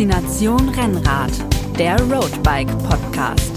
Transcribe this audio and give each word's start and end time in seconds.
Faszination 0.00 0.70
Rennrad, 0.70 1.30
der 1.78 2.00
Roadbike 2.00 2.70
Podcast. 2.88 3.52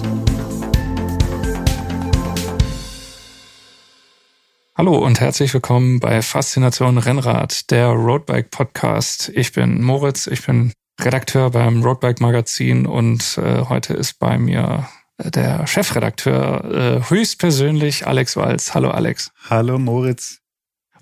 Hallo 4.78 4.98
und 4.98 5.22
herzlich 5.22 5.54
willkommen 5.54 6.02
bei 6.02 6.22
Faszination 6.22 6.98
Rennrad, 6.98 7.72
der 7.72 7.88
Roadbike 7.88 8.52
Podcast. 8.52 9.32
Ich 9.34 9.54
bin 9.54 9.82
Moritz, 9.82 10.28
ich 10.28 10.46
bin 10.46 10.74
Redakteur 11.00 11.50
beim 11.50 11.82
Roadbike 11.82 12.20
Magazin 12.20 12.88
und 12.88 13.38
äh, 13.38 13.62
heute 13.70 13.94
ist 13.94 14.20
bei 14.20 14.38
mir 14.38 14.90
der 15.18 15.66
Chefredakteur 15.66 16.66
äh, 17.06 17.10
höchstpersönlich 17.10 18.06
Alex 18.06 18.36
Walz. 18.36 18.74
Hallo 18.74 18.92
Alex. 18.92 19.32
Hallo 19.50 19.80
Moritz. 19.80 20.43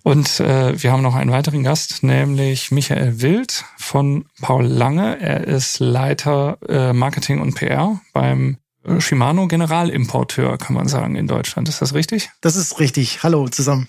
Und 0.03 0.39
äh, 0.39 0.81
wir 0.81 0.91
haben 0.91 1.03
noch 1.03 1.15
einen 1.15 1.31
weiteren 1.31 1.63
Gast, 1.63 2.01
nämlich 2.03 2.71
Michael 2.71 3.21
Wild 3.21 3.65
von 3.77 4.25
Paul 4.41 4.65
Lange. 4.65 5.19
Er 5.19 5.47
ist 5.47 5.79
Leiter 5.79 6.57
äh, 6.67 6.93
Marketing 6.93 7.39
und 7.39 7.53
PR 7.55 7.99
beim 8.13 8.57
Shimano 8.99 9.47
Generalimporteur, 9.47 10.57
kann 10.57 10.75
man 10.75 10.87
sagen, 10.87 11.15
in 11.15 11.27
Deutschland. 11.27 11.69
Ist 11.69 11.81
das 11.81 11.93
richtig? 11.93 12.31
Das 12.41 12.55
ist 12.55 12.79
richtig. 12.79 13.21
Hallo 13.21 13.47
zusammen. 13.47 13.87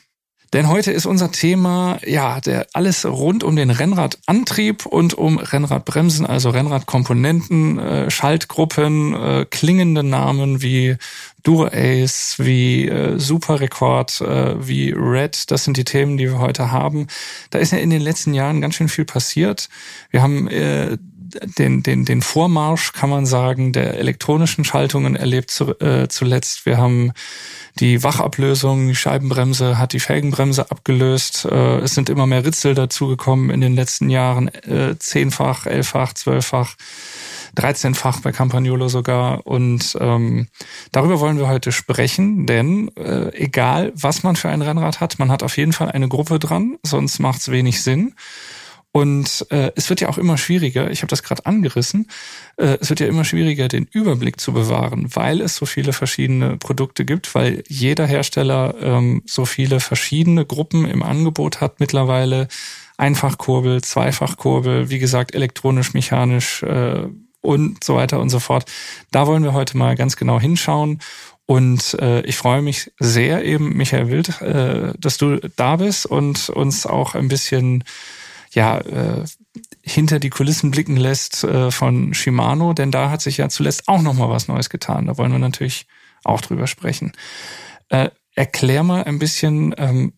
Denn 0.53 0.69
heute 0.69 0.93
ist 0.93 1.07
unser 1.07 1.33
Thema, 1.33 1.99
ja, 2.05 2.41
der 2.41 2.67
alles 2.75 3.07
rund 3.07 3.43
um 3.43 3.57
den 3.57 3.71
Rennradantrieb 3.71 4.85
und 4.85 5.15
um 5.15 5.39
Rennradbremsen, 5.39 6.27
also 6.27 6.51
Rennradkomponenten, 6.51 7.79
äh, 7.79 8.11
Schaltgruppen, 8.11 9.15
äh, 9.15 9.47
klingende 9.49 10.03
Namen 10.03 10.61
wie 10.61 10.97
Dura-Ace, 11.43 12.37
wie 12.39 12.87
äh, 12.87 13.19
Superrekord, 13.19 14.21
äh, 14.21 14.67
wie 14.67 14.91
Red. 14.91 15.51
Das 15.51 15.65
sind 15.65 15.79
die 15.79 15.85
Themen, 15.85 16.19
die 16.19 16.29
wir 16.29 16.39
heute 16.39 16.71
haben. 16.71 17.07
Da 17.49 17.59
ist 17.59 17.73
ja 17.73 17.79
in 17.79 17.89
den 17.89 18.03
letzten 18.03 18.35
Jahren 18.35 18.61
ganz 18.61 18.75
schön 18.75 18.89
viel 18.89 19.07
passiert. 19.07 19.71
Wir 20.11 20.21
haben 20.21 20.49
äh, 20.49 20.99
den, 21.59 21.83
den, 21.83 22.05
den 22.05 22.23
Vormarsch, 22.23 22.93
kann 22.93 23.11
man 23.11 23.27
sagen, 23.27 23.73
der 23.73 23.99
elektronischen 23.99 24.65
Schaltungen 24.65 25.17
erlebt 25.17 25.51
zu, 25.51 25.79
äh, 25.81 26.09
zuletzt. 26.09 26.67
Wir 26.67 26.79
haben 26.79 27.13
die 27.79 28.03
Wachablösung, 28.03 28.89
die 28.89 28.95
Scheibenbremse 28.95 29.79
hat 29.79 29.93
die 29.93 30.01
Felgenbremse 30.01 30.71
abgelöst. 30.71 31.47
Äh, 31.47 31.79
es 31.79 31.95
sind 31.95 32.11
immer 32.11 32.27
mehr 32.27 32.45
Ritzel 32.45 32.75
dazugekommen 32.75 33.51
in 33.51 33.61
den 33.61 33.75
letzten 33.75 34.11
Jahren. 34.11 34.49
Äh, 34.49 34.97
zehnfach, 34.99 35.67
elffach, 35.67 36.13
zwölffach. 36.13 36.77
13-fach 37.57 38.21
bei 38.21 38.33
Campagnolo 38.33 38.89
sogar. 38.89 39.47
Und 39.47 39.97
ähm, 40.01 40.49
darüber 40.91 41.21
wollen 41.21 41.39
wir 41.39 41.49
heute 41.49 41.73
sprechen, 41.73 42.47
denn 42.47 42.91
äh, 42.97 43.35
egal, 43.37 43.93
was 43.95 44.23
man 44.23 44.37
für 44.37 44.49
ein 44.49 44.63
Rennrad 44.63 45.01
hat, 45.01 45.19
man 45.19 45.31
hat 45.31 45.43
auf 45.43 45.57
jeden 45.57 45.73
Fall 45.73 45.91
eine 45.91 46.09
Gruppe 46.09 46.39
dran, 46.39 46.79
sonst 46.83 47.19
macht 47.19 47.41
es 47.41 47.51
wenig 47.51 47.83
Sinn. 47.83 48.15
Und 48.93 49.47
äh, 49.51 49.73
es 49.75 49.89
wird 49.89 50.03
ja 50.03 50.11
auch 50.11 50.19
immer 50.19 50.37
schwieriger, 50.37 50.91
ich 50.91 51.01
habe 51.01 51.09
das 51.09 51.23
gerade 51.23 51.47
angerissen, 51.47 52.09
äh, 52.59 52.77
es 52.79 52.91
wird 52.91 53.01
ja 53.01 53.07
immer 53.07 53.25
schwieriger, 53.25 53.69
den 53.69 53.89
Überblick 53.91 54.39
zu 54.39 54.53
bewahren, 54.53 55.07
weil 55.15 55.41
es 55.41 55.57
so 55.57 55.65
viele 55.65 55.95
verschiedene 55.95 56.59
Produkte 56.59 57.07
gibt, 57.07 57.35
weil 57.35 57.65
jeder 57.69 58.07
Hersteller 58.07 58.75
ähm, 58.83 59.23
so 59.25 59.47
viele 59.47 59.81
verschiedene 59.81 60.45
Gruppen 60.45 60.85
im 60.85 61.03
Angebot 61.03 61.63
hat 61.63 61.81
mittlerweile. 61.81 62.49
Einfachkurbel, 62.99 63.81
Zweifachkurbel, 63.83 64.91
wie 64.91 64.99
gesagt, 64.99 65.35
elektronisch, 65.35 65.95
mechanisch 65.95 66.63
äh, 66.63 67.07
und 67.41 67.83
so 67.83 67.97
weiter 67.97 68.21
und 68.21 68.29
so 68.29 68.41
fort. 68.41 68.71
Da 69.11 69.27
wollen 69.27 69.43
wir 69.43 69.55
heute 69.55 69.77
mal 69.77 69.97
ganz 69.97 70.17
genau 70.17 70.39
hinschauen. 70.39 71.01
Und 71.47 71.95
äh, 72.01 72.21
ich 72.23 72.37
freue 72.37 72.63
mich 72.63 72.93
sehr 73.01 73.45
eben, 73.45 73.77
Michael 73.77 74.11
Wild, 74.11 74.41
äh, 74.43 74.93
dass 74.99 75.17
du 75.17 75.39
da 75.57 75.77
bist 75.77 76.07
und 76.07 76.51
uns 76.51 76.87
auch 76.87 77.15
ein 77.15 77.29
bisschen 77.29 77.85
ja 78.55 78.79
äh, 78.79 79.25
hinter 79.83 80.19
die 80.19 80.31
Kulissen 80.31 80.71
blicken 80.71 80.97
lässt 80.97 81.45
äh, 81.45 81.71
von 81.71 82.15
Shimano, 82.15 82.73
denn 82.73 82.91
da 82.91 83.11
hat 83.11 83.23
sich 83.23 83.39
ja 83.39 83.49
zuletzt 83.49 83.89
auch 83.89 84.03
noch 84.03 84.15
mal 84.15 84.29
was 84.29 84.49
Neues 84.49 84.71
getan. 84.71 85.07
Da 85.07 85.19
wollen 85.19 85.33
wir 85.33 85.39
natürlich 85.39 85.87
auch 86.25 86.41
drüber 86.41 86.67
sprechen. 86.67 87.13
Äh, 87.89 88.11
erklär 88.35 88.83
mal 88.83 89.05
ein 89.05 89.19
bisschen 89.19 89.75
ähm, 89.79 90.13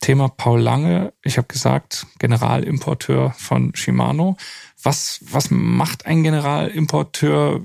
Thema 0.00 0.28
Paul 0.28 0.60
Lange. 0.60 1.12
Ich 1.22 1.36
habe 1.36 1.48
gesagt, 1.48 2.06
Generalimporteur 2.18 3.34
von 3.36 3.74
Shimano. 3.74 4.36
Was 4.82 5.20
was 5.22 5.50
macht 5.50 6.06
ein 6.06 6.22
Generalimporteur? 6.22 7.60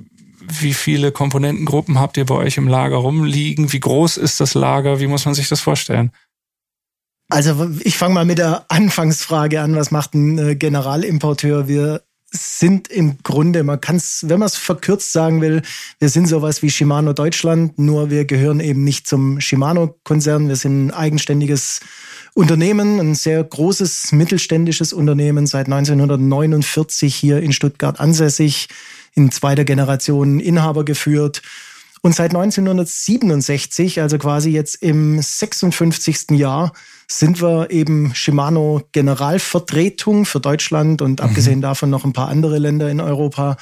Wie 0.47 0.73
viele 0.73 1.11
Komponentengruppen 1.11 1.99
habt 1.99 2.17
ihr 2.17 2.25
bei 2.25 2.35
euch 2.35 2.57
im 2.57 2.67
Lager 2.67 2.97
rumliegen? 2.97 3.71
Wie 3.73 3.79
groß 3.79 4.17
ist 4.17 4.39
das 4.39 4.53
Lager? 4.53 4.99
Wie 4.99 5.07
muss 5.07 5.25
man 5.25 5.33
sich 5.33 5.49
das 5.49 5.61
vorstellen? 5.61 6.11
Also 7.29 7.71
ich 7.83 7.97
fange 7.97 8.13
mal 8.13 8.25
mit 8.25 8.37
der 8.37 8.65
Anfangsfrage 8.69 9.61
an, 9.61 9.75
was 9.75 9.91
macht 9.91 10.13
ein 10.13 10.37
äh, 10.37 10.55
Generalimporteur? 10.55 11.67
Wir 11.67 12.01
sind 12.31 12.87
im 12.89 13.17
Grunde, 13.23 13.63
man 13.63 13.81
kann 13.81 13.95
es, 13.95 14.25
wenn 14.27 14.39
man 14.39 14.47
es 14.47 14.57
verkürzt 14.57 15.11
sagen 15.11 15.41
will, 15.41 15.61
wir 15.99 16.09
sind 16.09 16.27
sowas 16.27 16.61
wie 16.61 16.69
Shimano 16.69 17.13
Deutschland, 17.13 17.79
nur 17.79 18.09
wir 18.09 18.25
gehören 18.25 18.59
eben 18.59 18.83
nicht 18.83 19.07
zum 19.07 19.39
Shimano-Konzern. 19.39 20.47
Wir 20.47 20.55
sind 20.55 20.87
ein 20.87 20.91
eigenständiges 20.91 21.79
Unternehmen, 22.33 22.99
ein 22.99 23.15
sehr 23.15 23.43
großes 23.43 24.11
mittelständisches 24.11 24.91
Unternehmen, 24.91 25.47
seit 25.47 25.67
1949 25.67 27.15
hier 27.15 27.39
in 27.39 27.53
Stuttgart 27.53 27.99
ansässig, 27.99 28.67
in 29.13 29.31
zweiter 29.31 29.63
Generation 29.63 30.39
Inhaber 30.39 30.83
geführt 30.83 31.41
und 32.01 32.13
seit 32.13 32.35
1967, 32.35 33.99
also 33.99 34.17
quasi 34.19 34.51
jetzt 34.51 34.75
im 34.75 35.19
56. 35.19 36.31
Jahr, 36.31 36.73
sind 37.07 37.41
wir 37.41 37.71
eben 37.71 38.13
Shimano 38.15 38.81
Generalvertretung 38.91 40.25
für 40.25 40.39
Deutschland 40.39 41.01
und 41.01 41.19
mhm. 41.19 41.25
abgesehen 41.25 41.61
davon 41.61 41.89
noch 41.89 42.05
ein 42.05 42.13
paar 42.13 42.29
andere 42.29 42.57
Länder 42.57 42.89
in 42.89 43.01
Europa. 43.01 43.57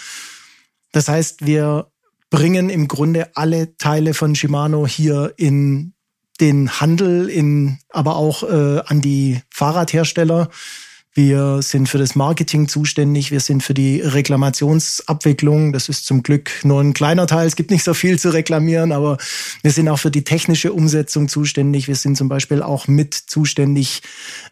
Das 0.92 1.08
heißt, 1.08 1.46
wir 1.46 1.88
bringen 2.30 2.70
im 2.70 2.88
Grunde 2.88 3.36
alle 3.36 3.78
Teile 3.78 4.14
von 4.14 4.36
Shimano 4.36 4.88
hier 4.88 5.34
in 5.38 5.94
den 6.40 6.80
Handel, 6.80 7.30
in, 7.30 7.78
aber 7.90 8.16
auch 8.16 8.44
äh, 8.44 8.82
an 8.86 9.02
die 9.02 9.42
Fahrradhersteller. 9.50 10.50
Wir 11.16 11.62
sind 11.62 11.90
für 11.90 12.00
das 12.00 12.16
Marketing 12.16 12.68
zuständig. 12.68 13.30
Wir 13.30 13.40
sind 13.40 13.62
für 13.62 13.76
die 13.76 14.02
Reklamationsabwicklung. 14.02 15.72
Das 15.72 15.88
ist 15.88 16.08
zum 16.08 16.24
Glück 16.24 16.50
nur 16.64 16.82
ein 16.82 16.94
kleiner 16.94 17.28
Teil. 17.28 17.46
Es 17.46 17.56
gibt 17.56 17.70
nicht 17.70 17.84
so 17.84 17.94
viel 17.94 18.18
zu 18.18 18.32
reklamieren, 18.32 18.92
aber 18.92 19.18
wir 19.62 19.72
sind 19.72 19.90
auch 19.90 20.00
für 20.00 20.10
die 20.10 20.24
technische 20.24 20.74
Umsetzung 20.74 21.28
zuständig. 21.28 21.88
Wir 21.88 21.96
sind 21.96 22.18
zum 22.18 22.30
Beispiel 22.30 22.64
auch 22.64 22.88
mit 22.88 23.14
zuständig 23.14 24.02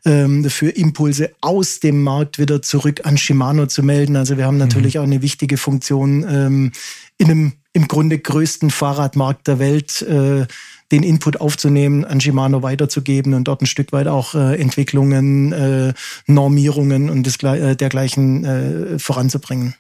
ähm, 0.05 0.47
für 0.49 0.69
Impulse 0.69 1.31
aus 1.41 1.79
dem 1.79 2.03
Markt 2.03 2.38
wieder 2.38 2.61
zurück 2.61 3.01
an 3.05 3.17
Shimano 3.17 3.66
zu 3.66 3.81
melden. 3.81 4.16
Also 4.16 4.38
wir 4.38 4.45
haben 4.45 4.57
natürlich 4.57 4.95
mhm. 4.95 5.01
auch 5.01 5.05
eine 5.05 5.22
wichtige 5.23 5.57
Funktion 5.57 6.23
ähm, 6.29 6.72
in 7.17 7.31
einem 7.31 7.53
im 7.73 7.88
Grunde 7.88 8.19
größten 8.19 8.69
Fahrradmarkt 8.69 9.47
der 9.47 9.59
Welt. 9.59 10.01
Äh, 10.01 10.45
den 10.91 11.03
Input 11.03 11.40
aufzunehmen, 11.40 12.06
an 12.06 12.22
Shimano 12.22 12.62
weiterzugeben 12.62 13.34
und 13.34 13.47
dort 13.47 13.62
ein 13.62 13.68
Stück 13.68 13.91
weit 13.91 14.07
auch 14.07 14.35
äh, 14.35 14.59
Entwicklungen, 14.59 15.52
äh, 15.52 15.94
Normierungen 16.28 17.09
und 17.09 17.25
des, 17.25 17.41
äh, 17.44 17.75
dergleichen 17.75 18.46
äh, 18.46 19.00
voranzubringen. 19.00 19.75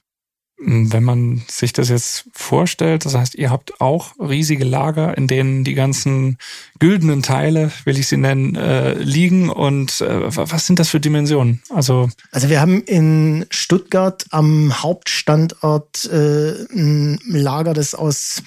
Wenn 0.63 1.03
man 1.03 1.41
sich 1.47 1.73
das 1.73 1.89
jetzt 1.89 2.25
vorstellt, 2.33 3.05
das 3.05 3.15
heißt, 3.15 3.33
ihr 3.33 3.49
habt 3.49 3.81
auch 3.81 4.13
riesige 4.19 4.63
Lager, 4.63 5.17
in 5.17 5.25
denen 5.25 5.63
die 5.63 5.73
ganzen 5.73 6.37
güldenen 6.77 7.23
Teile, 7.23 7.71
will 7.83 7.97
ich 7.97 8.07
sie 8.07 8.17
nennen, 8.17 8.55
äh, 8.55 8.93
liegen. 8.93 9.49
Und 9.49 10.01
äh, 10.01 10.37
was 10.37 10.67
sind 10.67 10.77
das 10.77 10.89
für 10.89 10.99
Dimensionen? 10.99 11.63
Also, 11.69 12.09
also 12.31 12.49
wir 12.49 12.61
haben 12.61 12.83
in 12.83 13.47
Stuttgart 13.49 14.25
am 14.29 14.83
Hauptstandort 14.83 16.05
äh, 16.11 16.53
ein 16.71 17.19
Lager, 17.25 17.73
das 17.73 17.95
aus 17.95 18.43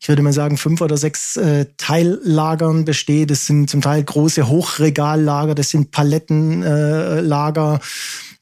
ich 0.00 0.08
würde 0.08 0.22
mal 0.22 0.32
sagen, 0.32 0.56
fünf 0.56 0.80
oder 0.80 0.96
sechs 0.96 1.36
äh, 1.36 1.66
Teillagern 1.76 2.84
besteht. 2.84 3.30
Das 3.30 3.46
sind 3.46 3.68
zum 3.68 3.80
Teil 3.80 4.02
große 4.02 4.48
Hochregallager, 4.48 5.54
das 5.54 5.70
sind 5.70 5.90
Palettenlager. 5.90 7.74
Äh, 7.74 7.86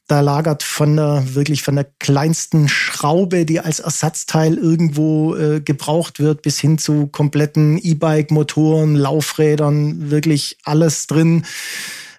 da 0.07 0.21
lagert 0.21 0.63
von 0.63 0.95
der 0.95 1.35
wirklich 1.35 1.63
von 1.63 1.75
der 1.75 1.83
kleinsten 1.99 2.69
Schraube, 2.69 3.45
die 3.45 3.59
als 3.59 3.81
Ersatzteil 3.81 4.57
irgendwo 4.57 5.35
äh, 5.35 5.59
gebraucht 5.59 6.19
wird, 6.19 6.41
bis 6.43 6.59
hin 6.59 6.77
zu 6.77 7.07
kompletten 7.07 7.77
E-Bike-Motoren, 7.77 8.95
Laufrädern, 8.95 10.09
wirklich 10.09 10.59
alles 10.63 11.07
drin. 11.07 11.45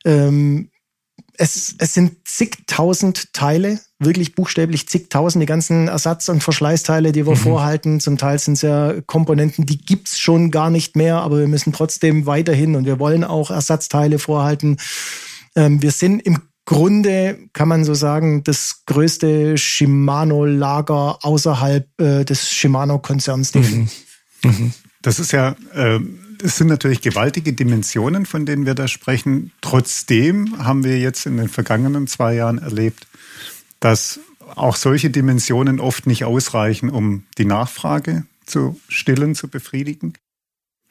Ähm, 0.04 0.68
es, 1.38 1.76
es 1.78 1.94
sind 1.94 2.28
zigtausend 2.28 3.32
Teile, 3.32 3.80
wirklich 3.98 4.34
buchstäblich 4.34 4.88
zigtausend, 4.88 5.42
die 5.42 5.46
ganzen 5.46 5.88
Ersatz- 5.88 6.28
und 6.28 6.42
Verschleißteile, 6.42 7.12
die 7.12 7.26
wir 7.26 7.34
mhm. 7.34 7.38
vorhalten. 7.38 8.00
Zum 8.00 8.16
Teil 8.16 8.38
sind 8.38 8.54
es 8.54 8.62
ja 8.62 8.94
Komponenten, 9.06 9.66
die 9.66 9.78
gibt's 9.78 10.20
schon 10.20 10.50
gar 10.50 10.70
nicht 10.70 10.96
mehr, 10.96 11.16
aber 11.16 11.38
wir 11.38 11.48
müssen 11.48 11.72
trotzdem 11.72 12.26
weiterhin 12.26 12.76
und 12.76 12.84
wir 12.84 12.98
wollen 12.98 13.24
auch 13.24 13.50
Ersatzteile 13.50 14.18
vorhalten. 14.18 14.76
Ähm, 15.56 15.82
wir 15.82 15.90
sind 15.90 16.20
im 16.20 16.38
Grunde, 16.64 17.38
kann 17.54 17.68
man 17.68 17.84
so 17.84 17.94
sagen, 17.94 18.44
das 18.44 18.82
größte 18.86 19.56
Shimano-Lager 19.56 21.18
außerhalb 21.22 21.88
äh, 22.00 22.24
des 22.24 22.52
Shimano-Konzerns. 22.52 23.54
Mhm. 23.54 23.88
Mhm. 24.44 24.72
Das 25.02 25.18
ist 25.18 25.32
ja 25.32 25.56
äh 25.74 25.98
es 26.42 26.56
sind 26.56 26.68
natürlich 26.68 27.00
gewaltige 27.00 27.52
Dimensionen, 27.52 28.26
von 28.26 28.46
denen 28.46 28.66
wir 28.66 28.74
da 28.74 28.88
sprechen. 28.88 29.52
Trotzdem 29.60 30.64
haben 30.64 30.84
wir 30.84 30.98
jetzt 30.98 31.26
in 31.26 31.36
den 31.36 31.48
vergangenen 31.48 32.06
zwei 32.06 32.34
Jahren 32.34 32.58
erlebt, 32.58 33.07
dass 33.80 34.20
auch 34.54 34.76
solche 34.76 35.10
Dimensionen 35.10 35.80
oft 35.80 36.06
nicht 36.06 36.24
ausreichen, 36.24 36.90
um 36.90 37.24
die 37.36 37.44
Nachfrage 37.44 38.24
zu 38.46 38.80
stillen, 38.88 39.34
zu 39.34 39.48
befriedigen. 39.48 40.14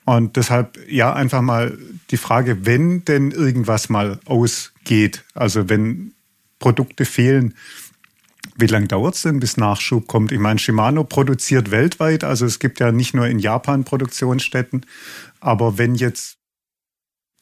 Und 0.05 0.37
deshalb 0.37 0.79
ja 0.89 1.11
einfach 1.13 1.41
mal 1.41 1.77
die 2.11 2.17
Frage, 2.17 2.65
wenn 2.65 3.03
denn 3.03 3.31
irgendwas 3.31 3.89
mal 3.89 4.19
ausgeht, 4.25 5.25
also 5.33 5.67
wenn 5.67 6.13
Produkte 6.59 7.03
fehlen, 7.03 7.55
wie 8.57 8.67
lange 8.67 8.87
dauert 8.87 9.15
es 9.15 9.23
denn, 9.23 9.39
bis 9.39 9.57
Nachschub 9.57 10.07
kommt? 10.07 10.31
Ich 10.31 10.39
meine, 10.39 10.59
Shimano 10.59 11.03
produziert 11.03 11.71
weltweit, 11.71 12.23
also 12.23 12.45
es 12.45 12.59
gibt 12.59 12.79
ja 12.79 12.91
nicht 12.91 13.13
nur 13.13 13.27
in 13.27 13.39
Japan 13.39 13.83
Produktionsstätten, 13.83 14.85
aber 15.39 15.77
wenn 15.77 15.93
jetzt 15.95 16.37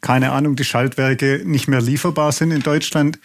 keine 0.02 0.32
Ahnung, 0.32 0.56
die 0.56 0.64
Schaltwerke 0.64 1.42
nicht 1.46 1.68
mehr 1.68 1.82
lieferbar 1.82 2.32
sind 2.32 2.52
in 2.52 2.62
Deutschland. 2.62 3.20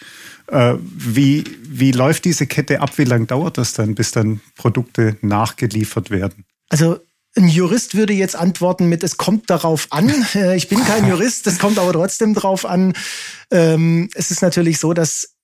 Äh, 0.47 0.75
wie, 0.79 1.43
wie 1.63 1.91
läuft 1.91 2.25
diese 2.25 2.47
Kette 2.47 2.81
ab? 2.81 2.97
Wie 2.97 3.03
lange 3.03 3.25
dauert 3.25 3.57
das 3.57 3.73
dann, 3.73 3.95
bis 3.95 4.11
dann 4.11 4.41
Produkte 4.55 5.17
nachgeliefert 5.21 6.09
werden? 6.09 6.45
Also 6.69 6.99
ein 7.35 7.47
Jurist 7.47 7.95
würde 7.95 8.13
jetzt 8.13 8.35
antworten 8.35 8.89
mit, 8.89 9.03
es 9.03 9.17
kommt 9.17 9.49
darauf 9.49 9.87
an. 9.91 10.11
Äh, 10.35 10.55
ich 10.55 10.69
bin 10.69 10.83
kein 10.83 11.07
Jurist, 11.07 11.45
es 11.47 11.59
kommt 11.59 11.77
aber 11.77 11.93
trotzdem 11.93 12.33
darauf 12.33 12.65
an. 12.65 12.93
Ähm, 13.51 14.09
es 14.15 14.31
ist 14.31 14.41
natürlich 14.41 14.79
so, 14.79 14.93
dass 14.93 15.35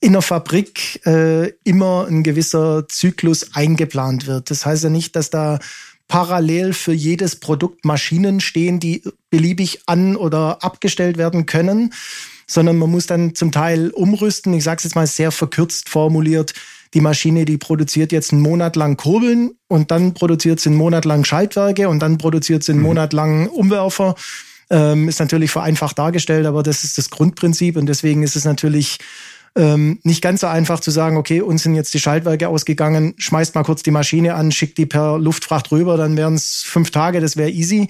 in 0.00 0.12
der 0.12 0.22
Fabrik 0.22 1.04
äh, 1.06 1.48
immer 1.64 2.06
ein 2.06 2.22
gewisser 2.22 2.88
Zyklus 2.88 3.54
eingeplant 3.54 4.26
wird. 4.26 4.50
Das 4.50 4.64
heißt 4.64 4.84
ja 4.84 4.90
nicht, 4.90 5.14
dass 5.14 5.30
da 5.30 5.58
parallel 6.10 6.72
für 6.72 6.92
jedes 6.92 7.36
Produkt 7.36 7.84
Maschinen 7.84 8.40
stehen, 8.40 8.80
die 8.80 9.02
beliebig 9.30 9.82
an- 9.86 10.16
oder 10.16 10.62
abgestellt 10.64 11.16
werden 11.18 11.46
können, 11.46 11.94
sondern 12.48 12.78
man 12.78 12.90
muss 12.90 13.06
dann 13.06 13.36
zum 13.36 13.52
Teil 13.52 13.90
umrüsten. 13.90 14.52
Ich 14.52 14.64
sage 14.64 14.78
es 14.78 14.84
jetzt 14.84 14.96
mal 14.96 15.06
sehr 15.06 15.30
verkürzt 15.30 15.88
formuliert. 15.88 16.52
Die 16.94 17.00
Maschine, 17.00 17.44
die 17.44 17.58
produziert 17.58 18.10
jetzt 18.10 18.32
einen 18.32 18.42
Monat 18.42 18.74
lang 18.74 18.96
Kurbeln 18.96 19.52
und 19.68 19.92
dann 19.92 20.12
produziert 20.12 20.58
sie 20.58 20.70
einen 20.70 20.78
Monat 20.78 21.04
lang 21.04 21.22
Schaltwerke 21.24 21.88
und 21.88 22.00
dann 22.00 22.18
produziert 22.18 22.64
sie 22.64 22.72
einen 22.72 22.80
mhm. 22.80 22.86
Monat 22.86 23.12
lang 23.12 23.46
Umwerfer. 23.46 24.16
Ähm, 24.68 25.08
ist 25.08 25.20
natürlich 25.20 25.52
vereinfacht 25.52 25.96
dargestellt, 25.96 26.44
aber 26.44 26.64
das 26.64 26.82
ist 26.82 26.98
das 26.98 27.10
Grundprinzip 27.10 27.76
und 27.76 27.86
deswegen 27.86 28.24
ist 28.24 28.34
es 28.34 28.44
natürlich 28.44 28.98
ähm, 29.56 29.98
nicht 30.04 30.22
ganz 30.22 30.40
so 30.40 30.46
einfach 30.46 30.80
zu 30.80 30.90
sagen, 30.90 31.16
okay, 31.16 31.40
uns 31.40 31.62
sind 31.62 31.74
jetzt 31.74 31.92
die 31.94 32.00
Schaltwerke 32.00 32.48
ausgegangen, 32.48 33.14
schmeißt 33.16 33.54
mal 33.54 33.64
kurz 33.64 33.82
die 33.82 33.90
Maschine 33.90 34.34
an, 34.34 34.52
schickt 34.52 34.78
die 34.78 34.86
per 34.86 35.18
Luftfracht 35.18 35.72
rüber, 35.72 35.96
dann 35.96 36.16
wären 36.16 36.34
es 36.34 36.62
fünf 36.64 36.90
Tage, 36.90 37.20
das 37.20 37.36
wäre 37.36 37.50
easy. 37.50 37.88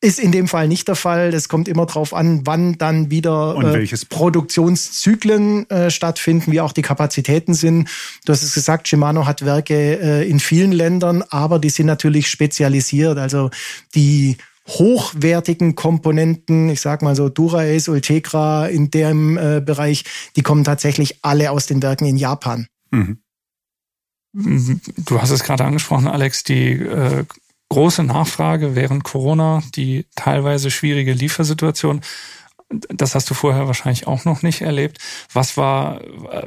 Ist 0.00 0.18
in 0.18 0.32
dem 0.32 0.48
Fall 0.48 0.68
nicht 0.68 0.86
der 0.86 0.96
Fall. 0.96 1.30
Das 1.30 1.48
kommt 1.48 1.66
immer 1.66 1.86
darauf 1.86 2.12
an, 2.12 2.42
wann 2.44 2.76
dann 2.76 3.10
wieder 3.10 3.56
äh, 3.58 3.86
Produktionszyklen 4.10 5.70
äh, 5.70 5.90
stattfinden, 5.90 6.52
wie 6.52 6.60
auch 6.60 6.72
die 6.72 6.82
Kapazitäten 6.82 7.54
sind. 7.54 7.88
Du 8.26 8.32
hast 8.34 8.42
es 8.42 8.52
gesagt, 8.52 8.86
Shimano 8.86 9.26
hat 9.26 9.46
Werke 9.46 9.74
äh, 9.74 10.28
in 10.28 10.40
vielen 10.40 10.72
Ländern, 10.72 11.24
aber 11.30 11.58
die 11.58 11.70
sind 11.70 11.86
natürlich 11.86 12.28
spezialisiert. 12.28 13.16
Also 13.16 13.48
die 13.94 14.36
hochwertigen 14.66 15.74
Komponenten, 15.74 16.68
ich 16.70 16.80
sag 16.80 17.02
mal 17.02 17.14
so 17.14 17.28
Dura-Ace, 17.28 17.88
Ultegra 17.88 18.66
in 18.66 18.90
dem 18.90 19.36
äh, 19.36 19.60
Bereich, 19.60 20.04
die 20.36 20.42
kommen 20.42 20.64
tatsächlich 20.64 21.18
alle 21.22 21.50
aus 21.50 21.66
den 21.66 21.82
Werken 21.82 22.06
in 22.06 22.16
Japan. 22.16 22.66
Mhm. 22.90 23.20
Du 24.32 25.22
hast 25.22 25.30
es 25.30 25.44
gerade 25.44 25.64
angesprochen, 25.64 26.08
Alex, 26.08 26.42
die 26.42 26.72
äh, 26.72 27.24
große 27.68 28.02
Nachfrage 28.02 28.74
während 28.74 29.04
Corona, 29.04 29.62
die 29.74 30.06
teilweise 30.16 30.70
schwierige 30.70 31.12
Liefersituation. 31.12 32.00
Das 32.88 33.14
hast 33.14 33.30
du 33.30 33.34
vorher 33.34 33.66
wahrscheinlich 33.66 34.06
auch 34.06 34.24
noch 34.24 34.42
nicht 34.42 34.62
erlebt. 34.62 34.98
Was 35.32 35.56
war, 35.56 36.00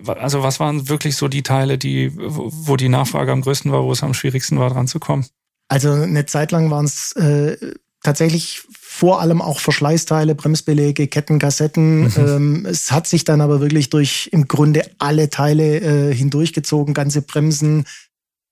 also 0.05 0.43
was 0.43 0.59
waren 0.59 0.89
wirklich 0.89 1.15
so 1.15 1.27
die 1.27 1.43
Teile, 1.43 1.77
die, 1.77 2.11
wo 2.15 2.75
die 2.75 2.89
Nachfrage 2.89 3.31
am 3.31 3.41
größten 3.41 3.71
war, 3.71 3.83
wo 3.83 3.91
es 3.91 4.03
am 4.03 4.13
schwierigsten 4.13 4.59
war, 4.59 4.69
dran 4.69 4.87
zu 4.87 4.99
kommen? 4.99 5.25
Also 5.69 5.91
eine 5.91 6.25
Zeit 6.25 6.51
lang 6.51 6.71
waren 6.71 6.85
es 6.85 7.13
äh, 7.13 7.57
tatsächlich 8.03 8.63
vor 8.79 9.21
allem 9.21 9.41
auch 9.41 9.59
Verschleißteile, 9.59 10.33
Bremsbeläge, 10.35 11.07
Ketten, 11.07 11.39
Kassetten. 11.39 12.01
Mhm. 12.01 12.13
Ähm, 12.17 12.65
es 12.65 12.91
hat 12.91 13.07
sich 13.07 13.23
dann 13.23 13.41
aber 13.41 13.61
wirklich 13.61 13.89
durch 13.89 14.29
im 14.31 14.47
Grunde 14.47 14.89
alle 14.97 15.29
Teile 15.29 15.79
äh, 15.79 16.13
hindurchgezogen, 16.13 16.93
ganze 16.93 17.21
Bremsen. 17.21 17.85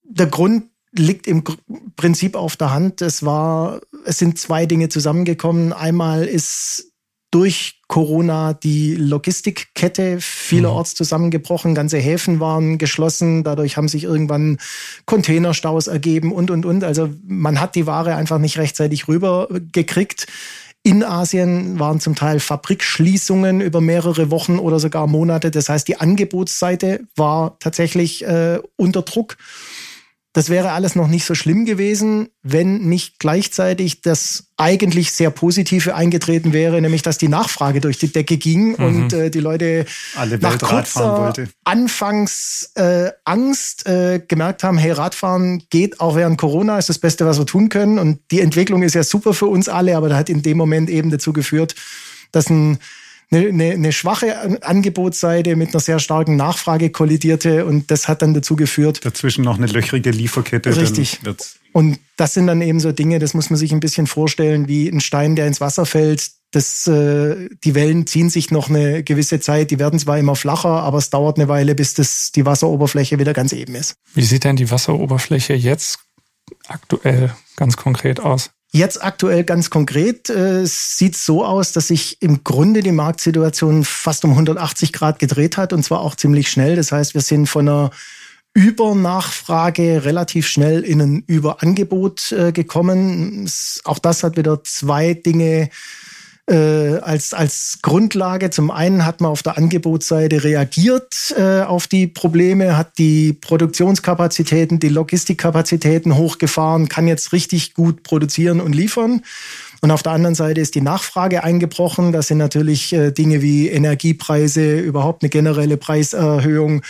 Der 0.03 0.27
Grund 0.27 0.65
liegt 0.91 1.27
im 1.27 1.43
Prinzip 1.95 2.35
auf 2.35 2.55
der 2.55 2.71
Hand. 2.71 3.01
Es 3.01 3.23
war, 3.23 3.81
es 4.05 4.17
sind 4.17 4.39
zwei 4.39 4.65
Dinge 4.65 4.89
zusammengekommen. 4.89 5.73
Einmal 5.73 6.25
ist 6.25 6.91
durch 7.35 7.81
Corona 7.89 8.53
die 8.53 8.95
Logistikkette 8.95 10.21
vielerorts 10.21 10.93
mhm. 10.93 10.95
zusammengebrochen, 10.95 11.75
ganze 11.75 11.97
Häfen 11.97 12.39
waren 12.39 12.77
geschlossen, 12.77 13.43
dadurch 13.43 13.75
haben 13.75 13.89
sich 13.89 14.05
irgendwann 14.05 14.57
Containerstaus 15.05 15.87
ergeben 15.87 16.31
und, 16.31 16.49
und, 16.49 16.65
und. 16.65 16.85
Also 16.85 17.09
man 17.27 17.59
hat 17.59 17.75
die 17.75 17.87
Ware 17.87 18.15
einfach 18.15 18.37
nicht 18.37 18.57
rechtzeitig 18.57 19.09
rübergekriegt. 19.09 20.27
In 20.81 21.03
Asien 21.03 21.77
waren 21.77 21.99
zum 21.99 22.15
Teil 22.15 22.39
Fabrikschließungen 22.39 23.59
über 23.59 23.81
mehrere 23.81 24.31
Wochen 24.31 24.57
oder 24.57 24.79
sogar 24.79 25.05
Monate. 25.05 25.51
Das 25.51 25.67
heißt, 25.67 25.89
die 25.89 25.99
Angebotsseite 25.99 27.01
war 27.17 27.59
tatsächlich 27.59 28.23
äh, 28.23 28.59
unter 28.77 29.01
Druck. 29.01 29.35
Das 30.35 30.49
wäre 30.49 30.73
alles 30.73 30.95
noch 30.95 31.07
nicht 31.07 31.23
so 31.23 31.33
schlimm 31.33 31.63
gewesen, 31.63 32.27
wenn 32.43 32.79
nicht 32.79 33.19
gleichzeitig 33.19 34.01
das 34.01 34.47
eigentlich 34.57 35.11
sehr 35.11 35.29
Positive 35.29 35.95
eingetreten 35.95 36.51
wäre, 36.51 36.81
nämlich 36.81 37.01
dass 37.01 37.17
die 37.17 37.29
Nachfrage 37.29 37.79
durch 37.79 37.99
die 37.99 38.11
Decke 38.11 38.35
ging 38.35 38.71
mhm. 38.71 38.85
und 38.85 39.13
äh, 39.13 39.29
die 39.29 39.39
Leute 39.39 39.85
Alle 40.13 40.37
nach 40.37 40.59
kurzer 40.59 41.33
Anfangs 41.63 42.69
äh, 42.75 43.11
Angst 43.23 43.87
äh, 43.87 44.19
gemerkt 44.27 44.65
haben, 44.65 44.77
hey, 44.77 44.91
Radfahren 44.91 45.63
geht 45.69 46.01
auch 46.01 46.17
während 46.17 46.37
Corona, 46.37 46.77
ist 46.79 46.89
das 46.89 46.99
Beste, 46.99 47.25
was 47.25 47.39
wir 47.39 47.45
tun 47.45 47.69
können. 47.69 47.97
Und 47.97 48.19
die 48.29 48.41
Entwicklung 48.41 48.83
ist 48.83 48.93
ja 48.93 49.03
super 49.03 49.33
für 49.33 49.47
uns 49.47 49.69
alle, 49.69 49.95
aber 49.95 50.09
da 50.09 50.17
hat 50.17 50.29
in 50.29 50.41
dem 50.41 50.57
Moment 50.57 50.89
eben 50.89 51.11
dazu 51.11 51.31
geführt, 51.31 51.75
dass 52.33 52.49
ein 52.49 52.79
eine, 53.31 53.47
eine, 53.47 53.71
eine 53.71 53.91
schwache 53.91 54.63
Angebotsseite 54.63 55.55
mit 55.55 55.69
einer 55.69 55.79
sehr 55.79 55.99
starken 55.99 56.35
Nachfrage 56.35 56.89
kollidierte 56.89 57.65
und 57.65 57.91
das 57.91 58.07
hat 58.07 58.21
dann 58.21 58.33
dazu 58.33 58.55
geführt. 58.55 59.03
Dazwischen 59.03 59.43
noch 59.43 59.57
eine 59.57 59.67
löchrige 59.67 60.11
Lieferkette. 60.11 60.75
Richtig. 60.75 61.19
Und 61.73 61.99
das 62.15 62.33
sind 62.33 62.47
dann 62.47 62.61
eben 62.61 62.79
so 62.79 62.91
Dinge, 62.91 63.19
das 63.19 63.33
muss 63.33 63.49
man 63.49 63.57
sich 63.57 63.73
ein 63.73 63.79
bisschen 63.79 64.07
vorstellen, 64.07 64.67
wie 64.67 64.87
ein 64.87 65.01
Stein, 65.01 65.35
der 65.35 65.47
ins 65.47 65.59
Wasser 65.59 65.85
fällt. 65.85 66.31
Das, 66.51 66.87
äh, 66.87 67.49
die 67.65 67.75
Wellen 67.75 68.07
ziehen 68.07 68.29
sich 68.29 68.49
noch 68.49 68.69
eine 68.69 69.03
gewisse 69.03 69.41
Zeit, 69.41 69.71
die 69.71 69.79
werden 69.79 69.99
zwar 69.99 70.17
immer 70.17 70.37
flacher, 70.37 70.83
aber 70.83 70.99
es 70.99 71.09
dauert 71.09 71.37
eine 71.37 71.49
Weile, 71.49 71.75
bis 71.75 71.93
das, 71.93 72.31
die 72.31 72.45
Wasseroberfläche 72.45 73.19
wieder 73.19 73.33
ganz 73.33 73.51
eben 73.51 73.75
ist. 73.75 73.95
Wie 74.13 74.23
sieht 74.23 74.45
denn 74.45 74.55
die 74.55 74.71
Wasseroberfläche 74.71 75.53
jetzt 75.53 75.99
aktuell 76.67 77.35
ganz 77.57 77.75
konkret 77.75 78.21
aus? 78.21 78.51
Jetzt 78.71 79.01
aktuell 79.01 79.43
ganz 79.43 79.69
konkret 79.69 80.29
äh, 80.29 80.65
sieht 80.65 81.15
so 81.15 81.45
aus, 81.45 81.71
dass 81.71 81.87
sich 81.87 82.21
im 82.21 82.43
Grunde 82.43 82.81
die 82.81 82.91
Marktsituation 82.91 83.85
fast 83.85 84.25
um 84.25 84.31
180 84.31 84.91
Grad 84.91 85.19
gedreht 85.19 85.55
hat 85.55 85.71
und 85.71 85.83
zwar 85.83 86.01
auch 86.01 86.15
ziemlich 86.15 86.49
schnell. 86.49 86.75
Das 86.75 86.91
heißt, 86.91 87.13
wir 87.13 87.21
sind 87.21 87.47
von 87.47 87.69
einer 87.69 87.91
Übernachfrage 88.53 90.05
relativ 90.05 90.47
schnell 90.47 90.81
in 90.81 91.01
ein 91.01 91.23
Überangebot 91.27 92.31
äh, 92.31 92.51
gekommen. 92.51 93.49
Auch 93.83 93.99
das 93.99 94.23
hat 94.23 94.37
wieder 94.37 94.63
zwei 94.63 95.13
Dinge 95.13 95.69
äh, 96.47 96.97
als, 96.97 97.33
als 97.33 97.79
Grundlage. 97.81 98.49
Zum 98.49 98.69
einen 98.71 99.05
hat 99.05 99.21
man 99.21 99.31
auf 99.31 99.43
der 99.43 99.57
Angebotsseite 99.57 100.43
reagiert 100.43 101.33
äh, 101.37 101.61
auf 101.61 101.87
die 101.87 102.07
Probleme, 102.07 102.77
hat 102.77 102.97
die 102.97 103.33
Produktionskapazitäten, 103.33 104.79
die 104.79 104.89
Logistikkapazitäten 104.89 106.15
hochgefahren, 106.15 106.87
kann 106.87 107.07
jetzt 107.07 107.33
richtig 107.33 107.73
gut 107.73 108.03
produzieren 108.03 108.61
und 108.61 108.73
liefern. 108.73 109.21
Und 109.81 109.91
auf 109.91 110.03
der 110.03 110.13
anderen 110.13 110.35
Seite 110.35 110.61
ist 110.61 110.75
die 110.75 110.81
Nachfrage 110.81 111.43
eingebrochen. 111.43 112.11
Das 112.11 112.27
sind 112.27 112.37
natürlich 112.37 112.93
äh, 112.93 113.11
Dinge 113.11 113.41
wie 113.41 113.69
Energiepreise, 113.69 114.79
überhaupt 114.79 115.23
eine 115.23 115.29
generelle 115.29 115.77
Preiserhöhung 115.77 116.81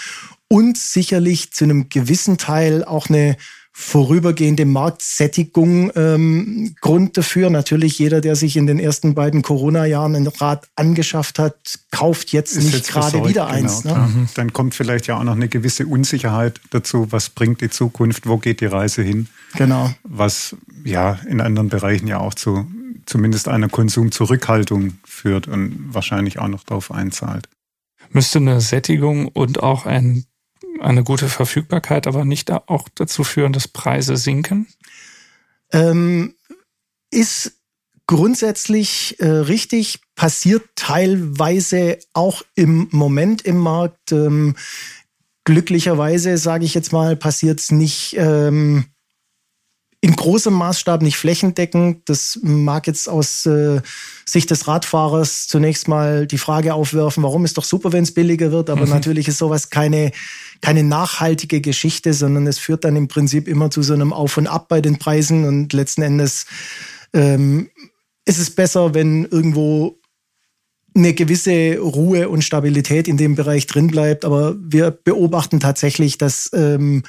und 0.48 0.78
sicherlich 0.78 1.52
zu 1.52 1.64
einem 1.64 1.90
gewissen 1.90 2.38
Teil 2.38 2.84
auch 2.84 3.10
eine 3.10 3.38
vorübergehende 3.78 4.64
Marktsättigung 4.64 5.92
ähm, 5.98 6.74
Grund 6.80 7.18
dafür. 7.18 7.50
Natürlich 7.50 8.00
jeder, 8.00 8.22
der 8.22 8.38
sich 8.38 8.56
in 8.56 8.68
den 8.68 8.80
ersten 8.80 9.16
beiden 9.16 9.42
Corona-Jahren 9.42 10.16
ein 10.16 10.28
Rad 10.28 10.70
angeschafft 10.78 11.40
hat, 11.40 11.80
kauft 11.92 12.32
jetzt 12.32 12.56
Ist 12.56 12.72
nicht 12.72 12.88
gerade 12.88 13.28
wieder 13.28 13.48
genau, 13.48 13.54
eins. 13.54 13.84
Ne? 13.84 13.94
Mhm. 13.94 14.30
Dann 14.36 14.54
kommt 14.54 14.76
vielleicht 14.76 15.08
ja 15.08 15.20
auch 15.20 15.24
noch 15.26 15.36
eine 15.36 15.50
gewisse 15.50 15.88
Unsicherheit 15.88 16.62
dazu. 16.70 17.12
Was 17.12 17.30
bringt 17.30 17.60
die 17.60 17.70
Zukunft? 17.70 18.28
Wo 18.28 18.38
geht 18.38 18.62
die 18.62 18.66
Reise 18.66 19.04
hin? 19.04 19.28
Genau. 19.58 19.94
Was 20.04 20.56
ja 20.86 21.20
in 21.28 21.42
anderen 21.42 21.68
Bereichen 21.68 22.08
ja 22.08 22.20
auch 22.20 22.34
zu 22.34 22.66
zumindest 23.06 23.50
einer 23.50 23.68
Konsumzurückhaltung 23.68 24.94
führt 25.04 25.50
und 25.50 25.94
wahrscheinlich 25.94 26.40
auch 26.40 26.48
noch 26.48 26.64
darauf 26.64 26.92
einzahlt. 26.92 27.50
Müsste 28.10 28.40
eine 28.40 28.62
Sättigung 28.62 29.28
und 29.28 29.62
auch 29.62 29.86
ein 29.86 30.24
eine 30.80 31.04
gute 31.04 31.30
Verfügbarkeit 31.30 32.08
aber 32.08 32.26
nicht 32.26 32.52
auch 32.52 32.90
dazu 32.94 33.24
führen, 33.24 33.54
dass 33.54 33.68
Preise 33.68 34.18
sinken? 34.18 34.68
Ähm, 35.72 36.36
ist 37.12 37.54
grundsätzlich 38.08 39.20
äh, 39.20 39.28
richtig, 39.28 40.00
passiert 40.16 40.64
teilweise 40.76 41.98
auch 42.14 42.44
im 42.56 42.88
Moment 42.92 43.42
im 43.42 43.58
Markt. 43.58 44.12
Ähm, 44.12 44.56
glücklicherweise, 45.44 46.38
sage 46.38 46.66
ich 46.66 46.74
jetzt 46.74 46.92
mal, 46.92 47.16
passiert 47.16 47.60
es 47.60 47.72
nicht 47.72 48.16
ähm, 48.18 48.86
in 50.02 50.16
großem 50.16 50.54
Maßstab, 50.54 51.02
nicht 51.02 51.18
flächendeckend. 51.18 52.08
Das 52.10 52.40
mag 52.44 52.86
jetzt 52.86 53.10
aus 53.10 53.46
äh, 53.48 53.82
Sicht 54.26 54.52
des 54.52 54.68
Radfahrers 54.68 55.48
zunächst 55.48 55.88
mal 55.88 56.28
die 56.28 56.38
Frage 56.38 56.76
aufwerfen, 56.76 57.24
warum 57.24 57.44
ist 57.44 57.58
doch 57.58 57.64
super, 57.64 57.92
wenn 57.92 58.04
es 58.04 58.14
billiger 58.14 58.52
wird, 58.52 58.70
aber 58.70 58.86
mhm. 58.86 58.92
natürlich 58.92 59.28
ist 59.28 59.40
sowas 59.40 59.70
keine, 59.72 60.12
keine 60.62 60.84
nachhaltige 60.84 61.62
Geschichte, 61.62 62.14
sondern 62.14 62.48
es 62.48 62.60
führt 62.60 62.84
dann 62.86 62.96
im 62.96 63.08
Prinzip 63.08 63.48
immer 63.48 63.72
zu 63.72 63.82
so 63.82 63.94
einem 63.94 64.14
Auf 64.14 64.38
und 64.38 64.48
Ab 64.48 64.68
bei 64.68 64.82
den 64.82 64.98
Preisen 64.98 65.46
und 65.46 65.74
letzten 65.74 66.02
Endes 66.02 66.46
ähm, 67.14 67.70
ist 68.26 68.40
es 68.40 68.50
besser, 68.50 68.94
wenn 68.94 69.26
irgendwo 69.26 70.00
eine 70.96 71.14
gewisse 71.14 71.78
Ruhe 71.78 72.30
und 72.30 72.44
Stabilität 72.44 73.08
in 73.08 73.18
dem 73.18 73.36
Bereich 73.36 73.68
drin 73.68 73.88
bleibt. 73.88 74.24
Aber 74.26 74.56
wir 74.60 74.92
beobachten 74.92 75.60
tatsächlich, 75.60 76.18
dass 76.18 76.50
ähm, 76.54 77.04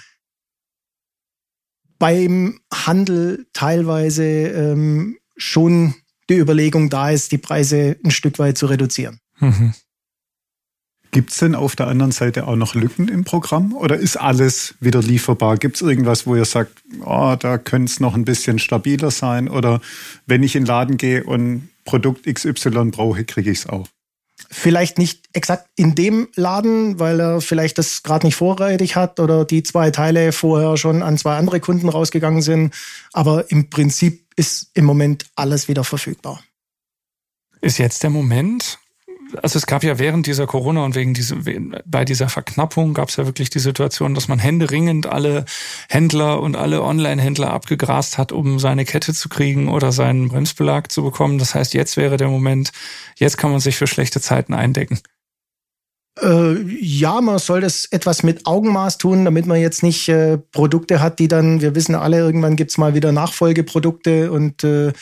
beim 1.99 2.61
Handel 2.73 3.47
teilweise 3.53 4.25
ähm, 4.25 5.19
schon 5.37 5.95
die 6.29 6.37
Überlegung 6.37 6.91
da 6.91 7.11
ist, 7.11 7.33
die 7.33 7.39
Preise 7.39 7.97
ein 8.05 8.11
Stück 8.11 8.39
weit 8.39 8.59
zu 8.59 8.67
reduzieren. 8.67 9.21
Mhm. 9.39 9.73
Gibt 11.11 11.31
es 11.31 11.39
denn 11.39 11.55
auf 11.55 11.77
der 11.77 11.89
anderen 11.89 12.13
Seite 12.13 12.47
auch 12.47 12.57
noch 12.57 12.75
Lücken 12.75 13.09
im 13.09 13.25
Programm 13.25 13.75
oder 13.75 13.97
ist 13.97 14.17
alles 14.17 14.75
wieder 14.81 15.01
lieferbar? 15.01 15.57
Gibt 15.57 15.77
es 15.77 15.83
irgendwas, 15.83 16.27
wo 16.27 16.37
ihr 16.37 16.45
sagt, 16.45 16.83
oh, 17.05 17.37
da 17.39 17.59
könnte 17.59 17.91
es 17.91 18.01
noch 18.01 18.15
ein 18.15 18.25
bisschen 18.25 18.59
stabiler 18.59 19.11
sein? 19.11 19.49
Oder 19.49 19.81
wenn 20.27 20.43
ich 20.43 20.57
in 20.57 20.65
den 20.65 20.69
Laden 20.69 20.97
gehe 20.97 21.25
und 21.25 21.69
Produkt 21.85 22.27
XY 22.27 22.91
brauche, 22.91 23.25
kriege 23.25 23.51
ich 23.51 23.61
es 23.61 23.69
auch? 23.69 23.89
Vielleicht 24.51 24.99
nicht 24.99 25.29
exakt 25.33 25.69
in 25.77 25.95
dem 25.95 26.29
Laden, 26.35 26.99
weil 26.99 27.21
er 27.21 27.41
vielleicht 27.41 27.79
das 27.79 28.03
gerade 28.03 28.27
nicht 28.27 28.37
vorrätig 28.37 28.95
hat 28.95 29.19
oder 29.19 29.45
die 29.45 29.63
zwei 29.63 29.91
Teile 29.91 30.33
vorher 30.33 30.77
schon 30.77 31.03
an 31.03 31.17
zwei 31.17 31.37
andere 31.37 31.61
Kunden 31.61 31.89
rausgegangen 31.89 32.43
sind. 32.43 32.75
Aber 33.13 33.51
im 33.51 33.71
Prinzip 33.71 34.27
ist 34.37 34.71
im 34.75 34.85
Moment 34.85 35.27
alles 35.35 35.69
wieder 35.69 35.85
verfügbar. 35.85 36.43
Ist 37.63 37.79
jetzt 37.79 38.03
der 38.03 38.11
Moment, 38.11 38.79
also 39.43 39.59
es 39.59 39.67
gab 39.67 39.83
ja 39.83 39.99
während 39.99 40.27
dieser 40.27 40.47
Corona 40.47 40.85
und 40.85 40.95
wegen 40.95 41.15
dieser, 41.15 41.37
bei 41.85 42.05
dieser 42.05 42.29
Verknappung 42.29 42.95
gab 42.95 43.09
es 43.09 43.17
ja 43.17 43.27
wirklich 43.27 43.51
die 43.51 43.59
Situation, 43.59 44.15
dass 44.15 44.29
man 44.29 44.39
händeringend 44.39 45.07
alle 45.07 45.45
Händler 45.89 46.41
und 46.41 46.57
alle 46.57 46.83
Online-Händler 46.83 47.53
abgegrast 47.53 48.19
hat, 48.19 48.33
um 48.33 48.59
seine 48.59 48.85
Kette 48.85 49.15
zu 49.15 49.29
kriegen 49.29 49.69
oder 49.69 49.93
seinen 49.93 50.29
Bremsbelag 50.29 50.91
zu 50.91 51.03
bekommen. 51.03 51.39
Das 51.39 51.55
heißt, 51.55 51.75
jetzt 51.75 51.97
wäre 51.97 52.17
der 52.17 52.29
Moment, 52.29 52.73
jetzt 53.17 53.37
kann 53.37 53.51
man 53.51 53.61
sich 53.61 53.77
für 53.77 53.87
schlechte 53.87 54.21
Zeiten 54.21 54.55
eindecken. 54.55 55.01
Äh, 56.23 56.63
ja, 56.81 57.21
man 57.21 57.39
soll 57.39 57.61
das 57.61 57.85
etwas 57.87 58.23
mit 58.23 58.47
Augenmaß 58.47 58.97
tun, 58.97 59.25
damit 59.27 59.47
man 59.47 59.61
jetzt 59.61 59.83
nicht 59.83 60.09
äh, 60.09 60.39
Produkte 60.39 61.01
hat, 61.01 61.19
die 61.19 61.29
dann, 61.29 61.61
wir 61.61 61.75
wissen 61.75 61.95
alle, 61.95 62.19
irgendwann 62.19 62.57
gibt's 62.57 62.79
mal 62.79 62.95
wieder 62.95 63.13
Nachfolgeprodukte 63.13 64.33
und 64.33 64.65
äh, 64.65 64.93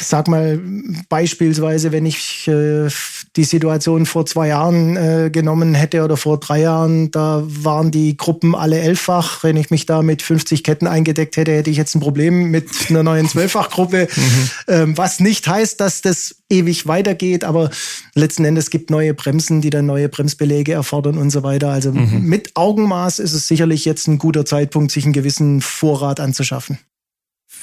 sag 0.00 0.28
mal 0.28 0.60
beispielsweise, 1.08 1.92
wenn 1.92 2.06
ich 2.06 2.48
äh, 2.48 2.88
die 3.36 3.44
Situation 3.44 4.06
vor 4.06 4.26
zwei 4.26 4.48
Jahren 4.48 4.96
äh, 4.96 5.30
genommen 5.30 5.74
hätte 5.74 6.02
oder 6.02 6.16
vor 6.16 6.40
drei 6.40 6.60
Jahren, 6.60 7.10
da 7.10 7.42
waren 7.46 7.90
die 7.90 8.16
Gruppen 8.16 8.54
alle 8.54 8.78
elffach. 8.78 9.44
Wenn 9.44 9.56
ich 9.56 9.70
mich 9.70 9.86
da 9.86 10.02
mit 10.02 10.22
50 10.22 10.64
Ketten 10.64 10.86
eingedeckt 10.86 11.36
hätte, 11.36 11.52
hätte 11.52 11.70
ich 11.70 11.76
jetzt 11.76 11.94
ein 11.94 12.00
Problem 12.00 12.50
mit 12.50 12.68
einer 12.88 13.02
neuen 13.02 13.28
Zwölffachgruppe. 13.28 14.08
Mhm. 14.24 14.48
Ähm, 14.68 14.98
was 14.98 15.18
nicht 15.20 15.46
heißt, 15.48 15.80
dass 15.80 16.00
das 16.00 16.36
ewig 16.48 16.86
weitergeht, 16.86 17.44
aber 17.44 17.70
letzten 18.14 18.44
Endes 18.44 18.70
gibt 18.70 18.90
neue 18.90 19.12
Bremsen, 19.12 19.60
die 19.60 19.70
dann 19.70 19.86
neue 19.86 20.08
Bremsbeläge 20.08 20.72
erfordern 20.72 21.18
und 21.18 21.30
so 21.30 21.42
weiter. 21.42 21.70
Also 21.70 21.92
mhm. 21.92 22.22
mit 22.22 22.52
Augenmaß 22.54 23.18
ist 23.18 23.32
es 23.32 23.48
sicherlich 23.48 23.84
jetzt 23.84 24.06
ein 24.06 24.18
guter 24.18 24.44
Zeitpunkt, 24.44 24.92
sich 24.92 25.04
einen 25.04 25.12
gewissen 25.12 25.60
Vorrat 25.60 26.20
anzuschaffen. 26.20 26.78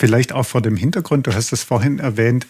Vielleicht 0.02 0.34
auch 0.34 0.48
vor 0.48 0.64
dem 0.64 0.78
Hintergrund, 0.78 1.28
du 1.28 1.36
hast 1.36 1.54
es 1.54 1.62
vorhin 1.62 2.00
erwähnt, 2.00 2.48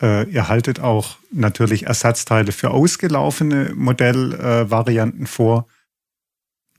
äh, 0.00 0.26
ihr 0.30 0.48
haltet 0.48 0.80
auch 0.80 1.18
natürlich 1.30 1.84
Ersatzteile 1.84 2.52
für 2.52 2.70
ausgelaufene 2.70 3.74
Modellvarianten 3.74 5.24
äh, 5.24 5.28
vor. 5.28 5.66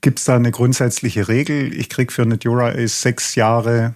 Gibt 0.00 0.18
es 0.18 0.24
da 0.24 0.34
eine 0.34 0.50
grundsätzliche 0.50 1.28
Regel? 1.28 1.72
Ich 1.72 1.88
kriege 1.88 2.12
für 2.12 2.22
eine 2.22 2.36
Dura 2.36 2.70
Ace 2.70 3.00
sechs 3.00 3.36
Jahre 3.36 3.94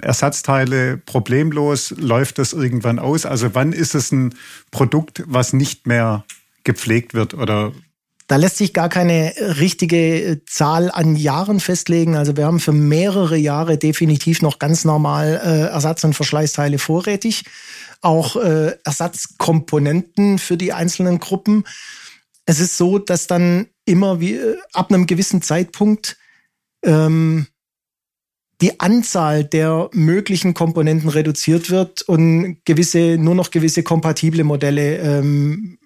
Ersatzteile 0.00 0.98
problemlos. 0.98 1.92
Läuft 1.98 2.38
das 2.38 2.52
irgendwann 2.52 3.00
aus? 3.00 3.26
Also 3.26 3.56
wann 3.56 3.72
ist 3.72 3.96
es 3.96 4.12
ein 4.12 4.36
Produkt, 4.70 5.24
was 5.26 5.52
nicht 5.52 5.88
mehr 5.88 6.24
gepflegt 6.62 7.12
wird 7.12 7.34
oder 7.34 7.72
da 8.28 8.36
lässt 8.36 8.58
sich 8.58 8.74
gar 8.74 8.90
keine 8.90 9.32
richtige 9.58 10.22
äh, 10.22 10.44
Zahl 10.44 10.90
an 10.90 11.16
Jahren 11.16 11.60
festlegen. 11.60 12.14
Also 12.14 12.36
wir 12.36 12.44
haben 12.44 12.60
für 12.60 12.72
mehrere 12.72 13.36
Jahre 13.36 13.78
definitiv 13.78 14.42
noch 14.42 14.58
ganz 14.58 14.84
normal 14.84 15.40
äh, 15.42 15.72
Ersatz- 15.72 16.04
und 16.04 16.14
Verschleißteile 16.14 16.78
vorrätig. 16.78 17.44
Auch 18.02 18.36
äh, 18.36 18.76
Ersatzkomponenten 18.84 20.38
für 20.38 20.58
die 20.58 20.74
einzelnen 20.74 21.18
Gruppen. 21.18 21.64
Es 22.44 22.60
ist 22.60 22.76
so, 22.76 22.98
dass 22.98 23.26
dann 23.26 23.66
immer 23.86 24.20
wie 24.20 24.34
äh, 24.34 24.58
ab 24.74 24.92
einem 24.92 25.06
gewissen 25.06 25.40
Zeitpunkt 25.40 26.18
ähm, 26.84 27.46
die 28.60 28.78
Anzahl 28.78 29.42
der 29.44 29.88
möglichen 29.92 30.52
Komponenten 30.52 31.08
reduziert 31.08 31.70
wird 31.70 32.02
und 32.02 32.58
gewisse 32.66 33.16
nur 33.16 33.34
noch 33.34 33.50
gewisse 33.50 33.82
kompatible 33.82 34.44
Modelle 34.44 34.98
ähm, 34.98 35.78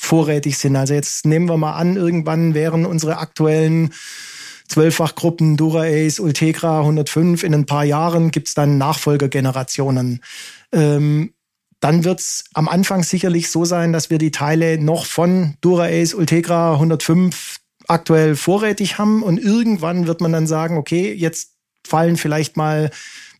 vorrätig 0.00 0.58
sind. 0.58 0.76
Also 0.76 0.94
jetzt 0.94 1.26
nehmen 1.26 1.48
wir 1.48 1.56
mal 1.56 1.74
an, 1.74 1.96
irgendwann 1.96 2.54
wären 2.54 2.86
unsere 2.86 3.18
aktuellen 3.18 3.92
Zwölffachgruppen 4.68 5.56
Dura 5.56 5.82
Ace, 5.82 6.20
Ultegra 6.20 6.80
105 6.80 7.42
in 7.42 7.54
ein 7.54 7.66
paar 7.66 7.84
Jahren 7.84 8.30
gibt's 8.30 8.54
dann 8.54 8.78
Nachfolgergenerationen. 8.78 10.22
Ähm, 10.72 11.34
dann 11.80 12.04
wird's 12.04 12.44
am 12.54 12.68
Anfang 12.68 13.02
sicherlich 13.02 13.50
so 13.50 13.64
sein, 13.64 13.92
dass 13.92 14.10
wir 14.10 14.18
die 14.18 14.30
Teile 14.30 14.78
noch 14.78 15.06
von 15.06 15.56
Dura 15.60 15.86
Ace, 15.86 16.14
Ultegra 16.14 16.74
105 16.74 17.58
aktuell 17.88 18.36
vorrätig 18.36 18.98
haben 18.98 19.22
und 19.22 19.38
irgendwann 19.38 20.06
wird 20.06 20.20
man 20.20 20.32
dann 20.32 20.46
sagen, 20.46 20.78
okay, 20.78 21.12
jetzt 21.12 21.54
fallen 21.86 22.16
vielleicht 22.16 22.56
mal 22.56 22.90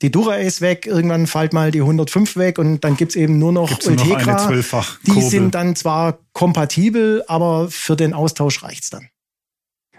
die 0.03 0.11
Dura 0.11 0.35
Ace 0.35 0.61
weg, 0.61 0.87
irgendwann 0.87 1.27
fällt 1.27 1.53
mal 1.53 1.71
die 1.71 1.81
105 1.81 2.37
weg 2.37 2.59
und 2.59 2.83
dann 2.85 2.97
gibt's 2.97 3.17
eben 3.17 3.39
nur 3.39 3.53
noch 3.53 3.69
gibt's 3.69 3.87
Ultegra. 3.87 4.51
Noch 4.51 4.99
die 5.07 5.21
sind 5.23 5.55
dann 5.55 5.77
zwar 5.77 6.19
kompatibel, 6.33 7.23
aber 7.27 7.69
für 7.71 7.97
den 7.97 8.15
Austausch 8.15 8.63
reicht's 8.63 8.91
dann. 8.91 9.09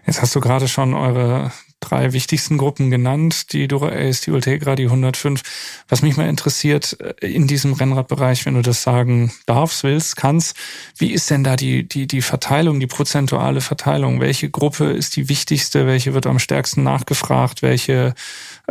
Jetzt 0.08 0.22
hast 0.22 0.36
du 0.36 0.40
gerade 0.40 0.68
schon 0.68 0.96
eure 0.96 1.52
drei 1.82 2.14
wichtigsten 2.14 2.58
Gruppen 2.58 2.90
genannt, 2.90 3.52
die 3.54 3.68
Dura 3.68 3.90
Ace, 3.90 4.22
die 4.22 4.32
Ultegra, 4.32 4.76
die 4.76 4.86
105. 4.86 5.42
Was 5.90 6.02
mich 6.02 6.16
mal 6.16 6.30
interessiert 6.30 6.98
äh, 7.00 7.28
in 7.28 7.48
diesem 7.48 7.74
Rennradbereich, 7.74 8.46
wenn 8.46 8.54
du 8.54 8.62
das 8.62 8.84
sagen 8.84 9.34
darfst, 9.48 9.84
willst, 9.84 10.16
kannst, 10.16 10.56
wie 10.98 11.12
ist 11.12 11.30
denn 11.30 11.44
da 11.44 11.56
die, 11.56 11.88
die, 11.88 12.08
die 12.08 12.22
Verteilung, 12.22 12.80
die 12.80 12.88
prozentuale 12.88 13.62
Verteilung? 13.62 14.22
Welche 14.22 14.50
Gruppe 14.50 14.92
ist 14.92 15.16
die 15.16 15.28
wichtigste? 15.28 15.88
Welche 15.88 16.14
wird 16.14 16.28
am 16.28 16.40
stärksten 16.40 16.84
nachgefragt? 16.84 17.62
Welche 17.62 18.14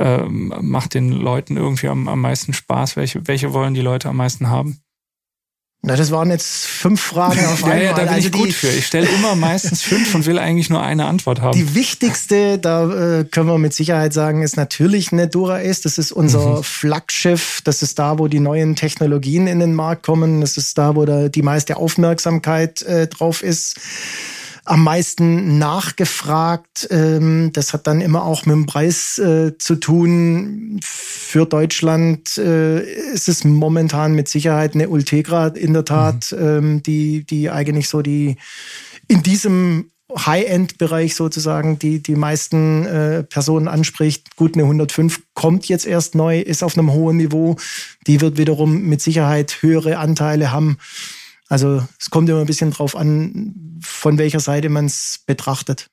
äh, 0.01 0.25
macht 0.29 0.95
den 0.95 1.13
Leuten 1.13 1.57
irgendwie 1.57 1.89
am, 1.89 2.09
am 2.09 2.21
meisten 2.21 2.53
Spaß? 2.53 2.97
Welche, 2.97 3.27
welche 3.27 3.53
wollen 3.53 3.75
die 3.75 3.83
Leute 3.83 4.09
am 4.09 4.17
meisten 4.17 4.49
haben? 4.49 4.81
Na, 5.83 5.97
das 5.97 6.11
waren 6.11 6.31
jetzt 6.31 6.67
fünf 6.67 7.01
Fragen 7.01 7.43
auf 7.47 7.65
einmal. 7.65 7.79
ja, 7.83 7.85
ja, 7.85 7.93
da 7.95 8.03
bin 8.03 8.09
also 8.09 8.27
ich 8.27 8.33
gut 8.33 8.53
für. 8.53 8.69
Ich 8.69 8.87
stelle 8.87 9.09
immer 9.09 9.35
meistens 9.35 9.81
fünf 9.83 10.15
und 10.15 10.27
will 10.27 10.39
eigentlich 10.39 10.69
nur 10.69 10.83
eine 10.83 11.07
Antwort 11.07 11.41
haben. 11.41 11.57
Die 11.57 11.75
wichtigste, 11.75 12.59
da 12.59 13.21
äh, 13.21 13.25
können 13.25 13.49
wir 13.49 13.57
mit 13.57 13.73
Sicherheit 13.73 14.13
sagen, 14.13 14.43
ist 14.43 14.59
natürlich 14.59 15.11
eine 15.11 15.29
Dura 15.29 15.57
Ace. 15.57 15.81
Das 15.81 15.97
ist 15.97 16.13
unser 16.13 16.59
mhm. 16.59 16.65
Flaggschiff. 16.65 17.63
Das 17.65 17.83
ist 17.83 17.99
da, 17.99 18.19
wo 18.19 18.29
die 18.29 18.41
neuen 18.41 18.77
Technologien 18.77 19.47
in 19.47 19.59
den 19.59 19.73
Markt 19.73 20.03
kommen. 20.03 20.43
Das 20.43 20.59
ist 20.59 20.77
da, 20.77 20.97
wo 20.97 21.07
da 21.07 21.31
die 21.31 21.43
meiste 21.43 21.79
Aufmerksamkeit 21.79 22.83
äh, 22.83 23.07
drauf 23.07 23.43
ist 23.43 23.77
am 24.65 24.85
meisten 24.85 25.59
nachgefragt. 25.59 26.89
Ähm, 26.91 27.51
das 27.53 27.73
hat 27.73 27.87
dann 27.87 28.01
immer 28.01 28.25
auch 28.25 28.47
mit 28.47 28.55
dem 28.55 28.67
Preis 28.67 29.19
äh, 29.19 29.57
zu 29.59 29.77
tun. 29.77 30.81
Für 30.83 31.47
Deutschland 31.47 32.37
äh, 32.39 32.81
ist 33.13 33.29
es 33.29 33.45
momentan 33.45 34.15
mit 34.15 34.29
Sicherheit 34.29 34.75
eine 34.75 34.89
Ultegra 34.89 35.49
in 35.49 35.73
der 35.73 35.85
Tat, 35.85 36.33
mhm. 36.33 36.47
ähm, 36.47 36.83
die, 36.83 37.25
die 37.25 37.51
eigentlich 37.51 37.89
so 37.89 38.03
die 38.03 38.37
in 39.09 39.23
diesem 39.23 39.91
High-End-Bereich 40.17 41.15
sozusagen 41.15 41.79
die 41.79 42.03
die 42.03 42.17
meisten 42.17 42.87
äh, 42.87 43.23
Personen 43.23 43.69
anspricht. 43.69 44.37
Gut, 44.37 44.55
eine 44.55 44.65
105 44.65 45.21
kommt 45.35 45.69
jetzt 45.69 45.87
erst 45.87 46.15
neu, 46.15 46.41
ist 46.41 46.63
auf 46.63 46.77
einem 46.77 46.93
hohen 46.93 47.17
Niveau. 47.17 47.57
Die 48.07 48.21
wird 48.21 48.37
wiederum 48.37 48.83
mit 48.83 49.03
Sicherheit 49.03 49.59
höhere 49.61 49.99
Anteile 49.99 50.53
haben. 50.53 50.79
Also 51.51 51.87
es 51.99 52.11
kommt 52.11 52.29
immer 52.29 52.41
ein 52.41 52.47
bisschen 52.47 52.71
drauf 52.71 52.97
an, 52.97 53.81
von 53.83 54.19
welcher 54.19 54.41
Seite 54.41 54.69
man 54.69 54.87
es 54.87 55.23
betrachtet. 55.27 55.89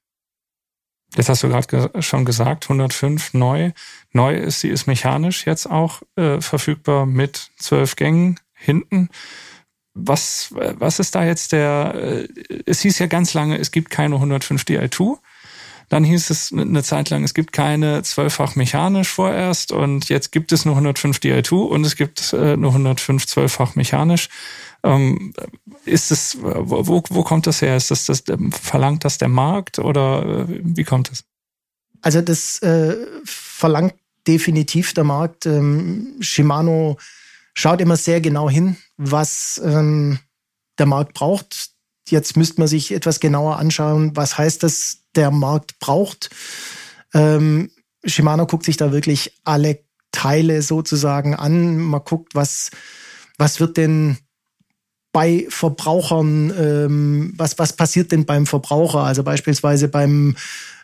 Jetzt 1.16 1.30
hast 1.30 1.42
du 1.42 1.50
gerade 1.50 2.02
schon 2.02 2.26
gesagt, 2.26 2.66
105 2.66 3.34
neu. 3.34 3.72
Neu 4.12 4.36
ist 4.36 4.60
sie 4.60 4.70
ist 4.70 4.88
mechanisch 4.88 5.46
jetzt 5.48 5.70
auch 5.70 6.02
äh, 6.16 6.40
verfügbar 6.42 7.06
mit 7.06 7.50
zwölf 7.58 7.96
Gängen 7.96 8.40
hinten. 8.54 9.10
was, 9.94 10.50
was 10.52 11.00
ist 11.00 11.16
da 11.16 11.24
jetzt 11.24 11.54
der, 11.54 11.94
äh, 11.96 12.28
es 12.66 12.82
hieß 12.82 13.00
ja 13.00 13.08
ganz 13.08 13.34
lange, 13.34 13.58
es 13.58 13.72
gibt 13.72 13.90
keine 13.90 14.16
105 14.16 14.64
Di2. 14.64 15.18
Dann 15.90 16.04
hieß 16.04 16.30
es 16.30 16.52
eine 16.52 16.84
Zeit 16.84 17.10
lang, 17.10 17.24
es 17.24 17.34
gibt 17.34 17.54
keine 17.54 18.04
zwölffach 18.04 18.56
mechanisch 18.56 19.08
vorerst 19.08 19.72
und 19.72 20.10
jetzt 20.10 20.32
gibt 20.34 20.52
es 20.52 20.66
nur 20.66 20.76
105 20.76 21.18
Di2 21.18 21.54
und 21.54 21.86
es 21.86 21.96
gibt 21.96 22.34
äh, 22.34 22.58
nur 22.58 22.72
105 22.72 23.26
zwölffach 23.26 23.76
mechanisch. 23.76 24.28
Ähm, 24.84 25.34
ist 25.86 26.12
es, 26.12 26.38
wo, 26.41 27.03
wo 27.10 27.24
kommt 27.24 27.48
das 27.48 27.62
her? 27.62 27.75
Ist 27.75 27.91
das, 27.91 28.05
das 28.05 28.24
verlangt 28.51 29.05
das 29.05 29.17
der 29.17 29.27
Markt 29.27 29.79
oder 29.79 30.48
äh, 30.50 30.62
wie 30.63 30.84
kommt 30.84 31.12
es? 31.12 31.24
Also 32.01 32.22
das 32.22 32.60
äh, 32.62 32.96
verlangt 33.25 33.96
definitiv 34.27 34.93
der 34.93 35.03
Markt. 35.03 35.46
Ähm, 35.46 36.15
Shimano 36.19 36.98
schaut 37.53 37.81
immer 37.81 37.98
sehr 37.98 38.22
genau 38.22 38.50
hin, 38.50 38.77
was 38.98 39.60
ähm, 39.63 40.19
der 40.77 40.86
Markt 40.86 41.13
braucht. 41.13 41.72
Jetzt 42.07 42.38
müsste 42.38 42.62
man 42.62 42.67
sich 42.67 42.93
etwas 42.93 43.19
genauer 43.19 43.57
anschauen, 43.57 44.15
was 44.15 44.38
heißt 44.38 44.63
das, 44.63 45.00
der 45.15 45.31
Markt 45.31 45.79
braucht. 45.79 46.29
Ähm, 47.13 47.72
Shimano 48.05 48.46
guckt 48.46 48.65
sich 48.65 48.77
da 48.77 48.91
wirklich 48.91 49.39
alle 49.43 49.79
Teile 50.12 50.62
sozusagen 50.62 51.36
an. 51.36 51.77
Man 51.77 52.01
guckt, 52.03 52.36
was, 52.36 52.72
was 53.38 53.60
wird 53.60 53.77
denn 53.77 54.17
bei 55.18 55.48
Verbrauchern, 55.50 56.54
ähm, 56.60 57.34
was, 57.38 57.58
was 57.58 57.74
passiert 57.74 58.12
denn 58.12 58.28
beim 58.28 58.46
Verbraucher? 58.46 59.00
Also 59.00 59.24
beispielsweise 59.24 59.88
beim 59.88 60.36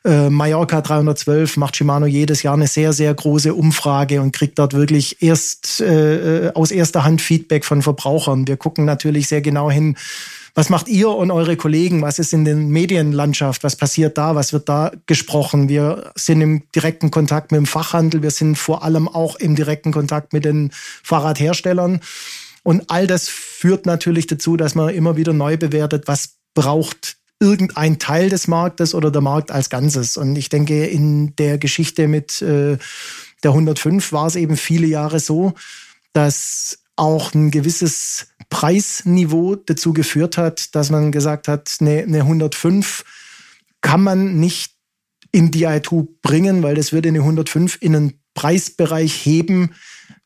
äh, 0.03 0.31
Mallorca 0.31 0.81
312 0.81 1.55
macht 1.57 1.75
Shimano 1.75 2.07
jedes 2.07 2.41
Jahr 2.41 2.55
eine 2.55 2.65
sehr, 2.65 2.93
sehr 2.93 3.13
große 3.13 3.53
Umfrage 3.53 4.23
und 4.23 4.31
kriegt 4.31 4.57
dort 4.57 4.73
wirklich 4.73 5.21
erst 5.21 5.81
äh, 5.81 6.49
aus 6.55 6.71
erster 6.71 7.03
Hand 7.03 7.21
Feedback 7.21 7.63
von 7.63 7.83
Verbrauchern. 7.83 8.47
Wir 8.47 8.57
gucken 8.57 8.85
natürlich 8.85 9.27
sehr 9.27 9.41
genau 9.41 9.69
hin, 9.69 9.97
was 10.55 10.69
macht 10.69 10.87
ihr 10.87 11.09
und 11.09 11.29
eure 11.29 11.55
Kollegen? 11.55 12.01
Was 12.01 12.17
ist 12.17 12.33
in 12.33 12.43
der 12.43 12.55
Medienlandschaft? 12.55 13.63
Was 13.63 13.75
passiert 13.75 14.17
da? 14.17 14.33
Was 14.33 14.51
wird 14.51 14.67
da 14.67 14.91
gesprochen? 15.05 15.69
Wir 15.69 16.11
sind 16.15 16.41
im 16.41 16.63
direkten 16.75 17.11
Kontakt 17.11 17.51
mit 17.51 17.59
dem 17.59 17.67
Fachhandel. 17.67 18.23
Wir 18.23 18.31
sind 18.31 18.55
vor 18.55 18.83
allem 18.83 19.07
auch 19.07 19.35
im 19.35 19.55
direkten 19.55 19.91
Kontakt 19.91 20.33
mit 20.33 20.43
den 20.43 20.71
Fahrradherstellern. 21.03 22.01
Und 22.63 22.89
all 22.89 23.07
das 23.07 23.27
führt 23.27 23.85
natürlich 23.85 24.27
dazu, 24.27 24.57
dass 24.57 24.73
man 24.75 24.93
immer 24.93 25.17
wieder 25.17 25.33
neu 25.33 25.57
bewertet, 25.57 26.07
was 26.07 26.37
braucht 26.53 27.17
irgendein 27.39 27.99
Teil 27.99 28.29
des 28.29 28.47
Marktes 28.47 28.95
oder 28.95 29.11
der 29.11 29.21
Markt 29.21 29.51
als 29.51 29.69
Ganzes. 29.69 30.15
Und 30.15 30.37
ich 30.37 30.47
denke, 30.47 30.85
in 30.85 31.35
der 31.35 31.57
Geschichte 31.57 32.07
mit 32.07 32.41
äh, 32.41 32.77
der 33.43 33.51
105 33.51 34.13
war 34.13 34.27
es 34.27 34.37
eben 34.37 34.55
viele 34.55 34.87
Jahre 34.87 35.19
so, 35.19 35.53
dass 36.13 36.79
auch 36.95 37.33
ein 37.33 37.51
gewisses 37.51 38.27
Preisniveau 38.49 39.55
dazu 39.55 39.93
geführt 39.93 40.37
hat, 40.37 40.73
dass 40.75 40.89
man 40.89 41.11
gesagt 41.11 41.47
hat, 41.47 41.75
eine, 41.81 42.03
eine 42.03 42.19
105 42.19 43.03
kann 43.81 44.01
man 44.01 44.39
nicht 44.39 44.73
in 45.31 45.51
die 45.51 45.67
i2 45.67 46.07
bringen, 46.21 46.63
weil 46.63 46.75
das 46.75 46.93
würde 46.93 47.09
eine 47.09 47.19
105 47.19 47.79
in 47.81 47.95
einen 47.95 48.19
Preisbereich 48.35 49.25
heben, 49.25 49.71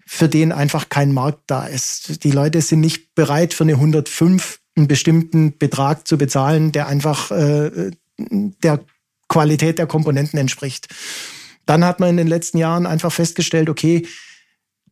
für 0.08 0.30
den 0.30 0.54
einfach 0.54 0.88
kein 0.88 1.12
Markt 1.12 1.42
da 1.48 1.68
ist. 1.68 2.24
Die 2.24 2.32
Leute 2.32 2.62
sind 2.62 2.80
nicht 2.80 3.14
bereit, 3.14 3.54
für 3.54 3.66
eine 3.66 3.74
105 3.74 4.60
einen 4.78 4.88
bestimmten 4.88 5.58
Betrag 5.58 6.08
zu 6.08 6.18
bezahlen, 6.18 6.72
der 6.72 6.88
einfach 6.88 7.30
äh, 7.32 7.92
der 8.18 8.80
Qualität 9.28 9.80
der 9.80 9.86
Komponenten 9.88 10.40
entspricht. 10.40 10.88
Dann 11.66 11.84
hat 11.84 12.00
man 12.00 12.12
in 12.12 12.18
den 12.18 12.28
letzten 12.28 12.58
Jahren 12.58 12.86
einfach 12.86 13.12
festgestellt, 13.12 13.70
okay, 13.70 14.08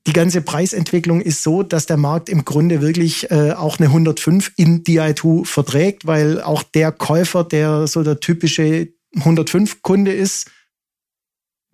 die 0.05 0.13
ganze 0.13 0.41
Preisentwicklung 0.41 1.21
ist 1.21 1.41
so, 1.41 1.63
dass 1.63 1.85
der 1.85 1.97
Markt 1.97 2.27
im 2.27 2.43
Grunde 2.43 2.81
wirklich 2.81 3.31
äh, 3.31 3.53
auch 3.53 3.79
eine 3.79 3.87
105 3.87 4.51
in 4.57 4.83
DI2 4.83 5.45
verträgt, 5.45 6.05
weil 6.05 6.41
auch 6.41 6.61
der 6.61 6.91
Käufer, 6.91 7.43
der 7.45 7.87
so 7.87 8.03
der 8.03 8.19
typische 8.19 8.89
105-Kunde 9.15 10.13
ist, 10.13 10.51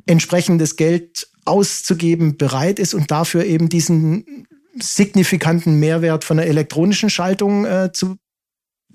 entsprechendes 0.06 0.76
Geld 0.76 1.28
auszugeben 1.46 2.38
bereit 2.38 2.80
ist 2.80 2.94
und 2.94 3.12
dafür 3.12 3.46
eben 3.46 3.70
diesen 3.70 4.48
signifikanten 4.80 5.80
Mehrwert 5.80 6.24
von 6.24 6.38
der 6.38 6.48
elektronischen 6.48 7.10
Schaltung 7.10 7.66
äh, 7.66 7.92
zu 7.92 8.18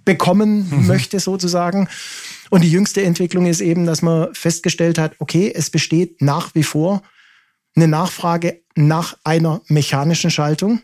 bekommen 0.05 0.69
mhm. 0.71 0.87
möchte 0.87 1.21
sozusagen. 1.21 1.89
Und 2.51 2.63
die 2.63 2.71
jüngste 2.71 3.03
Entwicklung 3.03 3.47
ist 3.47 3.61
eben, 3.61 3.87
dass 3.87 4.03
man 4.03 4.33
festgestellt 4.35 4.99
hat, 4.99 5.17
okay, 5.19 5.53
es 5.55 5.69
besteht 5.71 6.23
nach 6.23 6.55
wie 6.55 6.63
vor 6.63 7.03
eine 7.75 7.89
Nachfrage 7.89 8.63
nach 8.75 9.19
einer 9.25 9.61
mechanischen 9.69 10.31
Schaltung. 10.31 10.81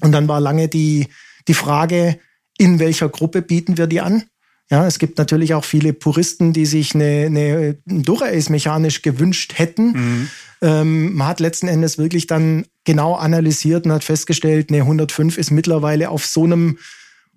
Und 0.00 0.12
dann 0.12 0.28
war 0.28 0.40
lange 0.40 0.68
die, 0.68 1.08
die 1.46 1.54
Frage, 1.54 2.18
in 2.56 2.78
welcher 2.78 3.08
Gruppe 3.08 3.42
bieten 3.42 3.76
wir 3.76 3.86
die 3.86 4.00
an? 4.00 4.24
Ja, 4.70 4.86
es 4.86 4.98
gibt 4.98 5.16
natürlich 5.16 5.54
auch 5.54 5.64
viele 5.64 5.94
Puristen, 5.94 6.52
die 6.52 6.66
sich 6.66 6.94
eine, 6.94 7.26
eine 7.26 7.78
Dura-Ace 7.86 8.50
mechanisch 8.50 9.00
gewünscht 9.00 9.54
hätten. 9.56 9.92
Mhm. 9.92 10.30
Ähm, 10.60 11.14
man 11.14 11.28
hat 11.28 11.40
letzten 11.40 11.68
Endes 11.68 11.96
wirklich 11.96 12.26
dann 12.26 12.66
genau 12.84 13.14
analysiert 13.14 13.86
und 13.86 13.92
hat 13.92 14.04
festgestellt, 14.04 14.70
eine 14.70 14.82
105 14.82 15.38
ist 15.38 15.50
mittlerweile 15.50 16.10
auf 16.10 16.26
so 16.26 16.44
einem 16.44 16.78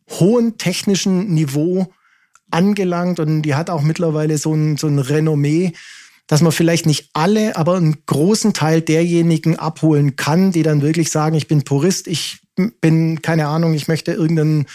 hohen 0.09 0.57
technischen 0.57 1.33
Niveau 1.33 1.93
angelangt 2.49 3.19
und 3.19 3.43
die 3.43 3.55
hat 3.55 3.69
auch 3.69 3.81
mittlerweile 3.81 4.37
so 4.37 4.53
ein, 4.53 4.75
so 4.75 4.87
ein 4.87 4.99
Renommee, 4.99 5.71
dass 6.27 6.41
man 6.41 6.51
vielleicht 6.51 6.85
nicht 6.85 7.09
alle, 7.13 7.55
aber 7.55 7.77
einen 7.77 8.05
großen 8.05 8.53
Teil 8.53 8.81
derjenigen 8.81 9.57
abholen 9.57 10.17
kann, 10.17 10.51
die 10.51 10.63
dann 10.63 10.81
wirklich 10.81 11.11
sagen, 11.11 11.35
ich 11.35 11.47
bin 11.47 11.63
Purist, 11.63 12.07
ich 12.07 12.39
bin, 12.81 13.21
keine 13.21 13.47
Ahnung, 13.47 13.73
ich 13.73 13.87
möchte 13.87 14.11
irgendeinen 14.11 14.65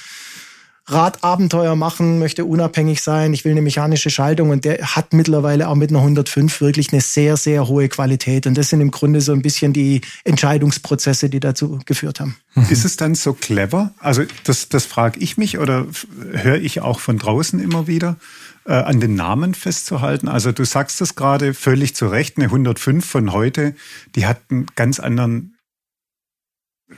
Radabenteuer 0.89 1.75
machen, 1.75 2.21
möchte 2.21 2.45
unabhängig 2.45 3.03
sein, 3.03 3.33
ich 3.33 3.45
will 3.45 3.53
eine 3.53 3.63
mechanische 3.63 4.09
Schaltung 4.09 4.51
und 4.51 4.65
der 4.65 4.95
hat 4.95 5.13
mittlerweile 5.13 5.69
auch 5.69 5.75
mit 5.75 5.91
einer 5.91 5.99
105 5.99 6.61
wirklich 6.61 6.93
eine 6.93 7.01
sehr, 7.01 7.37
sehr 7.37 7.67
hohe 7.67 7.89
Qualität. 7.89 8.47
Und 8.47 8.57
das 8.57 8.69
sind 8.69 8.81
im 8.81 8.93
Grunde 8.93 9.21
so 9.21 9.33
ein 9.33 9.43
bisschen 9.43 9.73
die 9.73 10.03
Entscheidungsprozesse, 10.25 11.29
die 11.29 11.41
dazu 11.41 11.81
geführt 11.87 12.21
haben. 12.21 12.37
Mhm. 12.55 12.67
Ist 12.71 12.85
es 12.85 12.97
dann 12.97 13.17
so 13.17 13.33
clever? 13.33 13.93
Also 13.99 14.23
das, 14.45 14.69
das 14.69 14.87
frage 14.87 15.19
ich 15.19 15.37
mich 15.37 15.59
oder 15.59 15.87
höre 16.33 16.59
ich 16.59 16.81
auch 16.81 17.01
von 17.01 17.19
draußen 17.19 17.59
immer 17.59 17.89
wieder, 17.89 18.17
äh, 18.65 18.73
an 18.73 19.01
den 19.01 19.15
Namen 19.15 19.55
festzuhalten. 19.55 20.29
Also 20.29 20.53
du 20.53 20.65
sagst 20.65 21.01
es 21.01 21.17
gerade 21.17 21.53
völlig 21.53 21.97
zu 21.97 22.07
Recht, 22.07 22.37
eine 22.37 22.47
105 22.47 23.05
von 23.05 23.33
heute, 23.33 23.75
die 24.15 24.27
hat 24.27 24.41
einen 24.51 24.67
ganz 24.77 25.01
anderen 25.01 25.56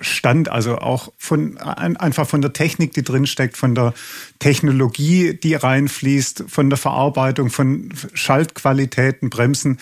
Stand, 0.00 0.50
also 0.50 0.78
auch 0.78 1.12
von 1.16 1.56
einfach 1.58 2.28
von 2.28 2.42
der 2.42 2.52
Technik, 2.52 2.92
die 2.92 3.02
drinsteckt, 3.02 3.56
von 3.56 3.74
der 3.74 3.94
Technologie, 4.38 5.34
die 5.34 5.54
reinfließt, 5.54 6.44
von 6.46 6.68
der 6.68 6.76
Verarbeitung, 6.76 7.48
von 7.48 7.92
Schaltqualitäten, 8.12 9.30
Bremsen. 9.30 9.78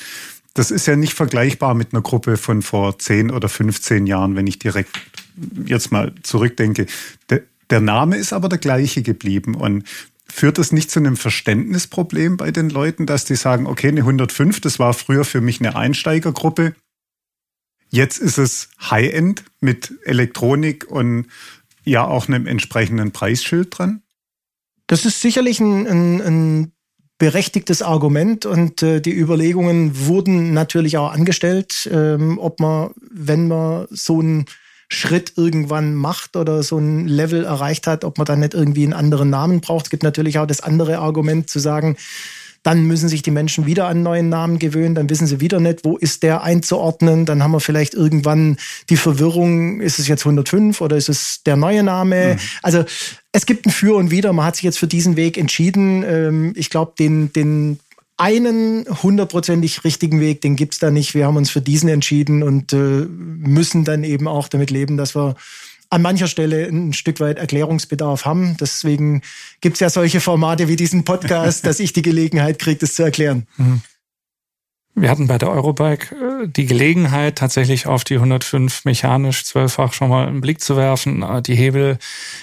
Das 0.55 0.71
ist 0.71 0.87
ja 0.87 0.97
nicht 0.97 1.15
vergleichbar 1.15 1.75
mit 1.75 1.93
einer 1.93 2.03
Gruppe 2.03 2.37
von 2.37 2.63
vor 2.63 2.99
10 2.99 3.31
oder 3.31 3.49
15 3.49 4.07
Jahren, 4.07 4.37
wenn 4.37 4.47
ich 4.47 4.59
direkt 4.59 4.91
jetzt 5.65 5.91
mal 5.91 6.15
zurückdenke. 6.23 6.87
Der, 7.71 7.81
Name 7.81 8.17
ist 8.17 8.33
aber 8.33 8.49
der 8.49 8.59
gleiche 8.59 9.03
geblieben 9.03 9.55
und 9.57 9.85
führt 10.29 10.59
das 10.59 10.71
nicht 10.71 10.91
zu 10.91 11.01
einem 11.01 11.17
Verständnisproblem 11.17 12.37
bei 12.37 12.53
den 12.53 12.71
Leuten, 12.71 13.07
dass 13.07 13.25
die 13.25 13.37
sagen, 13.37 13.67
okay, 13.67 13.89
eine 13.89 14.01
105, 14.01 14.61
das 14.61 14.79
war 14.79 14.95
früher 14.95 15.25
für 15.25 15.41
mich 15.41 15.61
eine 15.61 15.75
Einsteigergruppe 15.75 16.75
Jetzt 17.97 18.19
ist 18.19 18.37
es 18.37 18.69
High-End 18.79 19.43
mit 19.61 19.95
Elektronik 20.05 20.87
und 20.87 21.29
ja 21.83 22.07
auch 22.07 22.29
einem 22.29 22.47
entsprechenden 22.47 23.11
Preisschild 23.11 23.79
dran. 23.79 24.03
Das 24.87 25.07
ist 25.07 25.23
sicherlich 25.23 25.61
ein, 25.61 25.87
ein, 25.87 26.21
ein 26.21 26.73
berechtigtes 27.17 27.81
Argument 27.81 28.45
und 28.45 28.83
äh, 28.83 29.01
die 29.01 29.15
Überlegungen 29.15 30.07
wurden 30.07 30.53
natürlich 30.53 30.99
auch 30.99 31.11
angestellt, 31.11 31.89
ähm, 31.91 32.39
ob 32.39 32.61
man, 32.61 32.91
wenn 33.01 33.49
man 33.49 33.87
so 33.89 34.21
einen 34.21 34.45
Schritt 34.91 35.33
irgendwann 35.39 35.95
macht 35.95 36.37
oder 36.37 36.63
so 36.63 36.77
ein 36.77 37.09
Level 37.09 37.45
erreicht 37.45 37.87
hat, 37.87 38.05
ob 38.05 38.19
man 38.19 38.27
dann 38.27 38.41
nicht 38.41 38.53
irgendwie 38.53 38.85
einen 38.85 38.93
anderen 38.93 39.31
Namen 39.31 39.63
braucht. 39.63 39.87
Es 39.87 39.91
gibt 39.91 40.03
natürlich 40.03 40.39
auch 40.39 40.47
das 40.47 40.61
andere 40.61 40.99
Argument 40.99 41.49
zu 41.49 41.61
sagen, 41.61 41.97
dann 42.67 42.83
müssen 42.83 43.09
sich 43.09 43.23
die 43.23 43.31
Menschen 43.31 43.65
wieder 43.65 43.87
an 43.87 44.03
neuen 44.03 44.29
Namen 44.29 44.59
gewöhnen. 44.59 44.97
Dann 44.97 45.09
wissen 45.09 45.29
sie 45.29 45.41
wieder 45.41 45.61
nicht, 45.61 45.85
wo 45.85 45.97
ist 45.97 46.25
der 46.25 46.43
einzuordnen. 46.43 47.25
Dann 47.25 47.41
haben 47.45 47.53
wir 47.53 47.61
vielleicht 47.61 47.95
irgendwann 47.95 48.57
die 48.91 48.97
Verwirrung, 48.97 49.81
ist 49.81 50.01
es 50.01 50.09
jetzt 50.09 50.27
105 50.27 50.81
oder 50.81 50.97
ist 50.97 51.09
es 51.09 51.45
der 51.47 51.55
neue 51.55 51.85
Name? 51.85 52.35
Mhm. 52.35 52.41
Also 52.65 52.85
es 53.31 53.47
gibt 53.47 53.67
ein 53.67 53.71
Für 53.71 53.95
und 53.95 54.11
Wider. 54.11 54.33
Man 54.33 54.45
hat 54.45 54.57
sich 54.57 54.65
jetzt 54.65 54.81
für 54.81 54.89
diesen 54.89 55.15
Weg 55.15 55.39
entschieden. 55.39 56.03
Ähm, 56.03 56.55
ich 56.57 56.69
glaube, 56.69 56.95
den, 56.99 57.33
den 57.33 57.79
einen 58.17 58.85
hundertprozentig 59.01 59.85
richtigen 59.85 60.19
Weg, 60.19 60.41
den 60.41 60.57
gibt's 60.57 60.81
da 60.81 60.91
nicht. 60.91 61.15
Wir 61.15 61.27
haben 61.27 61.37
uns 61.37 61.51
für 61.51 61.61
diesen 61.61 61.89
entschieden 61.89 62.43
und 62.43 62.73
äh, 62.73 62.77
müssen 62.77 63.85
dann 63.85 64.03
eben 64.03 64.27
auch 64.27 64.49
damit 64.49 64.73
leben, 64.73 64.97
dass 64.97 65.15
wir 65.15 65.37
an 65.91 66.03
mancher 66.03 66.27
Stelle 66.27 66.67
ein 66.67 66.93
Stück 66.93 67.21
weit 67.21 67.39
Erklärungsbedarf 67.39 68.25
haben. 68.25 68.57
Deswegen 68.61 69.23
gibt 69.61 69.75
es 69.75 69.81
ja 69.81 69.91
solche 69.91 70.21
Formate 70.21 70.69
wie 70.69 70.77
diesen 70.77 71.05
Podcast, 71.05 71.67
dass 71.67 71.81
ich 71.81 71.93
die 71.93 72.03
Gelegenheit 72.03 72.59
kriege, 72.59 72.79
das 72.79 72.95
zu 72.95 73.03
erklären. 73.03 73.47
Mhm. 73.57 73.83
Wir 74.99 75.11
hatten 75.11 75.27
bei 75.27 75.37
der 75.37 75.51
Eurobike 75.51 76.15
äh, 76.15 76.49
die 76.49 76.65
Gelegenheit, 76.65 77.37
tatsächlich 77.37 77.87
auf 77.87 78.03
die 78.03 78.15
105 78.15 78.87
mechanisch 78.87 79.45
zwölffach 79.45 79.93
schon 79.93 80.09
mal 80.09 80.27
einen 80.27 80.41
Blick 80.41 80.63
zu 80.63 80.75
werfen, 80.75 81.23
äh, 81.23 81.43
die 81.43 81.55
Hebel 81.55 81.99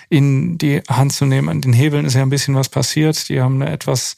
in 0.09 0.59
die 0.59 0.81
Hand 0.87 1.13
zu 1.13 1.25
nehmen. 1.25 1.49
An 1.49 1.61
den 1.61 1.73
Hebeln 1.73 2.05
ist 2.05 2.13
ja 2.13 2.21
ein 2.21 2.29
bisschen 2.29 2.53
was 2.53 2.69
passiert. 2.69 3.27
Die 3.29 3.41
haben 3.41 3.59
eine 3.59 3.71
etwas 3.71 4.17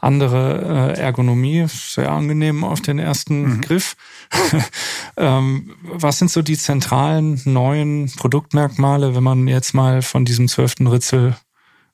andere 0.00 0.94
äh, 0.96 1.00
Ergonomie, 1.00 1.66
sehr 1.68 2.10
angenehm 2.10 2.64
auf 2.64 2.80
den 2.80 2.98
ersten 2.98 3.42
mhm. 3.42 3.60
Griff. 3.60 3.94
ähm, 5.16 5.76
was 5.82 6.18
sind 6.18 6.32
so 6.32 6.42
die 6.42 6.58
zentralen 6.58 7.40
neuen 7.44 8.10
Produktmerkmale, 8.16 9.14
wenn 9.14 9.22
man 9.22 9.46
jetzt 9.46 9.74
mal 9.74 10.02
von 10.02 10.24
diesem 10.24 10.48
zwölften 10.48 10.88
Ritzel 10.88 11.36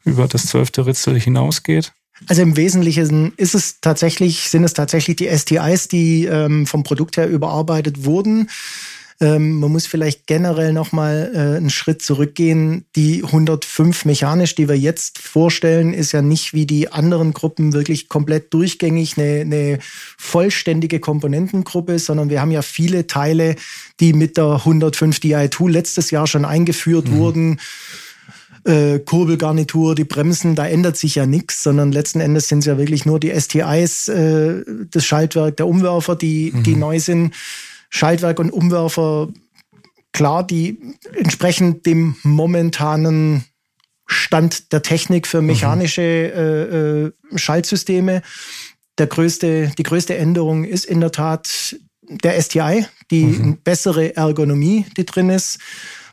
über 0.05 0.27
das 0.27 0.47
zwölfte 0.47 0.87
Ritzel 0.87 1.21
hinausgeht? 1.21 1.93
Also 2.27 2.43
im 2.43 2.57
Wesentlichen 2.57 3.33
ist 3.37 3.55
es 3.55 3.81
tatsächlich, 3.81 4.49
sind 4.49 4.65
es 4.65 4.75
tatsächlich 4.75 5.17
die 5.17 5.29
STIs, 5.29 5.89
die 5.89 6.27
ähm, 6.27 6.67
vom 6.67 6.83
Produkt 6.83 7.17
her 7.17 7.29
überarbeitet 7.29 8.05
wurden. 8.05 8.49
Ähm, 9.23 9.61
man 9.61 9.71
muss 9.71 9.87
vielleicht 9.87 10.27
generell 10.27 10.73
nochmal 10.73 11.31
äh, 11.33 11.57
einen 11.57 11.71
Schritt 11.71 12.03
zurückgehen. 12.03 12.85
Die 12.97 13.23
105 13.23 14.05
mechanisch, 14.05 14.57
die 14.57 14.69
wir 14.69 14.77
jetzt 14.77 15.19
vorstellen, 15.19 15.95
ist 15.95 16.11
ja 16.11 16.23
nicht 16.23 16.55
wie 16.55 16.67
die 16.67 16.91
anderen 16.91 17.33
Gruppen 17.33 17.73
wirklich 17.73 18.09
komplett 18.09 18.53
durchgängig 18.53 19.17
eine, 19.17 19.43
eine 19.43 19.79
vollständige 20.19 20.99
Komponentengruppe, 20.99 22.01
sondern 22.01 22.31
wir 22.31 22.41
haben 22.41 22.51
ja 22.51 22.63
viele 22.63 23.07
Teile, 23.07 23.55
die 24.01 24.13
mit 24.13 24.37
der 24.37 24.55
105 24.55 25.19
Di2 25.19 25.71
letztes 25.71 26.11
Jahr 26.11 26.27
schon 26.27 26.45
eingeführt 26.45 27.09
mhm. 27.09 27.17
wurden 27.17 27.61
äh, 28.65 28.99
Kurbelgarnitur, 29.01 29.95
die 29.95 30.05
Bremsen, 30.05 30.55
da 30.55 30.67
ändert 30.67 30.97
sich 30.97 31.17
ja 31.17 31.27
nichts, 31.27 31.63
sondern 31.63 31.93
letzten 31.93 32.21
Endes 32.21 32.49
sind 32.49 32.61
es 32.61 32.67
ja 32.67 32.79
wirklich 32.79 33.07
nur 33.07 33.19
die 33.19 33.33
STIs, 33.39 34.09
äh, 34.09 34.63
das 34.91 35.05
Schaltwerk 35.05 35.57
der 35.57 35.67
Umwerfer, 35.67 36.17
die, 36.17 36.53
mhm. 36.55 36.63
die 36.63 36.77
neu 36.77 37.01
sind. 37.01 37.35
Schaltwerk 37.91 38.39
und 38.39 38.51
Umwerfer, 38.51 39.29
klar, 40.13 40.47
die 40.47 40.79
entsprechend 41.15 41.87
dem 41.87 42.17
momentanen 42.23 43.45
Stand 44.07 44.73
der 44.73 44.83
Technik 44.83 45.27
für 45.27 45.43
mechanische 45.43 46.03
äh, 46.03 47.07
äh, 47.07 47.39
Schaltsysteme. 47.39 48.23
Der 48.99 49.07
größte, 49.07 49.73
die 49.77 49.83
größte 49.83 50.17
Änderung 50.17 50.65
ist 50.65 50.85
in 50.85 51.01
der 51.01 51.13
Tat 51.13 51.77
der 52.03 52.41
STI, 52.41 52.87
die 53.11 53.25
mhm. 53.25 53.59
bessere 53.65 54.17
Ergonomie, 54.17 54.87
die 54.97 55.07
drin 55.07 55.31
ist. 55.31 55.59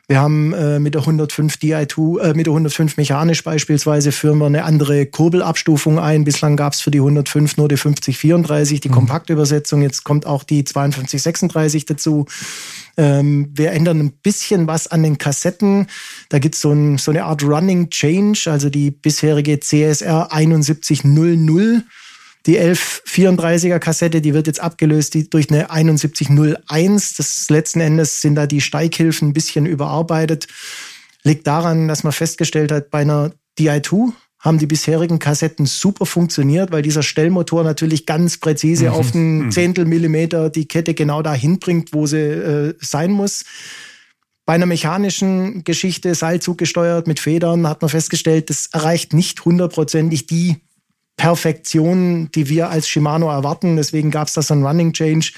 Wir 0.10 0.20
haben 0.20 0.54
äh, 0.54 0.80
mit 0.80 0.96
der 0.96 1.02
105 1.02 1.58
Di2, 1.58 2.20
äh, 2.20 2.34
mit 2.34 2.48
der 2.48 2.54
105 2.54 2.98
mechanisch 2.98 3.44
beispielsweise 3.44 4.12
führen 4.12 4.40
wir 4.40 4.48
eine 4.48 4.64
andere 4.64 5.06
Kurbelabstufung 5.06 6.00
ein. 6.00 6.24
Bislang 6.24 6.58
gab 6.58 6.74
es 6.74 6.82
für 6.82 6.90
die 6.90 6.98
105 6.98 7.58
nur 7.58 7.68
die 7.68 7.78
5034, 7.78 8.82
die 8.82 8.90
mhm. 8.90 8.94
Kompaktübersetzung. 8.94 9.84
Jetzt 9.84 10.04
kommt 10.04 10.26
auch 10.26 10.44
die 10.44 10.66
5236 10.66 11.86
dazu. 11.86 12.26
Ähm, 12.98 13.52
wir 13.54 13.72
ändern 13.72 14.00
ein 14.00 14.14
bisschen 14.24 14.66
was 14.66 14.88
an 14.88 15.04
den 15.04 15.20
Kassetten. 15.20 15.86
Da 16.30 16.40
gibt's 16.40 16.60
so, 16.60 16.72
ein, 16.72 16.98
so 16.98 17.12
eine 17.12 17.26
Art 17.26 17.44
Running 17.44 17.92
Change, 17.92 18.50
also 18.50 18.72
die 18.72 18.90
bisherige 18.90 19.60
CSR 19.60 20.30
7100 20.32 21.84
die 22.46 22.60
1134er 22.60 23.80
Kassette, 23.80 24.22
die 24.22 24.34
wird 24.34 24.48
jetzt 24.48 24.62
abgelöst 24.62 25.16
durch 25.32 25.50
eine 25.52 25.68
7101. 25.70 27.16
Das 27.16 27.50
letzten 27.50 27.82
Endes 27.82 28.22
sind 28.22 28.36
da 28.36 28.48
die 28.48 28.62
Steighilfen 28.62 29.30
ein 29.30 29.34
bisschen 29.34 29.66
überarbeitet. 29.66 30.48
Liegt 31.24 31.48
daran, 31.48 31.88
dass 31.88 32.04
man 32.04 32.14
festgestellt 32.14 32.72
hat, 32.72 32.92
bei 32.92 33.00
einer 33.00 33.32
DI2 33.60 34.14
haben 34.40 34.58
die 34.58 34.68
bisherigen 34.68 35.20
Kassetten 35.20 35.66
super 35.66 36.06
funktioniert, 36.06 36.72
weil 36.72 36.82
dieser 36.82 37.04
Stellmotor 37.04 37.64
natürlich 37.66 38.06
ganz 38.06 38.38
präzise 38.38 38.86
mhm. 38.86 38.92
auf 38.92 39.14
einen 39.14 39.46
mhm. 39.46 39.52
Zehntel 39.52 39.84
Millimeter 39.86 40.50
die 40.50 40.66
Kette 40.66 40.94
genau 40.94 41.22
dahin 41.22 41.60
bringt, 41.60 41.94
wo 41.94 42.06
sie 42.06 42.20
äh, 42.20 42.74
sein 42.80 43.12
muss. 43.12 43.44
Bei 44.46 44.54
einer 44.54 44.66
mechanischen 44.66 45.66
Geschichte, 45.66 46.16
Seilzug 46.16 46.58
gesteuert 46.58 47.06
mit 47.06 47.20
Federn, 47.20 47.68
hat 47.68 47.82
man 47.82 47.90
festgestellt, 47.90 48.50
das 48.50 48.68
erreicht 48.72 49.14
nicht 49.14 49.44
hundertprozentig 49.44 50.26
die 50.26 50.56
Perfektion, 51.20 52.32
die 52.34 52.48
wir 52.48 52.70
als 52.70 52.88
Shimano 52.88 53.30
erwarten. 53.30 53.76
Deswegen 53.76 54.10
gab 54.10 54.30
es 54.30 54.36
da 54.36 54.42
so 54.42 54.54
einen 54.54 54.66
Running 54.66 54.94
Change. 54.94 55.34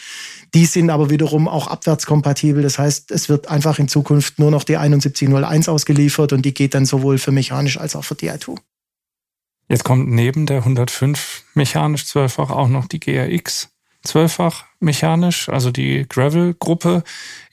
Die 0.54 0.66
sind 0.66 0.92
aber 0.92 1.10
wiederum 1.10 1.48
auch 1.48 1.66
abwärtskompatibel. 1.66 2.62
Das 2.62 2.78
heißt, 2.78 3.10
es 3.10 3.30
wird 3.30 3.48
einfach 3.48 3.80
in 3.80 3.88
Zukunft 3.88 4.38
nur 4.38 4.52
noch 4.52 4.64
die 4.64 4.76
7101 4.76 5.70
ausgeliefert 5.70 6.34
und 6.34 6.44
die 6.44 6.54
geht 6.54 6.76
dann 6.76 6.86
sowohl 6.86 7.18
für 7.18 7.32
mechanisch 7.32 7.80
als 7.80 7.96
auch 7.96 8.06
für 8.06 8.14
DI2. 8.14 8.58
Jetzt 9.70 9.84
kommt 9.84 10.08
neben 10.12 10.46
der 10.46 10.58
105 10.58 11.46
mechanisch 11.56 12.06
zwölffach 12.06 12.52
auch 12.52 12.68
noch 12.68 12.86
die 12.86 13.00
GRX 13.00 13.70
zwölffach 14.04 14.66
mechanisch, 14.80 15.50
also 15.50 15.72
die 15.72 16.06
Gravel-Gruppe. 16.08 17.04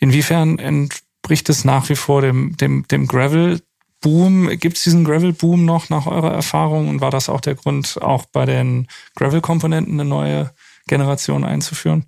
Inwiefern 0.00 0.58
entspricht 0.58 1.48
es 1.48 1.64
nach 1.64 1.88
wie 1.88 1.96
vor 1.96 2.20
dem, 2.20 2.56
dem, 2.58 2.86
dem 2.88 3.06
Gravel 3.06 3.62
Boom, 4.00 4.48
gibt 4.58 4.76
es 4.76 4.84
diesen 4.84 5.04
Gravel-Boom 5.04 5.64
noch 5.64 5.88
nach 5.88 6.06
eurer 6.06 6.32
Erfahrung 6.32 6.88
und 6.88 7.00
war 7.00 7.10
das 7.10 7.28
auch 7.28 7.40
der 7.40 7.56
Grund, 7.56 7.98
auch 8.00 8.26
bei 8.26 8.46
den 8.46 8.86
Gravel-Komponenten 9.16 9.94
eine 9.94 10.08
neue 10.08 10.52
Generation 10.86 11.44
einzuführen? 11.44 12.04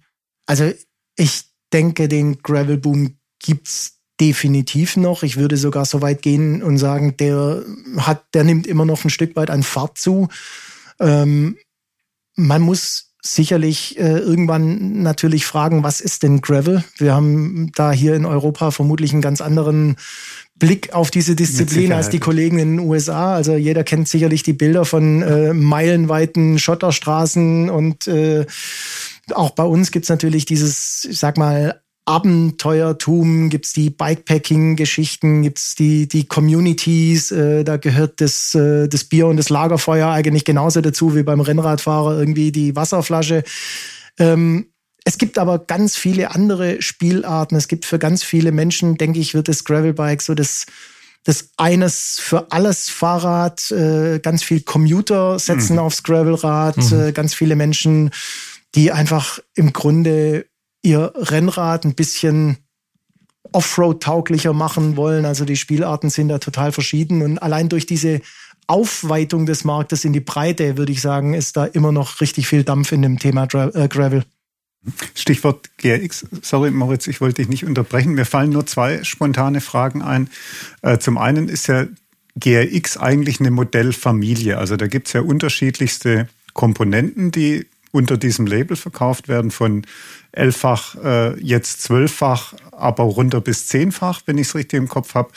Also 0.46 0.70
ich 1.16 1.44
denke, 1.72 2.09
den 2.09 2.42
Gravel-Boom 2.42 3.16
gibt's 3.40 4.00
definitiv 4.20 4.96
noch. 4.96 5.22
Ich 5.22 5.37
würde 5.37 5.57
sogar 5.57 5.85
so 5.85 6.03
weit 6.03 6.22
gehen 6.22 6.62
und 6.62 6.79
sagen, 6.79 7.16
der 7.16 7.64
hat, 7.96 8.24
der 8.35 8.44
nimmt 8.44 8.66
immer 8.66 8.85
noch 8.85 9.05
ein 9.05 9.11
Stück 9.11 9.35
weit 9.35 9.50
an 9.50 9.62
Fahrt 9.62 9.98
zu. 9.98 10.29
Ähm, 11.00 11.57
man 12.37 12.62
muss 12.62 13.14
sicherlich 13.22 13.98
äh, 13.98 14.18
irgendwann 14.18 15.03
natürlich 15.03 15.44
fragen, 15.44 15.83
was 15.83 16.00
ist 16.00 16.22
denn 16.22 16.40
Gravel? 16.40 16.85
Wir 16.96 17.14
haben 17.14 17.70
da 17.74 17.92
hier 17.92 18.14
in 18.14 18.24
Europa 18.24 18.70
vermutlich 18.70 19.12
einen 19.12 19.22
ganz 19.22 19.40
anderen 19.40 19.96
Blick 20.61 20.92
auf 20.92 21.11
diese 21.11 21.35
Disziplin 21.35 21.92
als 21.92 22.09
die 22.11 22.20
Kollegen 22.20 22.61
in 22.61 22.77
den 22.77 22.88
USA. 22.88 23.35
Also 23.35 23.57
jeder 23.57 23.83
kennt 23.83 24.09
sicherlich 24.09 24.44
die 24.44 24.53
Bilder 24.53 24.85
von 24.85 25.23
äh, 25.23 25.53
meilenweiten 25.53 26.61
Schotterstraßen 26.61 27.68
und 27.68 28.07
äh, 28.07 28.46
auch 29.33 29.51
bei 29.51 29.64
uns 29.64 29.90
gibt's 29.90 30.09
natürlich 30.09 30.44
dieses, 30.44 31.09
ich 31.11 31.18
sag 31.18 31.37
mal, 31.37 31.81
Abenteuertum, 32.05 33.51
gibt's 33.51 33.73
die 33.73 33.90
Bikepacking-Geschichten, 33.90 35.42
gibt's 35.42 35.75
die, 35.75 36.09
die 36.09 36.27
Communities, 36.27 37.31
äh, 37.31 37.62
da 37.62 37.77
gehört 37.77 38.20
das, 38.20 38.55
äh, 38.55 38.88
das 38.88 39.05
Bier 39.05 39.27
und 39.27 39.37
das 39.37 39.49
Lagerfeuer 39.49 40.09
eigentlich 40.09 40.44
genauso 40.44 40.81
dazu 40.81 41.14
wie 41.14 41.23
beim 41.23 41.40
Rennradfahrer 41.40 42.18
irgendwie 42.18 42.53
die 42.53 42.75
Wasserflasche. 42.75 43.44
Ähm, 44.18 44.66
es 45.11 45.18
gibt 45.18 45.38
aber 45.38 45.59
ganz 45.59 45.96
viele 45.96 46.31
andere 46.31 46.81
Spielarten. 46.81 47.57
Es 47.57 47.66
gibt 47.66 47.85
für 47.85 47.99
ganz 47.99 48.23
viele 48.23 48.53
Menschen, 48.53 48.96
denke 48.96 49.18
ich, 49.18 49.35
wird 49.35 49.49
das 49.49 49.64
Gravelbike 49.64 50.23
so 50.23 50.35
das, 50.35 50.66
das 51.25 51.49
eines 51.57 52.20
für 52.20 52.53
alles 52.53 52.88
Fahrrad, 52.88 53.73
äh, 53.73 54.20
ganz 54.20 54.44
viel 54.44 54.61
Commuter 54.61 55.40
setzen 55.40 55.75
mhm. 55.75 55.79
aufs 55.81 56.05
Gravelrad, 56.05 56.77
mhm. 56.77 57.01
äh, 57.01 57.12
ganz 57.12 57.35
viele 57.35 57.57
Menschen, 57.57 58.12
die 58.77 58.92
einfach 58.92 59.40
im 59.57 59.73
Grunde 59.73 60.46
ihr 60.81 61.12
Rennrad 61.16 61.85
ein 61.85 61.96
bisschen 61.96 62.59
Offroad-tauglicher 63.51 64.53
machen 64.53 64.96
wollen. 64.96 65.25
Also 65.25 65.44
die 65.44 65.57
Spielarten 65.57 66.09
sind 66.09 66.29
da 66.29 66.38
total 66.38 66.70
verschieden 66.70 67.23
und 67.23 67.38
allein 67.38 67.68
durch 67.68 67.85
diese 67.85 68.20
Aufweitung 68.68 69.44
des 69.44 69.64
Marktes 69.64 70.05
in 70.05 70.12
die 70.12 70.20
Breite, 70.20 70.79
würde 70.79 70.92
ich 70.92 71.01
sagen, 71.01 71.35
ist 71.35 71.57
da 71.57 71.64
immer 71.64 71.90
noch 71.90 72.20
richtig 72.20 72.46
viel 72.46 72.62
Dampf 72.62 72.92
in 72.92 73.03
dem 73.03 73.18
Thema 73.18 73.49
äh, 73.53 73.88
Gravel. 73.88 74.25
Stichwort 75.14 75.71
GRX. 75.77 76.27
Sorry, 76.43 76.71
Moritz, 76.71 77.07
ich 77.07 77.21
wollte 77.21 77.43
dich 77.43 77.49
nicht 77.49 77.64
unterbrechen. 77.64 78.14
Mir 78.14 78.25
fallen 78.25 78.51
nur 78.51 78.66
zwei 78.66 79.05
spontane 79.05 79.61
Fragen 79.61 80.03
ein. 80.03 80.31
Äh, 80.83 80.99
zum 80.99 81.19
einen 81.19 81.49
ist 81.49 81.66
ja 81.66 81.87
GRX 82.38 82.97
eigentlich 82.97 83.40
eine 83.40 83.51
Modellfamilie. 83.51 84.57
Also 84.57 84.77
da 84.77 84.87
gibt 84.87 85.09
es 85.09 85.12
ja 85.12 85.21
unterschiedlichste 85.21 86.29
Komponenten, 86.55 87.31
die 87.31 87.66
unter 87.93 88.16
diesem 88.16 88.47
Label 88.47 88.77
verkauft 88.77 89.29
werden, 89.29 89.51
von 89.51 89.85
elffach, 90.33 90.95
äh, 91.03 91.38
jetzt 91.40 91.83
zwölffach, 91.83 92.55
aber 92.73 93.05
runter 93.05 93.40
bis 93.40 93.66
zehnfach, 93.66 94.23
wenn 94.27 94.38
ich 94.38 94.49
es 94.49 94.55
richtig 94.55 94.79
im 94.79 94.88
Kopf 94.88 95.14
habe. 95.14 95.31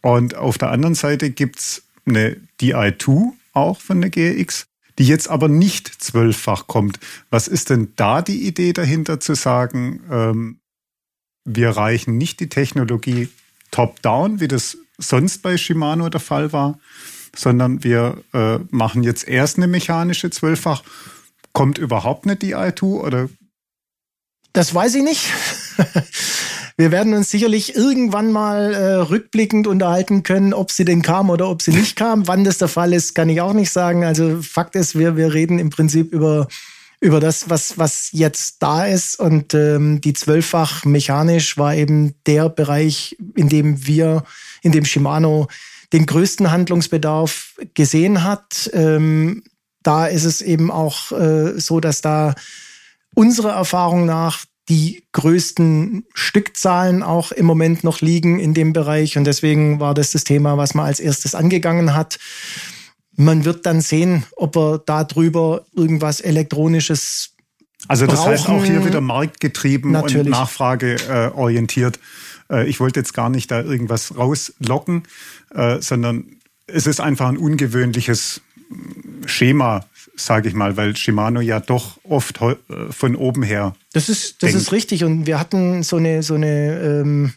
Und 0.00 0.36
auf 0.36 0.58
der 0.58 0.70
anderen 0.70 0.94
Seite 0.94 1.30
gibt 1.30 1.58
es 1.58 1.82
eine 2.06 2.36
DI2 2.60 3.32
auch 3.52 3.80
von 3.80 4.00
der 4.00 4.10
GRX 4.10 4.66
die 5.02 5.08
jetzt 5.08 5.28
aber 5.28 5.48
nicht 5.48 5.88
zwölffach 6.00 6.68
kommt. 6.68 7.00
Was 7.28 7.48
ist 7.48 7.70
denn 7.70 7.92
da 7.96 8.22
die 8.22 8.46
Idee 8.46 8.72
dahinter 8.72 9.18
zu 9.18 9.34
sagen, 9.34 10.00
ähm, 10.08 10.60
wir 11.44 11.70
reichen 11.70 12.18
nicht 12.18 12.38
die 12.38 12.48
Technologie 12.48 13.28
top-down, 13.72 14.38
wie 14.38 14.46
das 14.46 14.78
sonst 14.98 15.42
bei 15.42 15.56
Shimano 15.56 16.08
der 16.08 16.20
Fall 16.20 16.52
war, 16.52 16.78
sondern 17.34 17.82
wir 17.82 18.22
äh, 18.32 18.58
machen 18.70 19.02
jetzt 19.02 19.26
erst 19.26 19.56
eine 19.56 19.66
mechanische 19.66 20.30
zwölffach. 20.30 20.84
Kommt 21.52 21.78
überhaupt 21.78 22.24
eine 22.24 22.36
DI2 22.36 22.84
oder? 22.84 23.28
Das 24.52 24.72
weiß 24.72 24.94
ich 24.94 25.02
nicht. 25.02 25.32
Wir 26.76 26.90
werden 26.90 27.14
uns 27.14 27.30
sicherlich 27.30 27.74
irgendwann 27.76 28.32
mal 28.32 28.74
äh, 28.74 28.94
rückblickend 28.94 29.66
unterhalten 29.66 30.22
können, 30.22 30.54
ob 30.54 30.72
sie 30.72 30.84
denn 30.84 31.02
kam 31.02 31.30
oder 31.30 31.48
ob 31.48 31.62
sie 31.62 31.72
nicht 31.72 31.96
kam. 31.96 32.26
Wann 32.28 32.44
das 32.44 32.58
der 32.58 32.68
Fall 32.68 32.92
ist, 32.92 33.14
kann 33.14 33.28
ich 33.28 33.40
auch 33.40 33.52
nicht 33.52 33.70
sagen. 33.70 34.04
Also 34.04 34.40
Fakt 34.42 34.74
ist, 34.76 34.98
wir, 34.98 35.16
wir 35.16 35.34
reden 35.34 35.58
im 35.58 35.70
Prinzip 35.70 36.12
über 36.12 36.48
über 37.02 37.18
das, 37.18 37.50
was, 37.50 37.78
was 37.78 38.10
jetzt 38.12 38.62
da 38.62 38.86
ist. 38.86 39.18
Und 39.18 39.54
ähm, 39.54 40.00
die 40.00 40.12
zwölffach 40.12 40.84
mechanisch 40.84 41.58
war 41.58 41.74
eben 41.74 42.14
der 42.26 42.48
Bereich, 42.48 43.16
in 43.34 43.48
dem 43.48 43.84
wir, 43.86 44.22
in 44.62 44.70
dem 44.70 44.84
Shimano 44.84 45.48
den 45.92 46.06
größten 46.06 46.52
Handlungsbedarf 46.52 47.56
gesehen 47.74 48.22
hat. 48.22 48.70
Ähm, 48.72 49.42
da 49.82 50.06
ist 50.06 50.24
es 50.24 50.40
eben 50.40 50.70
auch 50.70 51.10
äh, 51.10 51.58
so, 51.58 51.80
dass 51.80 52.02
da 52.02 52.36
unserer 53.14 53.52
Erfahrung 53.52 54.06
nach 54.06 54.44
die 54.68 55.04
größten 55.12 56.04
Stückzahlen 56.14 57.02
auch 57.02 57.32
im 57.32 57.46
Moment 57.46 57.84
noch 57.84 58.00
liegen 58.00 58.38
in 58.38 58.54
dem 58.54 58.72
Bereich. 58.72 59.18
Und 59.18 59.24
deswegen 59.24 59.80
war 59.80 59.94
das 59.94 60.12
das 60.12 60.24
Thema, 60.24 60.56
was 60.56 60.74
man 60.74 60.86
als 60.86 61.00
erstes 61.00 61.34
angegangen 61.34 61.94
hat. 61.94 62.18
Man 63.16 63.44
wird 63.44 63.66
dann 63.66 63.80
sehen, 63.80 64.24
ob 64.36 64.56
er 64.56 64.78
da 64.78 65.04
drüber 65.04 65.66
irgendwas 65.74 66.20
Elektronisches 66.20 67.30
also 67.88 68.06
das 68.06 68.20
brauchen. 68.20 68.30
heißt 68.30 68.48
auch 68.48 68.64
hier 68.64 68.84
wieder 68.86 69.00
marktgetrieben 69.00 69.90
Natürlich. 69.90 70.26
und 70.26 70.30
nachfrageorientiert. 70.30 71.98
Äh, 72.50 72.68
ich 72.68 72.78
wollte 72.78 73.00
jetzt 73.00 73.14
gar 73.14 73.28
nicht 73.28 73.50
da 73.50 73.60
irgendwas 73.60 74.16
rauslocken, 74.16 75.02
äh, 75.50 75.80
sondern 75.80 76.36
es 76.66 76.86
ist 76.86 77.00
einfach 77.00 77.28
ein 77.28 77.36
ungewöhnliches 77.36 78.40
Schema, 79.26 79.84
sage 80.24 80.48
ich 80.48 80.54
mal, 80.54 80.76
weil 80.76 80.96
Shimano 80.96 81.40
ja 81.40 81.60
doch 81.60 81.98
oft 82.04 82.40
äh, 82.40 82.56
von 82.90 83.16
oben 83.16 83.42
her. 83.42 83.74
Das 83.92 84.08
ist, 84.08 84.42
das 84.42 84.50
denkt. 84.50 84.62
ist 84.62 84.72
richtig. 84.72 85.04
Und 85.04 85.26
wir 85.26 85.38
hatten 85.38 85.82
so 85.82 85.96
eine, 85.96 86.22
so 86.22 86.34
eine 86.34 86.80
ähm, 86.80 87.32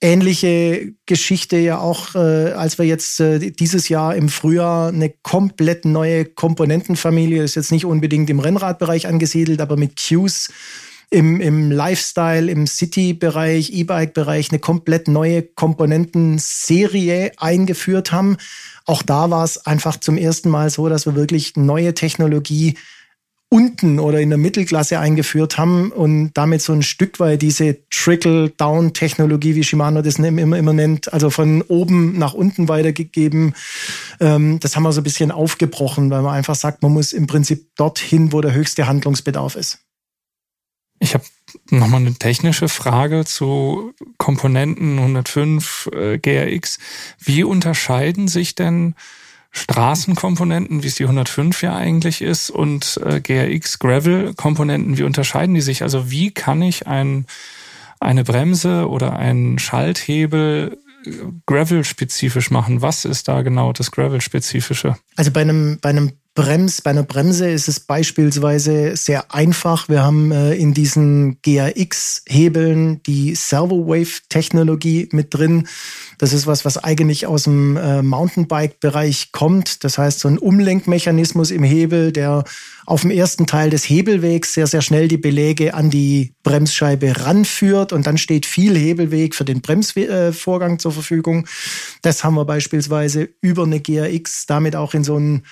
ähnliche 0.00 0.94
Geschichte 1.06 1.56
ja 1.56 1.78
auch, 1.78 2.14
äh, 2.14 2.52
als 2.52 2.78
wir 2.78 2.86
jetzt 2.86 3.20
äh, 3.20 3.50
dieses 3.50 3.88
Jahr 3.88 4.14
im 4.14 4.28
Frühjahr 4.28 4.88
eine 4.88 5.10
komplett 5.22 5.84
neue 5.84 6.24
Komponentenfamilie, 6.24 7.42
das 7.42 7.52
ist 7.52 7.56
jetzt 7.56 7.72
nicht 7.72 7.84
unbedingt 7.84 8.30
im 8.30 8.40
Rennradbereich 8.40 9.06
angesiedelt, 9.06 9.60
aber 9.60 9.76
mit 9.76 9.96
Qs 9.96 10.50
im, 11.10 11.40
im 11.40 11.72
Lifestyle, 11.72 12.50
im 12.50 12.66
City-Bereich, 12.66 13.72
E-Bike-Bereich 13.72 14.50
eine 14.50 14.60
komplett 14.60 15.08
neue 15.08 15.42
Komponentenserie 15.42 17.32
eingeführt 17.36 18.12
haben. 18.12 18.36
Auch 18.90 19.04
da 19.04 19.30
war 19.30 19.44
es 19.44 19.66
einfach 19.66 20.00
zum 20.00 20.18
ersten 20.18 20.50
Mal 20.50 20.68
so, 20.68 20.88
dass 20.88 21.06
wir 21.06 21.14
wirklich 21.14 21.54
neue 21.54 21.94
Technologie 21.94 22.76
unten 23.48 24.00
oder 24.00 24.20
in 24.20 24.30
der 24.30 24.38
Mittelklasse 24.38 24.98
eingeführt 24.98 25.58
haben 25.58 25.92
und 25.92 26.32
damit 26.34 26.60
so 26.60 26.72
ein 26.72 26.82
Stück 26.82 27.20
weit 27.20 27.40
diese 27.40 27.86
Trickle-Down-Technologie, 27.90 29.54
wie 29.54 29.62
Shimano 29.62 30.02
das 30.02 30.18
immer, 30.18 30.58
immer 30.58 30.72
nennt, 30.72 31.12
also 31.12 31.30
von 31.30 31.62
oben 31.62 32.18
nach 32.18 32.34
unten 32.34 32.68
weitergegeben. 32.68 33.54
Ähm, 34.18 34.58
das 34.58 34.74
haben 34.74 34.82
wir 34.82 34.90
so 34.90 35.02
ein 35.02 35.04
bisschen 35.04 35.30
aufgebrochen, 35.30 36.10
weil 36.10 36.22
man 36.22 36.34
einfach 36.34 36.56
sagt, 36.56 36.82
man 36.82 36.92
muss 36.92 37.12
im 37.12 37.28
Prinzip 37.28 37.68
dorthin, 37.76 38.32
wo 38.32 38.40
der 38.40 38.54
höchste 38.54 38.88
Handlungsbedarf 38.88 39.54
ist. 39.54 39.78
Ich 40.98 41.14
habe 41.14 41.24
nochmal 41.72 42.00
eine 42.00 42.14
technische 42.14 42.68
Frage 42.68 43.24
zu 43.24 43.92
Komponenten 44.18 44.98
105 44.98 45.90
äh, 45.92 46.18
GRX. 46.18 46.78
Wie 47.18 47.44
unterscheiden 47.44 48.28
sich 48.28 48.54
denn 48.54 48.94
Straßenkomponenten, 49.52 50.82
wie 50.82 50.86
es 50.86 50.94
die 50.94 51.04
105 51.04 51.62
ja 51.62 51.74
eigentlich 51.74 52.22
ist, 52.22 52.50
und 52.50 53.00
äh, 53.04 53.20
GRX 53.20 53.78
Gravel-Komponenten, 53.80 54.96
wie 54.96 55.02
unterscheiden 55.02 55.54
die 55.54 55.60
sich? 55.60 55.82
Also 55.82 56.10
wie 56.10 56.30
kann 56.30 56.62
ich 56.62 56.86
ein, 56.86 57.26
eine 57.98 58.22
Bremse 58.22 58.88
oder 58.88 59.16
einen 59.16 59.58
Schalthebel 59.58 60.78
äh, 61.04 61.10
Gravel-spezifisch 61.46 62.50
machen? 62.50 62.80
Was 62.80 63.04
ist 63.04 63.26
da 63.26 63.42
genau 63.42 63.72
das 63.72 63.90
Gravel-spezifische? 63.90 64.96
Also 65.16 65.32
bei 65.32 65.40
einem, 65.40 65.78
bei 65.80 65.90
einem 65.90 66.12
Brems, 66.34 66.80
bei 66.80 66.90
einer 66.90 67.02
Bremse 67.02 67.50
ist 67.50 67.66
es 67.66 67.80
beispielsweise 67.80 68.96
sehr 68.96 69.34
einfach. 69.34 69.88
Wir 69.88 70.04
haben 70.04 70.30
äh, 70.30 70.54
in 70.54 70.74
diesen 70.74 71.42
GRX-Hebeln 71.42 73.02
die 73.02 73.34
Servo-Wave-Technologie 73.34 75.08
mit 75.10 75.34
drin. 75.34 75.66
Das 76.18 76.32
ist 76.32 76.46
was, 76.46 76.64
was 76.64 76.78
eigentlich 76.78 77.26
aus 77.26 77.44
dem 77.44 77.76
äh, 77.76 78.02
Mountainbike-Bereich 78.02 79.32
kommt. 79.32 79.82
Das 79.82 79.98
heißt, 79.98 80.20
so 80.20 80.28
ein 80.28 80.38
Umlenkmechanismus 80.38 81.50
im 81.50 81.64
Hebel, 81.64 82.12
der 82.12 82.44
auf 82.86 83.02
dem 83.02 83.10
ersten 83.10 83.46
Teil 83.46 83.70
des 83.70 83.88
Hebelwegs 83.88 84.54
sehr, 84.54 84.68
sehr 84.68 84.82
schnell 84.82 85.08
die 85.08 85.16
Beläge 85.16 85.74
an 85.74 85.90
die 85.90 86.34
Bremsscheibe 86.44 87.24
ranführt 87.24 87.92
und 87.92 88.06
dann 88.06 88.18
steht 88.18 88.46
viel 88.46 88.76
Hebelweg 88.76 89.34
für 89.34 89.44
den 89.44 89.62
Bremsvorgang 89.62 90.78
zur 90.78 90.92
Verfügung. 90.92 91.48
Das 92.02 92.22
haben 92.22 92.34
wir 92.34 92.44
beispielsweise 92.44 93.28
über 93.40 93.64
eine 93.64 93.80
GRX 93.80 94.46
damit 94.46 94.76
auch 94.76 94.94
in 94.94 95.02
so 95.02 95.16
einen 95.16 95.42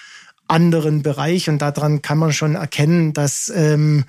anderen 0.48 1.02
Bereich 1.02 1.48
und 1.48 1.60
daran 1.60 2.02
kann 2.02 2.18
man 2.18 2.32
schon 2.32 2.54
erkennen, 2.54 3.12
dass 3.12 3.52
ähm, 3.54 4.04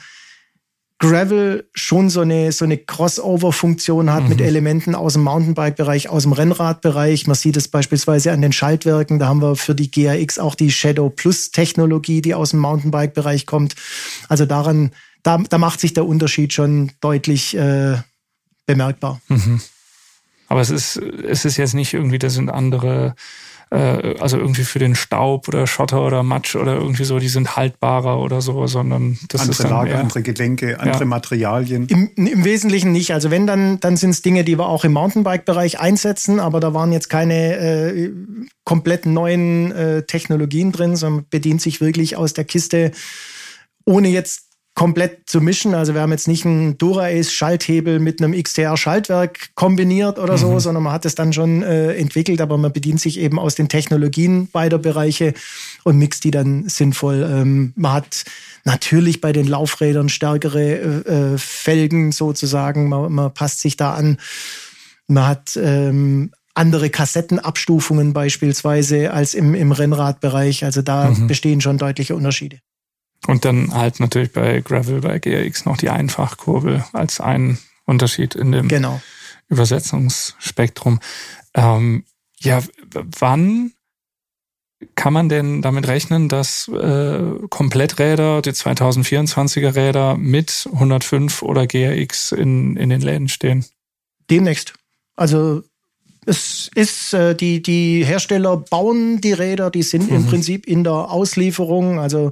Gravel 1.00 1.70
schon 1.74 2.10
so 2.10 2.20
eine, 2.20 2.52
so 2.52 2.66
eine 2.66 2.78
Crossover-Funktion 2.78 4.12
hat 4.12 4.24
mhm. 4.24 4.30
mit 4.30 4.42
Elementen 4.42 4.96
aus 4.96 5.14
dem 5.14 5.24
Mountainbike-Bereich, 5.24 6.10
aus 6.10 6.24
dem 6.24 6.34
Rennradbereich. 6.34 7.26
Man 7.26 7.36
sieht 7.36 7.56
es 7.56 7.70
beispielsweise 7.70 8.34
an 8.34 8.42
den 8.42 8.52
Schaltwerken. 8.52 9.18
Da 9.18 9.28
haben 9.28 9.42
wir 9.42 9.56
für 9.56 9.74
die 9.74 9.90
GRX 9.90 10.40
auch 10.40 10.56
die 10.56 10.72
Shadow 10.72 11.10
Plus-Technologie, 11.10 12.22
die 12.22 12.34
aus 12.34 12.50
dem 12.50 12.60
Mountainbike-Bereich 12.60 13.46
kommt. 13.46 13.76
Also 14.28 14.46
daran, 14.46 14.92
da, 15.24 15.38
da 15.38 15.58
macht 15.58 15.80
sich 15.80 15.94
der 15.94 16.06
Unterschied 16.06 16.52
schon 16.52 16.92
deutlich 17.00 17.56
äh, 17.56 17.96
bemerkbar. 18.66 19.22
Mhm. 19.30 19.62
Aber 20.50 20.60
es 20.60 20.70
ist, 20.70 20.98
es 20.98 21.46
ist 21.46 21.56
jetzt 21.56 21.76
nicht 21.76 21.94
irgendwie, 21.94 22.20
das 22.20 22.34
sind 22.34 22.50
andere 22.50 23.16
äh, 23.72 24.16
also 24.20 24.38
irgendwie 24.38 24.64
für 24.64 24.80
den 24.80 24.96
Staub 24.96 25.48
oder 25.48 25.68
Schotter 25.68 26.06
oder 26.06 26.24
Matsch 26.24 26.56
oder 26.56 26.76
irgendwie 26.76 27.04
so, 27.04 27.20
die 27.20 27.28
sind 27.28 27.56
haltbarer 27.56 28.20
oder 28.20 28.42
so, 28.42 28.66
sondern 28.68 29.20
das 29.30 29.42
andere 29.42 29.52
ist 29.52 29.64
dann 29.64 29.72
Lager, 29.72 30.00
andere 30.00 30.22
Gelenke, 30.24 30.80
andere 30.80 31.00
ja. 31.00 31.06
Materialien. 31.06 31.88
Im, 31.88 32.10
Im 32.16 32.44
Wesentlichen 32.44 32.92
nicht. 32.92 33.14
Also 33.14 33.30
wenn 33.30 33.46
dann, 33.46 33.80
dann 33.80 33.96
sind 33.96 34.12
es 34.12 34.22
Dinge, 34.22 34.44
die 34.44 34.58
wir 34.58 34.68
auch 34.68 34.84
im 34.86 34.94
Mountainbike-Bereich 34.94 35.80
einsetzen, 35.80 36.40
aber 36.40 36.60
da 36.60 36.74
waren 36.74 36.92
jetzt 36.92 37.10
keine 37.10 37.58
äh, 37.58 38.12
komplett 38.64 39.06
neuen 39.06 39.72
äh, 39.72 40.04
Technologien 40.04 40.72
drin, 40.72 40.96
sondern 40.96 41.26
bedient 41.30 41.62
sich 41.62 41.80
wirklich 41.80 42.18
aus 42.18 42.34
der 42.34 42.46
Kiste 42.46 42.92
ohne 43.86 44.10
jetzt 44.10 44.49
komplett 44.80 45.30
zu 45.30 45.42
mischen. 45.42 45.74
Also 45.74 45.94
wir 45.94 46.00
haben 46.00 46.14
jetzt 46.14 46.30
nicht 46.30 46.46
einen 46.46 46.78
Dura-Ace-Schalthebel 46.78 48.00
mit 48.00 48.24
einem 48.24 48.32
XTR-Schaltwerk 48.32 49.50
kombiniert 49.54 50.18
oder 50.18 50.38
so, 50.38 50.52
mhm. 50.52 50.60
sondern 50.62 50.84
man 50.84 50.94
hat 50.94 51.04
es 51.04 51.16
dann 51.16 51.34
schon 51.34 51.64
äh, 51.64 51.96
entwickelt, 51.96 52.40
aber 52.40 52.58
man 52.58 52.72
bedient 52.72 53.02
sich 53.02 53.20
eben 53.20 53.40
aus 53.40 53.56
den 53.56 53.68
Technologien 53.68 54.48
beider 54.50 54.78
Bereiche 54.78 55.34
und 55.84 55.98
mixt 55.98 56.24
die 56.24 56.32
dann 56.32 56.70
sinnvoll. 56.70 57.30
Ähm, 57.30 57.74
man 57.76 57.92
hat 57.92 58.24
natürlich 58.64 59.20
bei 59.20 59.34
den 59.34 59.48
Laufrädern 59.48 60.08
stärkere 60.08 60.62
äh, 60.62 61.34
äh, 61.34 61.38
Felgen 61.38 62.14
sozusagen, 62.14 62.88
man, 62.88 63.12
man, 63.12 63.34
passt 63.34 63.60
sich 63.60 63.76
da 63.76 63.96
an. 63.96 64.16
Man 65.08 65.28
hat 65.28 65.60
ähm, 65.62 66.32
andere 66.54 66.90
Kassettenabstufungen 66.90 68.14
beispielsweise 68.14 69.12
als 69.12 69.34
im, 69.34 69.56
im 69.56 69.74
Rennradbereich. 69.74 70.64
Also 70.64 70.82
da 70.82 71.10
mhm. 71.10 71.28
bestehen 71.28 71.60
schon 71.60 71.78
deutliche 71.78 72.16
Unterschiede. 72.16 72.60
Und 73.28 73.46
dann 73.46 73.74
halt 73.74 74.00
natürlich 74.00 74.32
bei 74.32 74.62
Gravel, 74.62 75.02
bei 75.02 75.20
GRX 75.20 75.66
noch 75.66 75.78
die 75.78 75.90
Einfachkurbel 75.90 76.86
als 76.94 77.20
ein 77.20 77.60
Unterschied 77.86 78.36
in 78.36 78.52
dem 78.52 78.68
genau. 78.68 79.02
Übersetzungsspektrum. 79.50 81.00
Ähm, 81.54 82.06
ja, 82.40 82.64
wann 83.20 83.74
kann 84.96 85.12
man 85.12 85.28
denn 85.28 85.62
damit 85.62 85.88
rechnen, 85.88 86.30
dass 86.30 86.70
äh, 86.70 87.22
Kompletträder, 87.50 88.42
die 88.42 88.52
2024er 88.52 89.76
Räder 89.76 90.16
mit 90.16 90.70
105 90.72 91.42
oder 91.42 91.68
GRX 91.68 92.32
in, 92.32 92.78
in 92.78 92.90
den 92.90 93.02
Läden 93.02 93.28
stehen? 93.28 93.66
Demnächst. 94.30 94.74
Also 95.16 95.64
es 96.26 96.70
ist, 96.76 97.14
äh, 97.14 97.36
die, 97.36 97.62
die 97.62 98.04
Hersteller 98.04 98.58
bauen 98.58 99.22
die 99.22 99.34
Räder, 99.34 99.70
die 99.70 99.84
sind 99.84 100.10
mhm. 100.10 100.18
im 100.18 100.26
Prinzip 100.28 100.68
in 100.68 100.84
der 100.84 100.94
Auslieferung. 100.94 102.00
Also 102.00 102.32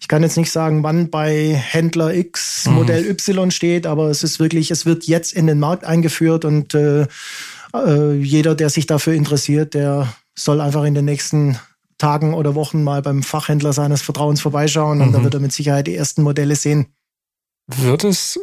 ich 0.00 0.08
kann 0.08 0.22
jetzt 0.22 0.36
nicht 0.36 0.50
sagen, 0.50 0.82
wann 0.82 1.10
bei 1.10 1.54
Händler 1.54 2.14
X 2.14 2.66
mhm. 2.66 2.74
Modell 2.74 3.06
Y 3.06 3.50
steht, 3.50 3.86
aber 3.86 4.08
es 4.10 4.22
ist 4.24 4.40
wirklich, 4.40 4.70
es 4.70 4.86
wird 4.86 5.04
jetzt 5.04 5.32
in 5.32 5.46
den 5.46 5.60
Markt 5.60 5.84
eingeführt 5.84 6.44
und 6.44 6.74
äh, 6.74 7.06
äh, 7.74 8.14
jeder, 8.14 8.54
der 8.54 8.70
sich 8.70 8.86
dafür 8.86 9.14
interessiert, 9.14 9.74
der 9.74 10.12
soll 10.34 10.60
einfach 10.60 10.84
in 10.84 10.94
den 10.94 11.04
nächsten 11.04 11.58
Tagen 11.98 12.34
oder 12.34 12.54
Wochen 12.54 12.84
mal 12.84 13.02
beim 13.02 13.22
Fachhändler 13.22 13.72
seines 13.72 14.02
Vertrauens 14.02 14.40
vorbeischauen 14.40 15.00
und 15.00 15.08
mhm. 15.08 15.12
da 15.12 15.24
wird 15.24 15.34
er 15.34 15.40
mit 15.40 15.52
Sicherheit 15.52 15.86
die 15.86 15.96
ersten 15.96 16.22
Modelle 16.22 16.56
sehen. 16.56 16.86
Wird 17.66 18.04
es 18.04 18.38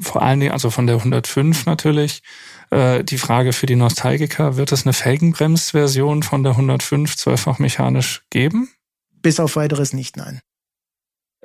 vor 0.00 0.22
allen 0.22 0.40
Dingen, 0.40 0.52
also 0.52 0.70
von 0.70 0.86
der 0.86 0.96
105 0.96 1.66
natürlich, 1.66 2.22
äh, 2.72 3.04
die 3.04 3.18
Frage 3.18 3.52
für 3.52 3.66
die 3.66 3.76
Nostalgiker, 3.76 4.56
wird 4.56 4.72
es 4.72 4.86
eine 4.86 4.94
Felgenbremsversion 4.94 6.22
von 6.22 6.42
der 6.42 6.52
105 6.52 7.16
zwölffach 7.16 7.58
mechanisch 7.58 8.22
geben? 8.30 8.70
Bis 9.20 9.38
auf 9.38 9.56
weiteres 9.56 9.92
nicht, 9.92 10.16
nein. 10.16 10.40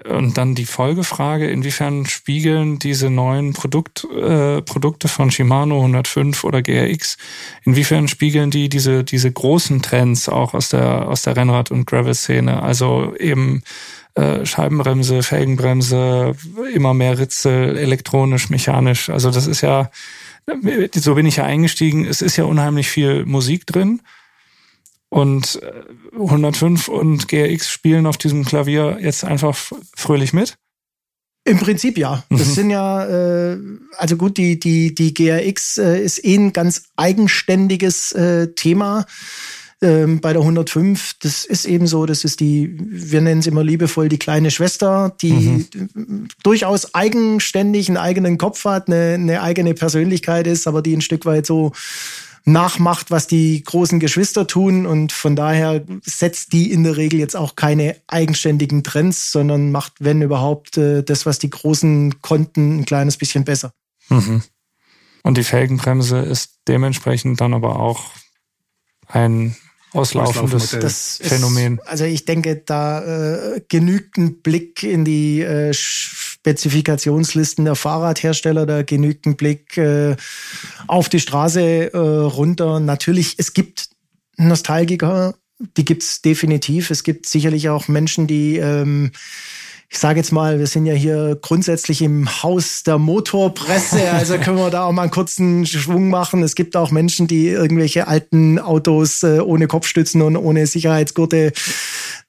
Und 0.06 0.38
dann 0.38 0.56
die 0.56 0.66
Folgefrage, 0.66 1.50
inwiefern 1.50 2.06
spiegeln 2.06 2.80
diese 2.80 3.10
neuen 3.10 3.54
Produkt, 3.54 4.06
äh, 4.06 4.62
Produkte 4.62 5.08
von 5.08 5.32
Shimano 5.32 5.80
105 5.80 6.44
oder 6.44 6.62
GRX, 6.62 7.18
inwiefern 7.64 8.08
spiegeln 8.08 8.52
die 8.52 8.70
diese, 8.70 9.04
diese 9.04 9.32
großen 9.32 9.82
Trends 9.82 10.30
auch 10.30 10.54
aus 10.54 10.70
der, 10.70 11.10
aus 11.10 11.24
der 11.24 11.36
Rennrad- 11.36 11.72
und 11.72 11.88
Gravel-Szene? 11.88 12.62
Also 12.62 13.16
eben 13.18 13.64
äh, 14.14 14.46
Scheibenbremse, 14.46 15.24
Felgenbremse, 15.24 16.36
immer 16.74 16.94
mehr 16.94 17.20
Ritzel, 17.20 17.76
elektronisch, 17.76 18.50
mechanisch. 18.50 19.10
Also 19.10 19.32
das 19.32 19.48
ist 19.48 19.62
ja, 19.62 19.90
so 20.96 21.16
bin 21.16 21.26
ich 21.26 21.38
ja 21.38 21.44
eingestiegen, 21.44 22.06
es 22.06 22.22
ist 22.22 22.38
ja 22.38 22.46
unheimlich 22.46 22.90
viel 22.90 23.26
Musik 23.26 23.66
drin. 23.66 24.02
Und 25.10 25.62
105 26.14 26.88
äh, 26.88 26.92
und 26.92 27.28
GRX 27.28 27.70
spielen 27.70 28.06
auf 28.06 28.18
diesem 28.18 28.44
Klavier 28.44 28.98
jetzt 29.02 29.24
einfach 29.24 29.58
fröhlich 29.96 30.34
mit? 30.34 30.58
Im 31.46 31.60
Prinzip 31.60 31.98
ja. 31.98 32.26
Das 32.30 32.48
mhm. 32.48 32.52
sind 32.52 32.70
ja, 32.72 33.06
äh, 33.06 33.58
also 33.96 34.18
gut, 34.18 34.38
die, 34.38 34.60
die, 34.60 34.94
die 34.94 35.14
GRX 35.14 35.78
äh, 35.78 36.04
ist 36.04 36.24
eh 36.26 36.36
ein 36.36 36.52
ganz 36.52 36.84
eigenständiges 36.98 38.12
äh, 38.12 38.54
Thema. 38.54 39.06
Ähm, 39.80 40.22
bei 40.22 40.34
der 40.34 40.42
105, 40.42 41.18
das 41.20 41.46
ist 41.46 41.66
eben 41.66 41.86
so, 41.86 42.08
das 42.08 42.24
ist 42.24 42.40
die, 42.40 42.76
wir 42.80 43.22
nennen 43.22 43.42
es 43.42 43.48
immer 43.48 43.64
liebevoll 43.64 44.10
die 44.10 44.18
kleine 44.18 44.50
Schwester, 44.50 45.16
die 45.22 45.68
mhm. 45.94 46.28
durchaus 46.42 46.96
eigenständig 46.96 47.88
einen 47.88 47.98
eigenen 47.98 48.40
Kopf 48.40 48.66
hat, 48.66 48.88
eine, 48.88 49.14
eine 49.14 49.42
eigene 49.44 49.76
Persönlichkeit 49.76 50.48
ist, 50.48 50.68
aber 50.68 50.82
die 50.82 50.96
ein 50.96 51.02
Stück 51.02 51.26
weit 51.26 51.46
so 51.46 51.74
nachmacht, 52.48 53.12
was 53.12 53.28
die 53.28 53.62
großen 53.62 54.00
Geschwister 54.00 54.48
tun. 54.48 54.88
Und 54.88 55.12
von 55.12 55.36
daher 55.36 55.84
setzt 56.04 56.54
die 56.54 56.72
in 56.72 56.84
der 56.84 56.98
Regel 56.98 57.20
jetzt 57.20 57.36
auch 57.36 57.56
keine 57.56 57.98
eigenständigen 58.08 58.84
Trends, 58.84 59.32
sondern 59.32 59.72
macht, 59.72 59.94
wenn 60.00 60.22
überhaupt, 60.22 60.78
äh, 60.78 61.04
das, 61.04 61.26
was 61.26 61.38
die 61.38 61.50
Großen 61.50 62.22
konnten, 62.22 62.80
ein 62.80 62.86
kleines 62.86 63.18
bisschen 63.18 63.44
besser. 63.44 63.74
Mhm. 64.10 64.42
Und 65.24 65.38
die 65.38 65.44
Felgenbremse 65.44 66.20
ist 66.20 66.60
dementsprechend 66.68 67.42
dann 67.42 67.54
aber 67.54 67.80
auch 67.80 68.12
ein 69.08 69.56
auslaufendes 69.98 70.72
das 70.80 71.20
Phänomen. 71.22 71.80
Ist, 71.80 71.88
also 71.88 72.06
ich 72.06 72.26
denke, 72.26 72.56
da 72.58 73.56
äh, 73.56 73.62
genügt 73.68 74.18
ein 74.18 74.42
Blick 74.42 74.84
in 74.84 75.06
die 75.06 75.42
äh, 75.42 75.74
Spezifikationslisten 75.74 77.66
der 77.66 77.76
Fahrradhersteller, 77.76 78.66
da 78.66 78.84
genügt 78.84 79.26
ein 79.26 79.36
Blick 79.36 79.78
äh, 79.78 80.16
auf 80.88 81.10
die 81.10 81.20
Straße 81.20 81.94
äh, 81.94 81.98
runter. 81.98 82.80
Natürlich, 82.80 83.36
es 83.38 83.54
gibt 83.54 83.90
Nostalgiker, 84.38 85.36
die 85.76 85.86
gibt's 85.86 86.22
definitiv. 86.22 86.92
Es 86.92 87.04
gibt 87.04 87.28
sicherlich 87.28 87.70
auch 87.70 87.88
Menschen, 87.88 88.28
die 88.28 88.58
ähm, 88.58 89.12
ich 89.90 90.00
sage 90.00 90.20
jetzt 90.20 90.32
mal, 90.32 90.60
wir 90.60 90.68
sind 90.68 90.86
ja 90.86 90.94
hier 90.94 91.38
grundsätzlich 91.42 92.02
im 92.02 92.44
Haus 92.44 92.84
der 92.84 92.98
Motorpresse, 92.98 94.12
also 94.12 94.38
können 94.44 94.58
wir 94.58 94.70
da 94.70 94.84
auch 94.84 94.92
mal 94.92 95.04
einen 95.04 95.12
kurzen 95.12 95.66
Schwung 95.66 96.10
machen. 96.10 96.44
Es 96.44 96.56
gibt 96.56 96.76
auch 96.76 96.92
Menschen, 96.92 97.28
die 97.28 97.48
irgendwelche 97.48 98.08
alten 98.08 98.60
Autos 98.60 99.24
äh, 99.24 99.40
ohne 99.40 99.68
Kopfstützen 99.68 100.22
und 100.22 100.36
ohne 100.36 100.68
Sicherheitsgurte 100.68 101.54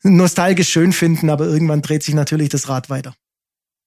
nostalgisch 0.02 0.68
schön 0.68 0.92
finden, 0.92 1.30
aber 1.30 1.46
irgendwann 1.46 1.82
dreht 1.82 2.04
sich 2.04 2.14
natürlich 2.14 2.48
das 2.48 2.68
Rad 2.68 2.90
weiter. 2.90 3.14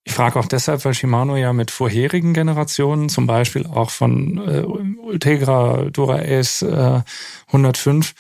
Ich 0.03 0.13
frage 0.13 0.39
auch 0.39 0.47
deshalb, 0.47 0.83
weil 0.83 0.95
Shimano 0.95 1.37
ja 1.37 1.53
mit 1.53 1.71
vorherigen 1.71 2.33
Generationen, 2.33 3.07
zum 3.07 3.27
Beispiel 3.27 3.67
auch 3.67 3.91
von 3.91 4.37
äh, 4.39 4.63
Ultegra 4.63 5.85
Dura 5.91 6.17
Ace 6.17 6.63
äh, 6.63 7.01
105, 7.47 8.13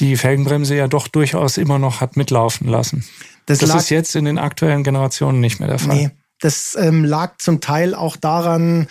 die 0.00 0.16
Felgenbremse 0.16 0.76
ja 0.76 0.86
doch 0.86 1.08
durchaus 1.08 1.56
immer 1.56 1.78
noch 1.78 2.00
hat 2.00 2.16
mitlaufen 2.16 2.68
lassen. 2.68 3.04
Das, 3.46 3.58
das 3.58 3.74
ist 3.74 3.90
jetzt 3.90 4.16
in 4.16 4.24
den 4.24 4.38
aktuellen 4.38 4.84
Generationen 4.84 5.40
nicht 5.40 5.60
mehr 5.60 5.68
der 5.68 5.78
Fall. 5.78 5.96
Nee, 5.96 6.10
das 6.40 6.76
ähm, 6.80 7.04
lag 7.04 7.38
zum 7.38 7.60
Teil 7.60 7.94
auch 7.94 8.16
daran, 8.16 8.88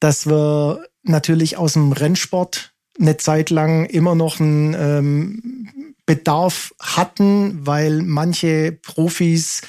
dass 0.00 0.26
wir 0.26 0.84
natürlich 1.02 1.56
aus 1.56 1.74
dem 1.74 1.92
Rennsport 1.92 2.72
eine 3.00 3.16
Zeit 3.16 3.50
lang 3.50 3.86
immer 3.86 4.14
noch 4.14 4.40
einen 4.40 4.74
ähm, 4.74 5.94
Bedarf 6.06 6.74
hatten, 6.80 7.66
weil 7.66 8.02
manche 8.02 8.72
Profis 8.72 9.62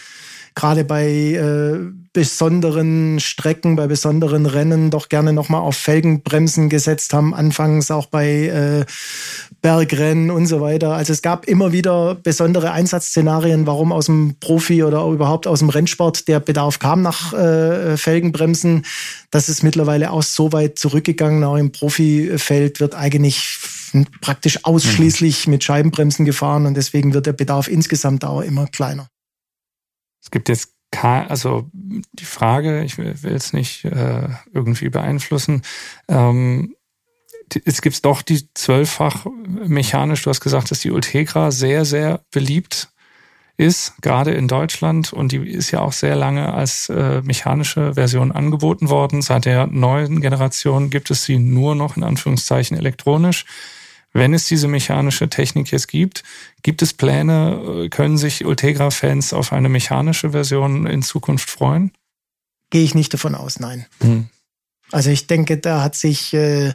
gerade 0.56 0.84
bei 0.84 1.08
äh, 1.08 1.80
besonderen 2.14 3.20
Strecken, 3.20 3.76
bei 3.76 3.88
besonderen 3.88 4.46
Rennen 4.46 4.92
doch 4.92 5.10
gerne 5.10 5.34
nochmal 5.34 5.62
auf 5.62 5.76
Felgenbremsen 5.76 6.70
gesetzt 6.70 7.14
haben, 7.14 7.34
anfangs 7.34 7.90
auch 7.90 8.06
bei 8.06 8.28
äh, 8.28 8.86
Bergrennen 9.62 10.30
und 10.30 10.46
so 10.46 10.62
weiter. 10.62 10.94
Also 10.94 11.12
es 11.12 11.24
gab 11.24 11.46
immer 11.46 11.72
wieder 11.72 12.16
besondere 12.16 12.72
Einsatzszenarien, 12.72 13.66
warum 13.66 13.92
aus 13.92 14.06
dem 14.06 14.36
Profi 14.40 14.84
oder 14.84 15.06
überhaupt 15.08 15.48
aus 15.48 15.60
dem 15.60 15.70
Rennsport 15.70 16.28
der 16.28 16.40
Bedarf 16.40 16.78
kam 16.78 17.02
nach 17.02 17.34
äh, 17.34 17.98
Felgenbremsen. 17.98 18.86
Das 19.32 19.50
ist 19.50 19.64
mittlerweile 19.64 20.12
auch 20.12 20.24
so 20.24 20.54
weit 20.54 20.78
zurückgegangen. 20.78 21.44
Auch 21.44 21.58
im 21.58 21.72
Profifeld 21.72 22.80
wird 22.80 22.94
eigentlich 22.94 23.58
praktisch 24.22 24.60
ausschließlich 24.64 25.48
mhm. 25.48 25.52
mit 25.52 25.64
Scheibenbremsen 25.64 26.26
gefahren 26.26 26.66
und 26.66 26.76
deswegen 26.76 27.14
wird 27.14 27.26
der 27.26 27.34
Bedarf 27.34 27.68
insgesamt 27.68 28.24
auch 28.26 28.42
immer 28.42 28.68
kleiner. 28.68 29.08
Es 30.24 30.32
gibt 30.32 30.50
jetzt 30.50 30.74
also 31.02 31.70
die 31.74 32.26
Frage, 32.26 32.84
ich 32.84 32.98
will 33.00 33.16
es 33.24 33.52
nicht 33.52 33.84
äh, 33.84 34.30
irgendwie 34.54 34.90
beeinflussen, 34.90 35.64
ähm, 36.08 36.76
es 37.66 37.82
gibt 37.82 38.06
doch 38.06 38.22
die 38.22 38.48
zwölffach 38.54 39.26
mechanisch, 39.46 40.24
du 40.24 40.30
hast 40.30 40.42
gesagt, 40.42 40.72
dass 40.72 40.80
die 40.80 40.92
Ultegra 40.92 41.52
sehr, 41.52 41.86
sehr 41.86 42.22
beliebt 42.32 42.90
ist, 43.58 43.94
gerade 44.02 44.32
in 44.32 44.48
Deutschland. 44.48 45.14
Und 45.14 45.32
die 45.32 45.48
ist 45.48 45.72
ja 45.72 45.82
auch 45.82 45.94
sehr 45.94 46.16
lange 46.16 46.54
als 46.54 46.90
äh, 46.90 47.22
mechanische 47.22 47.94
Version 47.94 48.32
angeboten 48.32 48.90
worden. 48.90 49.22
Seit 49.22 49.46
der 49.46 49.68
neuen 49.68 50.22
Generation 50.22 50.90
gibt 50.90 51.12
es 51.12 51.26
sie 51.26 51.38
nur 51.38 51.76
noch 51.76 51.98
in 51.98 52.04
Anführungszeichen 52.04 52.78
elektronisch. 52.78 53.46
Wenn 54.14 54.34
es 54.34 54.48
diese 54.48 54.68
mechanische 54.68 55.28
Technik 55.28 55.72
jetzt 55.72 55.88
gibt, 55.88 56.24
gibt 56.62 56.82
es 56.82 56.94
Pläne, 56.94 57.86
äh, 57.86 57.90
können 57.90 58.18
sich 58.18 58.46
Ultegra-Fans 58.46 59.34
auf 59.34 59.52
eine 59.52 59.70
mechanische 59.70 60.32
Version 60.32 60.86
in 60.86 61.02
Zukunft 61.02 61.50
freuen? 61.50 61.92
Gehe 62.70 62.84
ich 62.84 62.96
nicht 62.96 63.14
davon 63.14 63.36
aus, 63.36 63.60
nein. 63.60 63.86
Hm. 64.02 64.28
Also 64.92 65.10
ich 65.10 65.26
denke, 65.26 65.58
da 65.58 65.82
hat 65.82 65.96
sich 65.96 66.34
äh, 66.34 66.74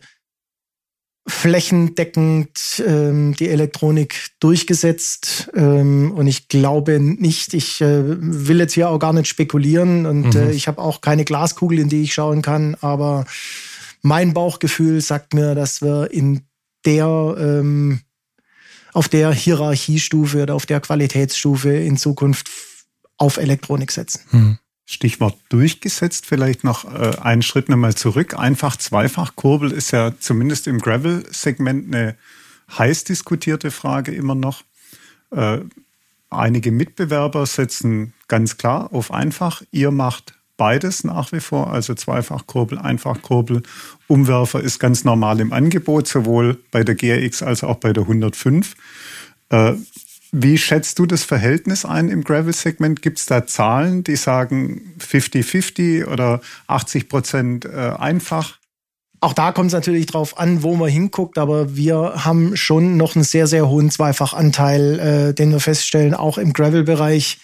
flächendeckend 1.29 2.83
ähm, 2.85 3.35
die 3.35 3.49
Elektronik 3.49 4.31
durchgesetzt. 4.41 5.51
Ähm, 5.55 6.13
und 6.13 6.27
ich 6.27 6.49
glaube 6.49 6.99
nicht, 6.99 7.55
ich 7.55 7.81
äh, 7.81 8.03
will 8.05 8.59
jetzt 8.59 8.73
hier 8.73 8.89
auch 8.89 8.99
gar 8.99 9.13
nicht 9.13 9.29
spekulieren 9.29 10.07
und 10.07 10.35
mhm. 10.35 10.41
äh, 10.41 10.51
ich 10.51 10.67
habe 10.67 10.81
auch 10.81 11.01
keine 11.01 11.25
Glaskugel, 11.25 11.79
in 11.79 11.89
die 11.89 12.03
ich 12.03 12.15
schauen 12.15 12.43
kann, 12.43 12.77
aber 12.81 13.27
mein 14.03 14.33
Bauchgefühl 14.33 15.01
sagt 15.01 15.35
mir, 15.35 15.55
dass 15.55 15.83
wir 15.83 16.11
in 16.11 16.48
der 16.85 17.37
ähm, 17.39 18.01
auf 18.93 19.09
der 19.09 19.33
Hierarchiestufe 19.33 20.43
oder 20.43 20.55
auf 20.55 20.67
der 20.67 20.81
Qualitätsstufe 20.81 21.71
in 21.71 21.97
Zukunft 21.97 22.51
auf 23.17 23.37
Elektronik 23.37 23.91
setzen. 23.91 24.21
Mhm. 24.31 24.59
Stichwort 24.87 25.39
durchgesetzt, 25.51 26.25
vielleicht 26.25 26.65
noch 26.65 26.87
äh, 26.87 27.19
einen 27.21 27.43
Schritt 27.43 27.69
nochmal 27.69 27.95
zurück. 27.95 28.39
Einfach 28.39 28.77
Zweifachkurbel 28.77 29.71
ist 29.71 29.91
ja 29.91 30.19
zumindest 30.19 30.67
im 30.67 30.79
Gravel-Segment 30.79 31.95
eine 31.95 32.17
heiß 32.79 33.05
diskutierte 33.05 33.71
Frage 33.71 34.15
immer 34.15 34.35
noch. 34.35 34.63
Äh, 35.31 35.59
einige 36.31 36.73
Mitbewerber 36.73 37.45
setzen 37.45 38.15
ganz 38.29 38.57
klar 38.57 38.93
auf 38.95 39.11
einfach. 39.11 39.63
Ihr 39.73 39.91
macht 39.91 40.38
beides 40.59 41.05
nach 41.05 41.33
wie 41.33 41.41
vor, 41.41 41.73
also 41.73 41.95
Zweifachkurbel, 41.95 42.79
Einfachkurbel. 42.79 43.63
Umwerfer 44.09 44.61
ist 44.61 44.79
ganz 44.79 45.05
normal 45.05 45.41
im 45.41 45.55
Angebot, 45.55 46.07
sowohl 46.07 46.59
bei 46.71 46.85
der 46.85 46.95
GRX 46.95 47.43
als 47.43 47.65
auch 47.65 47.77
bei 47.77 47.95
der 47.95 48.03
105. 48.03 48.75
Äh, 49.49 49.75
wie 50.31 50.59
schätzt 50.59 50.99
du 50.99 51.07
das 51.07 51.25
Verhältnis 51.25 51.87
ein 51.87 52.11
im 52.11 52.23
Gravel-Segment? 52.23 53.01
Gibt 53.01 53.19
es 53.19 53.25
da 53.25 53.47
Zahlen, 53.47 54.05
die 54.05 54.17
sagen 54.17 54.95
50-50 55.01 56.07
oder 56.07 56.43
80 56.67 57.09
Prozent 57.09 57.65
äh, 57.65 57.93
einfach? 57.99 58.59
Auch 59.21 59.33
da 59.33 59.53
kommt 59.53 59.69
es 59.69 59.73
natürlich 59.73 60.07
drauf 60.07 60.39
an, 60.39 60.63
wo 60.63 60.77
man 60.77 60.91
hinguckt, 60.91 61.39
aber 61.39 61.75
wir 61.77 62.25
haben 62.25 62.57
schon 62.57 62.97
noch 62.97 63.17
einen 63.17 63.25
sehr, 63.25 63.47
sehr 63.47 63.69
hohen 63.69 63.91
Zweifachanteil, 63.91 64.99
äh, 64.99 65.35
den 65.35 65.51
wir 65.51 65.61
feststellen, 65.61 66.15
auch 66.15 66.37
im 66.37 66.53
Gravel-Bereich. 66.53 67.39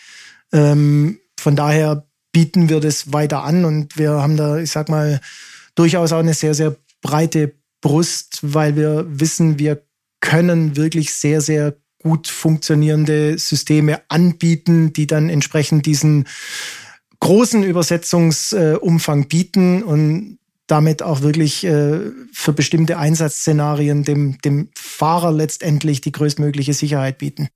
Ähm, 0.53 1.18
von 1.40 1.57
daher 1.57 2.07
bieten 2.35 2.68
wir 2.68 2.81
das 2.81 3.14
weiter 3.14 3.45
an 3.45 3.64
und 3.64 3.97
wir 3.97 4.11
haben 4.11 4.37
da, 4.37 4.59
ich 4.59 4.72
sag 4.72 4.91
mal, 4.91 5.20
durchaus 5.76 6.12
auch 6.12 6.18
eine 6.18 6.35
sehr, 6.35 6.53
sehr 6.53 6.76
breite 7.01 7.55
Brust, 7.80 8.41
weil 8.43 8.76
wir 8.76 9.07
wissen, 9.09 9.59
wir 9.59 9.82
können 10.20 10.76
wirklich 10.76 11.12
sehr, 11.14 11.41
sehr 11.41 11.76
gut 12.03 12.26
funktionierende 12.28 13.39
Systeme 13.39 14.03
anbieten, 14.09 14.93
die 14.93 15.07
dann 15.07 15.30
entsprechend 15.30 15.87
diesen 15.87 16.26
großen 17.20 17.62
Übersetzungsumfang 17.62 19.28
bieten 19.28 19.82
und 19.82 20.39
damit 20.66 21.03
auch 21.03 21.20
wirklich 21.20 21.64
äh, 21.64 22.01
für 22.32 22.53
bestimmte 22.53 22.99
Einsatzszenarien 22.99 24.03
dem, 24.03 24.39
dem 24.41 24.70
Fahrer 24.74 25.30
letztendlich 25.30 26.01
die 26.01 26.12
größtmögliche 26.12 26.74
Sicherheit 26.74 27.18
bieten. 27.18 27.49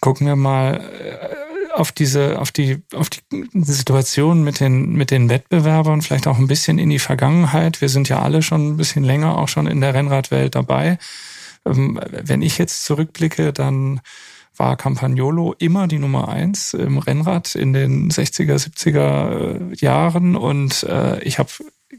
Gucken 0.00 0.26
wir 0.26 0.36
mal 0.36 1.45
auf 1.76 1.92
diese, 1.92 2.38
auf 2.38 2.50
die, 2.50 2.82
auf 2.94 3.10
die 3.10 3.20
Situation 3.54 4.42
mit 4.42 4.60
den, 4.60 4.92
mit 4.92 5.10
den 5.10 5.28
Wettbewerbern, 5.28 6.02
vielleicht 6.02 6.26
auch 6.26 6.38
ein 6.38 6.46
bisschen 6.46 6.78
in 6.78 6.90
die 6.90 6.98
Vergangenheit. 6.98 7.80
Wir 7.80 7.88
sind 7.88 8.08
ja 8.08 8.22
alle 8.22 8.42
schon 8.42 8.68
ein 8.68 8.76
bisschen 8.76 9.04
länger 9.04 9.38
auch 9.38 9.48
schon 9.48 9.66
in 9.66 9.80
der 9.80 9.94
Rennradwelt 9.94 10.54
dabei. 10.54 10.98
Ähm, 11.64 12.00
wenn 12.10 12.42
ich 12.42 12.58
jetzt 12.58 12.84
zurückblicke, 12.84 13.52
dann 13.52 14.00
war 14.56 14.76
Campagnolo 14.76 15.54
immer 15.58 15.86
die 15.86 15.98
Nummer 15.98 16.28
eins 16.28 16.72
im 16.72 16.98
Rennrad 16.98 17.54
in 17.54 17.72
den 17.72 18.10
60er, 18.10 18.56
70er 18.56 19.72
äh, 19.72 19.74
Jahren. 19.76 20.36
Und 20.36 20.82
äh, 20.84 21.22
ich 21.22 21.38
habe 21.38 21.50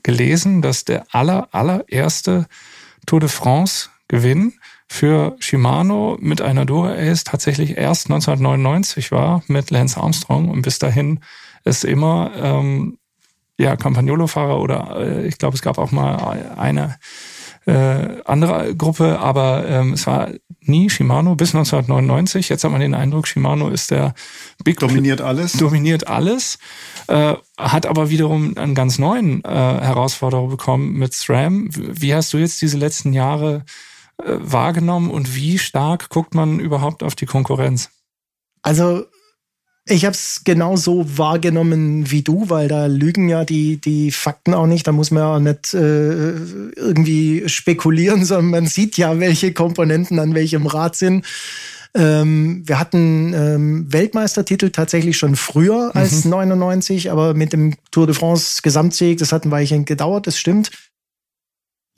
gelesen, 0.03 0.61
dass 0.61 0.85
der 0.85 1.05
aller, 1.11 1.49
allererste 1.51 2.47
Tour 3.05 3.19
de 3.19 3.29
France 3.29 3.89
Gewinn 4.07 4.53
für 4.87 5.35
Shimano 5.39 6.17
mit 6.19 6.41
einer 6.41 6.65
Dura 6.65 6.93
Ace 6.93 7.23
tatsächlich 7.23 7.77
erst 7.77 8.09
1999 8.09 9.11
war 9.11 9.43
mit 9.47 9.69
Lance 9.69 9.99
Armstrong 9.99 10.49
und 10.49 10.61
bis 10.61 10.79
dahin 10.79 11.19
ist 11.65 11.83
immer 11.83 12.31
ähm, 12.41 12.97
ja 13.59 13.75
Campagnolo-Fahrer 13.75 14.59
oder 14.59 14.97
äh, 14.99 15.27
ich 15.27 15.37
glaube 15.37 15.55
es 15.55 15.61
gab 15.61 15.77
auch 15.77 15.91
mal 15.91 16.15
eine 16.57 16.95
äh, 17.67 18.21
andere 18.23 18.75
Gruppe, 18.75 19.19
aber 19.19 19.67
ähm, 19.67 19.93
es 19.93 20.07
war 20.07 20.29
nie 20.61 20.89
Shimano 20.89 21.35
bis 21.35 21.53
1999. 21.53 22.47
Jetzt 22.47 22.63
hat 22.63 22.71
man 22.71 22.79
den 22.79 22.93
Eindruck, 22.93 23.27
Shimano 23.27 23.67
ist 23.69 23.91
der 23.91 24.13
Big 24.63 24.79
dominiert 24.79 25.19
alles, 25.19 25.53
dominiert 25.53 26.07
alles, 26.07 26.59
äh, 27.07 27.35
hat 27.57 27.85
aber 27.85 28.09
wiederum 28.09 28.57
einen 28.57 28.73
ganz 28.73 28.99
neuen 28.99 29.43
äh, 29.43 29.49
Herausforderer 29.49 30.47
bekommen 30.47 30.93
mit 30.93 31.13
SRAM. 31.13 31.69
Wie 31.73 32.15
hast 32.15 32.31
du 32.33 32.37
jetzt 32.37 32.61
diese 32.61 32.77
letzten 32.77 33.11
Jahre 33.11 33.65
wahrgenommen 34.17 35.11
und 35.11 35.35
wie 35.35 35.57
stark 35.57 36.09
guckt 36.09 36.33
man 36.33 36.59
überhaupt 36.59 37.03
auf 37.03 37.15
die 37.15 37.25
Konkurrenz? 37.25 37.89
Also 38.61 39.05
ich 39.89 40.03
habe 40.03 40.13
es 40.13 40.41
genauso 40.43 41.17
wahrgenommen 41.17 42.11
wie 42.11 42.21
du, 42.21 42.49
weil 42.49 42.67
da 42.67 42.87
lügen 42.87 43.29
ja 43.29 43.45
die, 43.45 43.77
die 43.77 44.11
Fakten 44.11 44.53
auch 44.53 44.67
nicht. 44.67 44.85
Da 44.85 44.91
muss 44.91 45.11
man 45.11 45.23
ja 45.23 45.39
nicht 45.39 45.73
äh, 45.73 46.31
irgendwie 46.75 47.47
spekulieren, 47.47 48.25
sondern 48.25 48.51
man 48.51 48.65
sieht 48.65 48.97
ja, 48.97 49.19
welche 49.19 49.53
Komponenten 49.53 50.19
an 50.19 50.33
welchem 50.33 50.67
Rad 50.67 50.95
sind. 50.95 51.25
Ähm, 51.95 52.63
wir 52.65 52.79
hatten 52.79 53.33
ähm, 53.33 53.91
Weltmeistertitel 53.91 54.71
tatsächlich 54.71 55.17
schon 55.17 55.35
früher 55.35 55.91
als 55.95 56.25
mhm. 56.25 56.31
99, 56.31 57.09
aber 57.09 57.33
mit 57.33 57.53
dem 57.53 57.75
Tour 57.91 58.07
de 58.07 58.15
France 58.15 58.61
Gesamtsieg, 58.61 59.19
das 59.19 59.31
hat 59.31 59.45
ein 59.45 59.51
Weilchen 59.51 59.85
gedauert, 59.85 60.27
das 60.27 60.37
stimmt. 60.37 60.69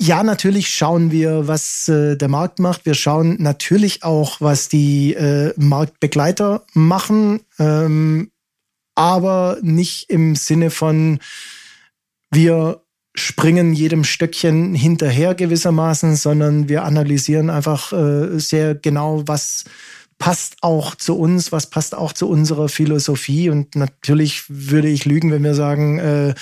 Ja, 0.02 0.24
natürlich 0.24 0.70
schauen 0.70 1.12
wir, 1.12 1.50
was 1.50 1.90
äh, 1.90 2.16
der 2.16 2.30
Markt 2.30 2.60
macht. 2.60 2.86
Wir 2.86 2.94
schauen 2.94 3.36
natürlich 3.40 4.04
auch, 4.04 4.40
was 4.40 4.70
die 4.70 5.14
äh, 5.14 5.54
Marktbegleiter 5.58 6.66
machen, 6.74 7.42
ähm, 7.60 8.32
aber 8.96 9.58
nicht 9.62 10.10
im 10.10 10.38
Sinne 10.38 10.72
von, 10.72 11.20
wir 12.32 12.82
springen 13.14 13.74
jedem 13.74 14.06
Stöckchen 14.06 14.74
hinterher 14.74 15.36
gewissermaßen, 15.36 16.16
sondern 16.16 16.70
wir 16.70 16.86
analysieren 16.86 17.50
einfach 17.50 17.92
äh, 17.92 18.40
sehr 18.40 18.76
genau, 18.76 19.24
was 19.28 19.66
passt 20.18 20.58
auch 20.62 20.96
zu 20.96 21.18
uns, 21.18 21.52
was 21.52 21.70
passt 21.70 21.94
auch 21.94 22.14
zu 22.14 22.30
unserer 22.30 22.70
Philosophie. 22.70 23.50
Und 23.50 23.76
natürlich 23.76 24.44
würde 24.48 24.88
ich 24.88 25.04
lügen, 25.04 25.32
wenn 25.32 25.44
wir 25.44 25.56
sagen, 25.56 26.00
äh, 26.00 26.34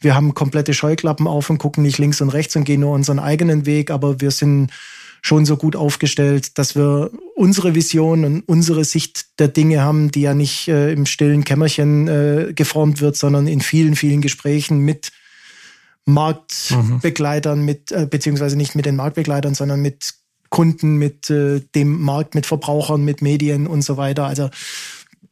wir 0.00 0.14
haben 0.14 0.34
komplette 0.34 0.74
Scheuklappen 0.74 1.26
auf 1.26 1.50
und 1.50 1.58
gucken 1.58 1.82
nicht 1.82 1.98
links 1.98 2.20
und 2.20 2.30
rechts 2.30 2.56
und 2.56 2.64
gehen 2.64 2.80
nur 2.80 2.92
unseren 2.92 3.18
eigenen 3.18 3.66
Weg, 3.66 3.90
aber 3.90 4.20
wir 4.20 4.30
sind 4.30 4.70
schon 5.22 5.46
so 5.46 5.56
gut 5.56 5.74
aufgestellt, 5.74 6.58
dass 6.58 6.76
wir 6.76 7.10
unsere 7.34 7.74
Vision 7.74 8.26
und 8.26 8.40
unsere 8.42 8.84
Sicht 8.84 9.38
der 9.38 9.48
Dinge 9.48 9.80
haben, 9.80 10.10
die 10.10 10.20
ja 10.20 10.34
nicht 10.34 10.68
äh, 10.68 10.92
im 10.92 11.06
stillen 11.06 11.44
Kämmerchen 11.44 12.08
äh, 12.08 12.52
geformt 12.54 13.00
wird, 13.00 13.16
sondern 13.16 13.46
in 13.46 13.62
vielen, 13.62 13.96
vielen 13.96 14.20
Gesprächen 14.20 14.80
mit 14.80 15.12
Marktbegleitern, 16.04 17.60
mhm. 17.60 17.64
mit, 17.64 17.90
äh, 17.90 18.06
beziehungsweise 18.06 18.56
nicht 18.56 18.74
mit 18.74 18.84
den 18.84 18.96
Marktbegleitern, 18.96 19.54
sondern 19.54 19.80
mit 19.80 20.12
Kunden, 20.50 20.96
mit 20.96 21.30
äh, 21.30 21.62
dem 21.74 22.02
Markt, 22.02 22.34
mit 22.34 22.44
Verbrauchern, 22.44 23.02
mit 23.02 23.22
Medien 23.22 23.66
und 23.66 23.82
so 23.82 23.96
weiter. 23.96 24.26
Also 24.26 24.50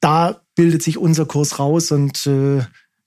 da 0.00 0.40
bildet 0.54 0.82
sich 0.82 0.98
unser 0.98 1.26
Kurs 1.26 1.58
raus 1.58 1.92
und 1.92 2.26
äh, 2.26 2.62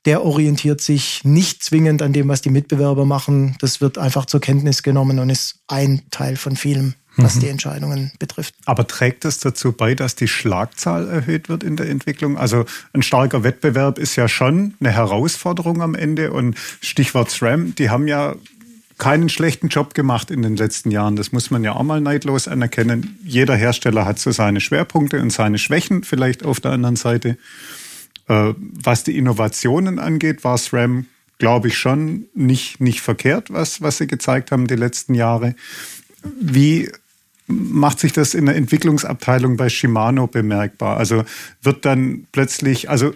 der 0.06 0.24
orientiert 0.24 0.82
sich 0.82 1.24
nicht 1.24 1.64
zwingend 1.64 2.02
an 2.02 2.14
dem, 2.14 2.28
was 2.28 2.42
die 2.42 2.52
Mitbewerber 2.52 3.06
machen. 3.06 3.56
Das 3.60 3.82
wird 3.82 3.98
einfach 3.98 4.26
zur 4.26 4.40
Kenntnis 4.40 4.84
genommen 4.84 5.20
und 5.20 5.30
ist 5.30 5.60
ein 5.68 6.04
Teil 6.12 6.36
von 6.36 6.56
vielem, 6.56 6.94
was 7.18 7.36
mhm. 7.36 7.40
die 7.40 7.48
Entscheidungen 7.50 8.12
betrifft. 8.20 8.54
Aber 8.66 8.88
trägt 8.88 9.26
es 9.26 9.40
dazu 9.40 9.72
bei, 9.72 9.96
dass 9.96 10.16
die 10.16 10.28
Schlagzahl 10.28 11.08
erhöht 11.08 11.50
wird 11.50 11.64
in 11.64 11.76
der 11.76 11.90
Entwicklung? 11.90 12.38
Also 12.38 12.66
ein 12.94 13.02
starker 13.02 13.44
Wettbewerb 13.44 13.98
ist 13.98 14.16
ja 14.16 14.28
schon 14.28 14.76
eine 14.80 14.92
Herausforderung 14.92 15.82
am 15.82 15.96
Ende 15.96 16.32
und 16.32 16.56
Stichwort 16.82 17.32
SRAM, 17.32 17.74
die 17.76 17.90
haben 17.90 18.08
ja 18.08 18.36
keinen 18.98 19.28
schlechten 19.28 19.68
Job 19.68 19.94
gemacht 19.94 20.32
in 20.32 20.42
den 20.42 20.56
letzten 20.56 20.90
Jahren. 20.90 21.16
Das 21.16 21.32
muss 21.32 21.52
man 21.52 21.64
ja 21.64 21.74
auch 21.74 21.84
mal 21.84 22.00
neidlos 22.00 22.48
anerkennen. 22.48 23.20
Jeder 23.26 23.56
Hersteller 23.56 24.06
hat 24.06 24.20
so 24.20 24.32
seine 24.32 24.62
Schwerpunkte 24.62 25.22
und 25.22 25.32
seine 25.32 25.58
Schwächen 25.58 26.04
vielleicht 26.04 26.46
auf 26.46 26.62
der 26.62 26.72
anderen 26.72 26.96
Seite. 26.96 27.38
Äh, 28.28 28.54
was 28.58 29.04
die 29.04 29.18
Innovationen 29.18 30.00
angeht, 30.00 30.44
war 30.44 30.58
SRAM, 30.58 31.06
glaube 31.38 31.68
ich, 31.68 31.78
schon 31.78 32.26
nicht, 32.34 32.80
nicht 32.82 33.02
verkehrt, 33.02 33.52
was, 33.52 33.82
was 33.82 33.98
sie 33.98 34.08
gezeigt 34.08 34.52
haben 34.52 34.68
die 34.68 34.76
letzten 34.76 35.14
Jahre. 35.14 35.56
Wie 36.40 36.90
macht 37.48 38.00
sich 38.00 38.14
das 38.14 38.34
in 38.34 38.48
der 38.48 38.56
Entwicklungsabteilung 38.56 39.58
bei 39.58 39.70
Shimano 39.70 40.28
bemerkbar? 40.28 40.98
Also 40.98 41.24
wird 41.62 41.86
dann 41.86 42.26
plötzlich, 42.32 42.90
also 42.90 43.14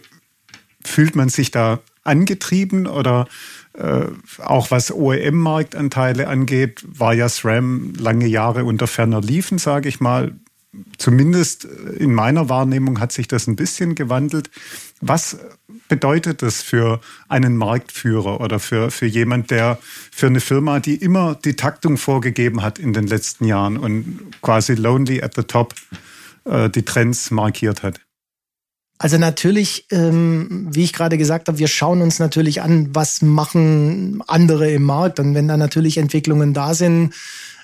fühlt 0.84 1.16
man 1.16 1.30
sich 1.30 1.52
da 1.52 1.80
angetrieben 2.04 2.88
oder 2.88 3.28
äh, 3.74 4.06
auch 4.40 4.72
was 4.72 4.92
OEM-Marktanteile 4.92 6.28
angeht, 6.28 6.84
war 6.88 7.14
ja 7.14 7.30
SRAM 7.30 7.94
lange 7.98 8.28
Jahre 8.28 8.66
unter 8.66 8.88
ferner 8.88 9.22
Liefen, 9.22 9.58
sage 9.58 9.90
ich 9.90 10.00
mal 10.00 10.34
zumindest 10.98 11.66
in 11.66 12.14
meiner 12.14 12.50
Wahrnehmung 12.50 13.00
hat 13.00 13.12
sich 13.12 13.28
das 13.28 13.48
ein 13.48 13.56
bisschen 13.56 13.96
gewandelt. 13.96 14.50
Was 15.02 15.38
bedeutet 15.88 16.42
das 16.42 16.62
für 16.62 17.00
einen 17.28 17.58
Marktführer 17.58 18.42
oder 18.42 18.60
für, 18.60 18.92
für 18.92 19.06
jemand, 19.06 19.52
der 19.52 19.80
für 20.12 20.28
eine 20.28 20.40
Firma, 20.40 20.80
die 20.80 20.96
immer 20.96 21.36
die 21.36 21.56
Taktung 21.56 21.98
vorgegeben 21.98 22.62
hat 22.62 22.80
in 22.80 22.94
den 22.94 23.08
letzten 23.08 23.46
Jahren 23.46 23.78
und 23.78 24.20
quasi 24.42 24.76
lonely 24.76 25.22
at 25.24 25.36
the 25.36 25.44
top 25.44 25.74
äh, 26.46 26.70
die 26.70 26.84
Trends 26.84 27.32
markiert 27.32 27.82
hat? 27.84 28.02
Also 29.02 29.18
natürlich, 29.18 29.88
ähm, 29.92 30.68
wie 30.72 30.84
ich 30.84 30.92
gerade 30.92 31.18
gesagt 31.18 31.48
habe, 31.48 31.58
wir 31.58 31.70
schauen 31.70 32.02
uns 32.02 32.20
natürlich 32.20 32.62
an, 32.62 32.90
was 32.94 33.22
machen 33.22 34.22
andere 34.28 34.70
im 34.72 34.84
Markt. 34.84 35.22
Und 35.22 35.36
wenn 35.36 35.48
da 35.48 35.56
natürlich 35.56 35.98
Entwicklungen 35.98 36.54
da 36.54 36.74
sind, 36.74 37.14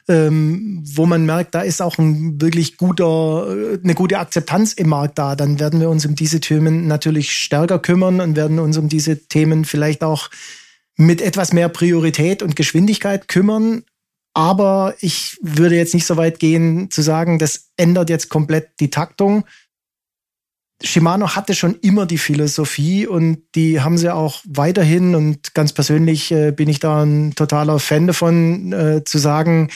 ähm, 0.08 0.84
wo 0.86 1.06
man 1.06 1.26
merkt, 1.26 1.56
da 1.56 1.62
ist 1.62 1.82
auch 1.82 1.98
ein 1.98 2.40
wirklich 2.40 2.78
guter, 2.78 3.48
äh, 3.50 3.80
eine 3.84 3.96
gute 3.96 4.20
Akzeptanz 4.20 4.74
im 4.74 4.90
Markt 4.90 5.18
da, 5.18 5.36
dann 5.36 5.60
werden 5.60 5.80
wir 5.80 5.90
uns 5.90 6.06
um 6.06 6.16
diese 6.16 6.40
Themen 6.40 6.88
natürlich 6.88 7.32
stärker 7.32 7.80
kümmern 7.80 8.22
und 8.22 8.36
werden 8.36 8.60
uns 8.60 8.78
um 8.78 8.88
diese 8.88 9.28
Themen 9.28 9.66
vielleicht 9.66 10.04
auch 10.04 10.30
mit 10.96 11.22
etwas 11.22 11.54
mehr 11.54 11.70
Priorität 11.70 12.44
und 12.44 12.56
Geschwindigkeit 12.56 13.28
kümmern. 13.28 13.84
Aber 14.34 14.96
ich 15.00 15.38
würde 15.42 15.76
jetzt 15.76 15.94
nicht 15.94 16.06
so 16.06 16.18
weit 16.18 16.40
gehen 16.40 16.92
zu 16.92 17.02
sagen, 17.02 17.40
das 17.40 17.70
ändert 17.78 18.10
jetzt 18.10 18.30
komplett 18.30 18.80
die 18.80 18.90
Taktung. 18.90 19.46
Shimano 20.84 21.36
hatte 21.36 21.56
schon 21.56 21.76
immer 21.76 22.06
die 22.06 22.18
Philosophie 22.18 23.08
und 23.08 23.44
die 23.56 23.82
haben 23.82 23.98
sie 23.98 24.14
auch 24.14 24.42
weiterhin. 24.46 25.16
Und 25.16 25.54
ganz 25.54 25.74
persönlich 25.74 26.32
äh, 26.32 26.52
bin 26.52 26.70
ich 26.70 26.80
da 26.80 27.04
ein 27.04 27.34
totaler 27.36 27.80
Fan 27.80 28.08
davon, 28.08 28.74
äh, 28.74 29.04
zu 29.04 29.18
sagen, 29.18 29.70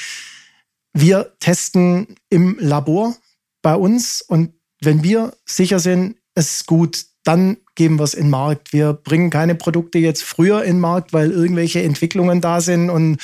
wir 0.93 1.34
testen 1.39 2.16
im 2.30 2.58
Labor 2.60 3.16
bei 3.62 3.76
uns 3.76 4.22
und 4.22 4.54
wenn 4.82 5.04
wir 5.04 5.34
sicher 5.45 5.80
sind, 5.80 6.18
es 6.36 6.58
ist 6.58 6.66
gut, 6.66 7.06
dann 7.24 7.58
geben 7.80 7.97
wir 7.97 8.03
es 8.03 8.13
in 8.13 8.25
den 8.25 8.32
Markt. 8.32 8.73
Wir 8.73 8.91
bringen 8.91 9.30
keine 9.30 9.55
Produkte 9.55 9.99
jetzt 9.99 10.21
früher 10.21 10.63
in 10.63 10.75
den 10.75 10.80
Markt, 10.82 11.13
weil 11.13 11.32
irgendwelche 11.32 11.82
Entwicklungen 11.82 12.41
da 12.41 12.59
sind 12.59 12.89
und 12.89 13.19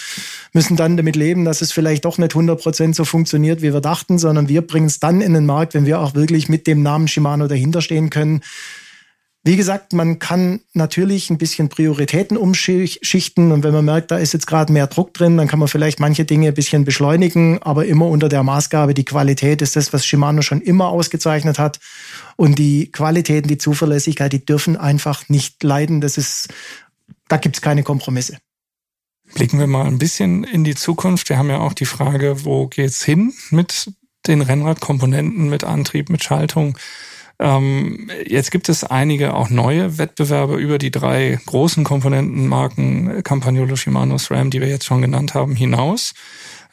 müssen 0.53 0.77
dann 0.77 0.95
damit 0.95 1.17
leben, 1.17 1.43
dass 1.43 1.59
es 1.59 1.73
vielleicht 1.73 2.05
doch 2.05 2.17
nicht 2.17 2.31
100% 2.31 2.95
so 2.95 3.03
funktioniert, 3.03 3.61
wie 3.61 3.73
wir 3.73 3.81
dachten, 3.81 4.17
sondern 4.17 4.47
wir 4.47 4.61
bringen 4.61 4.85
es 4.85 5.01
dann 5.01 5.19
in 5.19 5.33
den 5.33 5.45
Markt, 5.45 5.73
wenn 5.73 5.85
wir 5.85 5.99
auch 5.99 6.15
wirklich 6.15 6.47
mit 6.47 6.67
dem 6.67 6.81
Namen 6.83 7.09
Shimano 7.09 7.49
dahinter 7.49 7.81
stehen 7.81 8.09
können. 8.09 8.39
Wie 9.47 9.57
gesagt, 9.57 9.93
man 9.93 10.17
kann 10.17 10.61
natürlich 10.73 11.29
ein 11.29 11.37
bisschen 11.37 11.69
Prioritäten 11.69 12.35
umschichten 12.35 13.51
und 13.51 13.63
wenn 13.63 13.73
man 13.75 13.85
merkt, 13.85 14.09
da 14.09 14.17
ist 14.17 14.33
jetzt 14.33 14.47
gerade 14.47 14.73
mehr 14.73 14.87
Druck 14.87 15.13
drin, 15.13 15.37
dann 15.37 15.47
kann 15.47 15.59
man 15.59 15.67
vielleicht 15.67 15.99
manche 15.99 16.25
Dinge 16.25 16.47
ein 16.47 16.55
bisschen 16.55 16.83
beschleunigen, 16.83 17.61
aber 17.61 17.85
immer 17.85 18.07
unter 18.07 18.27
der 18.27 18.41
Maßgabe, 18.41 18.95
die 18.95 19.05
Qualität 19.05 19.61
ist 19.61 19.75
das, 19.75 19.93
was 19.93 20.03
Shimano 20.03 20.41
schon 20.41 20.61
immer 20.61 20.87
ausgezeichnet 20.87 21.59
hat 21.59 21.79
und 22.37 22.57
die 22.57 22.91
Qualität 22.91 23.43
und 23.43 23.51
die 23.51 23.59
Zuverlässigkeit, 23.59 24.33
die 24.33 24.43
dürfen 24.43 24.77
einfach 24.77 25.29
nicht 25.29 25.61
leiden. 25.61 26.01
Das 26.01 26.17
ist, 26.17 26.51
da 27.27 27.37
gibt's 27.37 27.61
keine 27.61 27.83
Kompromisse. 27.83 28.39
Blicken 29.35 29.59
wir 29.59 29.67
mal 29.67 29.85
ein 29.85 29.99
bisschen 29.99 30.43
in 30.43 30.63
die 30.63 30.73
Zukunft. 30.73 31.29
Wir 31.29 31.37
haben 31.37 31.51
ja 31.51 31.59
auch 31.59 31.73
die 31.73 31.85
Frage, 31.85 32.45
wo 32.45 32.65
geht's 32.65 33.03
hin 33.03 33.31
mit 33.51 33.91
den 34.25 34.41
Rennradkomponenten, 34.41 35.49
mit 35.49 35.63
Antrieb, 35.63 36.09
mit 36.09 36.23
Schaltung? 36.23 36.79
Ähm, 37.37 38.09
jetzt 38.25 38.51
gibt 38.51 38.69
es 38.69 38.83
einige 38.83 39.33
auch 39.33 39.49
neue 39.49 39.97
Wettbewerbe 39.97 40.55
über 40.55 40.77
die 40.77 40.91
drei 40.91 41.39
großen 41.45 41.83
Komponentenmarken 41.83 43.23
Campagnolo, 43.23 43.75
Shimano, 43.75 44.17
SRAM, 44.17 44.49
die 44.49 44.61
wir 44.61 44.69
jetzt 44.69 44.85
schon 44.85 45.01
genannt 45.01 45.33
haben, 45.33 45.55
hinaus. 45.55 46.13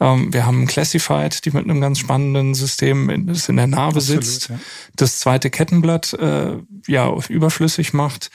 Ähm, 0.01 0.33
wir 0.33 0.47
haben 0.47 0.67
Classified, 0.67 1.45
die 1.45 1.51
mit 1.51 1.65
einem 1.65 1.81
ganz 1.81 1.99
spannenden 1.99 2.55
System 2.55 3.27
das 3.27 3.49
in 3.49 3.57
der 3.57 3.67
Narbe 3.67 3.99
Absolut, 3.99 4.25
sitzt, 4.25 4.49
ja. 4.49 4.59
das 4.97 5.19
zweite 5.21 5.51
Kettenblatt 5.51 6.13
äh, 6.15 6.57
ja 6.87 7.13
überflüssig 7.29 7.93
macht. 7.93 8.31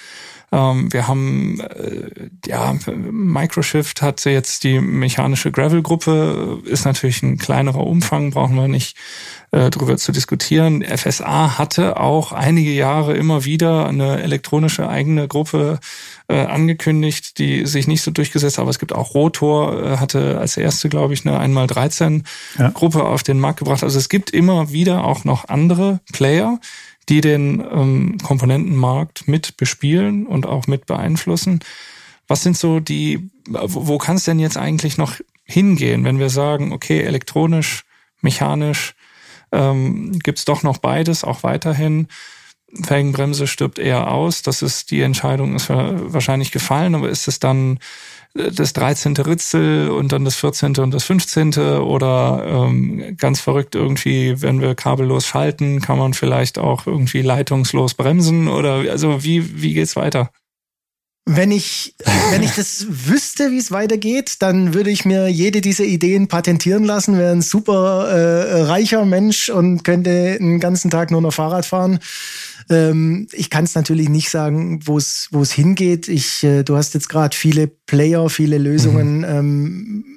Ähm, 0.52 0.92
wir 0.94 1.10
haben, 1.10 1.60
äh, 1.60 2.30
ja, 2.46 2.74
Microshift 2.88 4.02
hat 4.02 4.24
jetzt 4.24 4.64
die 4.64 4.80
mechanische 4.80 5.52
Gravel-Gruppe, 5.52 6.62
ist 6.64 6.86
natürlich 6.86 7.22
ein 7.22 7.38
kleinerer 7.38 7.86
Umfang, 7.86 8.32
brauchen 8.32 8.56
wir 8.56 8.70
nicht 8.70 8.96
äh, 9.52 9.70
darüber 9.70 9.96
zu 9.98 10.12
diskutieren. 10.12 10.84
FSA 10.84 11.58
hatte 11.58 12.00
auch 12.00 12.34
einige 12.34 12.72
Jahre 12.72 13.16
immer 13.16 13.46
wieder 13.46 13.88
eine 13.88 14.22
elektronische 14.22 14.90
eigene 14.90 15.28
Gruppe 15.28 15.80
äh, 16.28 16.42
angekündigt, 16.42 17.40
die 17.40 17.66
sich 17.66 17.88
nicht 17.88 18.02
so 18.02 18.12
durchgesetzt, 18.12 18.60
aber 18.60 18.70
es 18.70 18.80
gibt 18.80 18.94
auch 18.94 19.14
Rotor, 19.14 19.84
äh, 19.84 19.98
hatte 19.98 20.38
als 20.38 20.58
erste, 20.58 20.90
glaube 20.90 21.14
ich, 21.14 21.26
eine 21.26 21.40
1x13 21.40 22.24
ja. 22.60 22.70
Gruppe 22.72 23.06
auf 23.06 23.24
den 23.24 23.40
Markt 23.40 23.60
gebracht. 23.60 23.84
Also 23.84 23.98
es 23.98 24.10
gibt 24.10 24.32
immer 24.32 24.72
wieder 24.72 25.06
auch 25.06 25.24
noch 25.24 25.48
andere 25.48 26.02
Player, 26.12 26.60
die 27.08 27.22
den 27.22 27.62
ähm, 27.72 28.18
Komponentenmarkt 28.22 29.30
mit 29.30 29.56
bespielen 29.56 30.26
und 30.26 30.46
auch 30.46 30.68
mit 30.68 30.86
beeinflussen. 30.88 31.62
Was 32.28 32.44
sind 32.44 32.58
so 32.58 32.82
die, 32.82 33.30
wo, 33.48 33.88
wo 33.88 33.98
kann 33.98 34.18
es 34.18 34.26
denn 34.26 34.40
jetzt 34.40 34.58
eigentlich 34.58 34.98
noch 34.98 35.14
hingehen, 35.46 36.04
wenn 36.04 36.20
wir 36.20 36.30
sagen, 36.30 36.74
okay, 36.74 37.00
elektronisch, 37.00 37.86
mechanisch, 38.20 38.96
ähm, 39.52 40.18
gibt 40.20 40.40
es 40.40 40.46
doch 40.46 40.64
noch 40.64 40.78
beides, 40.78 41.24
auch 41.24 41.44
weiterhin. 41.44 42.08
Felgenbremse 42.84 43.48
stirbt 43.48 43.80
eher 43.80 44.12
aus. 44.12 44.42
Das 44.42 44.62
ist 44.62 44.92
die 44.92 45.02
Entscheidung, 45.02 45.56
ist 45.56 45.70
wahrscheinlich 45.70 46.52
gefallen, 46.52 46.96
aber 46.96 47.10
ist 47.10 47.28
es 47.28 47.40
dann 47.40 47.80
das 48.34 48.74
13. 48.74 49.16
Ritzel 49.18 49.90
und 49.90 50.12
dann 50.12 50.26
das 50.26 50.36
14. 50.36 50.78
und 50.78 50.92
das 50.92 51.06
15. 51.06 51.58
oder 51.80 52.44
ähm, 52.46 53.16
ganz 53.18 53.40
verrückt 53.40 53.76
irgendwie, 53.76 54.42
wenn 54.42 54.62
wir 54.62 54.76
kabellos 54.76 55.26
schalten, 55.26 55.82
kann 55.82 55.98
man 55.98 56.14
vielleicht 56.14 56.60
auch 56.60 56.86
irgendwie 56.86 57.22
leitungslos 57.22 57.94
bremsen 57.94 58.48
oder 58.48 58.84
also 58.92 59.24
wie, 59.24 59.62
wie 59.62 59.74
geht's 59.74 59.96
weiter? 59.96 60.30
Wenn 61.30 61.52
ich, 61.52 61.94
wenn 62.32 62.42
ich 62.42 62.56
das 62.56 62.86
wüsste, 62.90 63.52
wie 63.52 63.58
es 63.58 63.70
weitergeht, 63.70 64.38
dann 64.40 64.74
würde 64.74 64.90
ich 64.90 65.04
mir 65.04 65.28
jede 65.28 65.60
dieser 65.60 65.84
Ideen 65.84 66.30
patentieren 66.30 66.86
lassen, 66.86 67.18
wäre 67.18 67.34
ein 67.34 67.42
super 67.42 68.08
äh, 68.08 68.62
reicher 68.62 69.04
Mensch 69.04 69.50
und 69.50 69.84
könnte 69.84 70.38
den 70.38 70.62
ganzen 70.62 70.90
Tag 70.90 71.12
nur 71.12 71.22
noch 71.22 71.34
Fahrrad 71.34 71.66
fahren. 71.66 72.00
Ähm, 72.70 73.28
ich 73.34 73.50
kann 73.50 73.66
es 73.66 73.76
natürlich 73.76 74.08
nicht 74.08 74.30
sagen, 74.30 74.80
wo 74.86 74.98
es 74.98 75.28
wo 75.32 75.42
es 75.42 75.52
hingeht. 75.52 76.08
Ich, 76.08 76.46
äh, 76.46 76.64
du 76.64 76.78
hast 76.78 76.94
jetzt 76.94 77.10
gerade 77.10 77.36
viele 77.36 77.68
Player, 77.68 78.30
viele 78.30 78.58
Lösungen. 78.58 79.18
Mhm. 79.18 79.26
Ähm, 79.26 80.17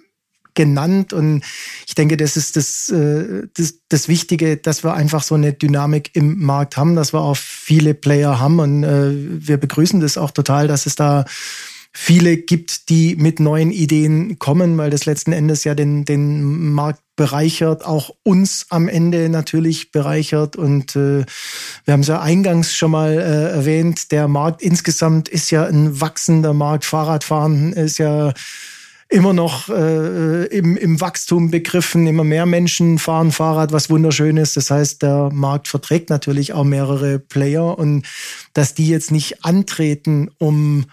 genannt. 0.54 1.12
Und 1.12 1.42
ich 1.86 1.94
denke, 1.94 2.16
das 2.16 2.36
ist 2.36 2.56
das, 2.56 2.88
äh, 2.88 3.48
das, 3.54 3.80
das 3.88 4.08
Wichtige, 4.08 4.56
dass 4.56 4.84
wir 4.84 4.94
einfach 4.94 5.22
so 5.22 5.34
eine 5.34 5.52
Dynamik 5.52 6.10
im 6.14 6.38
Markt 6.42 6.76
haben, 6.76 6.96
dass 6.96 7.12
wir 7.12 7.20
auch 7.20 7.36
viele 7.36 7.94
Player 7.94 8.38
haben. 8.38 8.60
Und 8.60 8.84
äh, 8.84 9.10
wir 9.12 9.56
begrüßen 9.56 10.00
das 10.00 10.18
auch 10.18 10.30
total, 10.30 10.68
dass 10.68 10.86
es 10.86 10.94
da 10.94 11.24
viele 11.92 12.36
gibt, 12.36 12.88
die 12.88 13.16
mit 13.16 13.40
neuen 13.40 13.72
Ideen 13.72 14.38
kommen, 14.38 14.78
weil 14.78 14.90
das 14.90 15.06
letzten 15.06 15.32
Endes 15.32 15.64
ja 15.64 15.74
den, 15.74 16.04
den 16.04 16.72
Markt 16.72 17.02
bereichert, 17.16 17.84
auch 17.84 18.14
uns 18.22 18.66
am 18.70 18.88
Ende 18.88 19.28
natürlich 19.28 19.90
bereichert. 19.90 20.56
Und 20.56 20.94
äh, 20.96 21.24
wir 21.84 21.92
haben 21.92 22.00
es 22.00 22.06
ja 22.06 22.20
eingangs 22.20 22.74
schon 22.74 22.92
mal 22.92 23.12
äh, 23.12 23.50
erwähnt, 23.50 24.12
der 24.12 24.28
Markt 24.28 24.62
insgesamt 24.62 25.28
ist 25.28 25.50
ja 25.50 25.64
ein 25.66 26.00
wachsender 26.00 26.54
Markt. 26.54 26.84
Fahrradfahren 26.84 27.72
ist 27.72 27.98
ja 27.98 28.32
immer 29.10 29.32
noch 29.32 29.68
äh, 29.68 30.46
im, 30.46 30.76
im 30.76 31.00
Wachstum 31.00 31.50
begriffen. 31.50 32.06
Immer 32.06 32.24
mehr 32.24 32.46
Menschen 32.46 32.98
fahren 32.98 33.32
Fahrrad, 33.32 33.72
was 33.72 33.90
wunderschön 33.90 34.36
ist. 34.36 34.56
Das 34.56 34.70
heißt, 34.70 35.02
der 35.02 35.30
Markt 35.32 35.66
verträgt 35.66 36.10
natürlich 36.10 36.52
auch 36.52 36.64
mehrere 36.64 37.18
Player 37.18 37.76
und 37.76 38.06
dass 38.54 38.74
die 38.74 38.88
jetzt 38.88 39.10
nicht 39.10 39.44
antreten, 39.44 40.30
um 40.38 40.86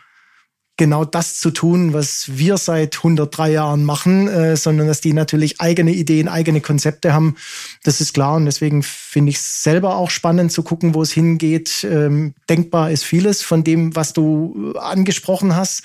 genau 0.77 1.05
das 1.05 1.39
zu 1.39 1.51
tun, 1.51 1.93
was 1.93 2.37
wir 2.37 2.57
seit 2.57 2.97
103 2.97 3.51
Jahren 3.51 3.83
machen, 3.83 4.27
äh, 4.27 4.55
sondern 4.57 4.87
dass 4.87 5.01
die 5.01 5.13
natürlich 5.13 5.59
eigene 5.59 5.91
Ideen, 5.91 6.27
eigene 6.27 6.61
Konzepte 6.61 7.13
haben. 7.13 7.35
Das 7.83 8.01
ist 8.01 8.13
klar 8.13 8.35
und 8.35 8.45
deswegen 8.45 8.83
finde 8.83 9.31
ich 9.31 9.37
es 9.37 9.63
selber 9.63 9.95
auch 9.95 10.09
spannend 10.09 10.51
zu 10.51 10.63
gucken, 10.63 10.95
wo 10.95 11.01
es 11.01 11.11
hingeht. 11.11 11.85
Ähm, 11.89 12.33
denkbar 12.49 12.91
ist 12.91 13.03
vieles 13.03 13.43
von 13.43 13.63
dem, 13.63 13.95
was 13.95 14.13
du 14.13 14.73
angesprochen 14.73 15.55
hast. 15.55 15.83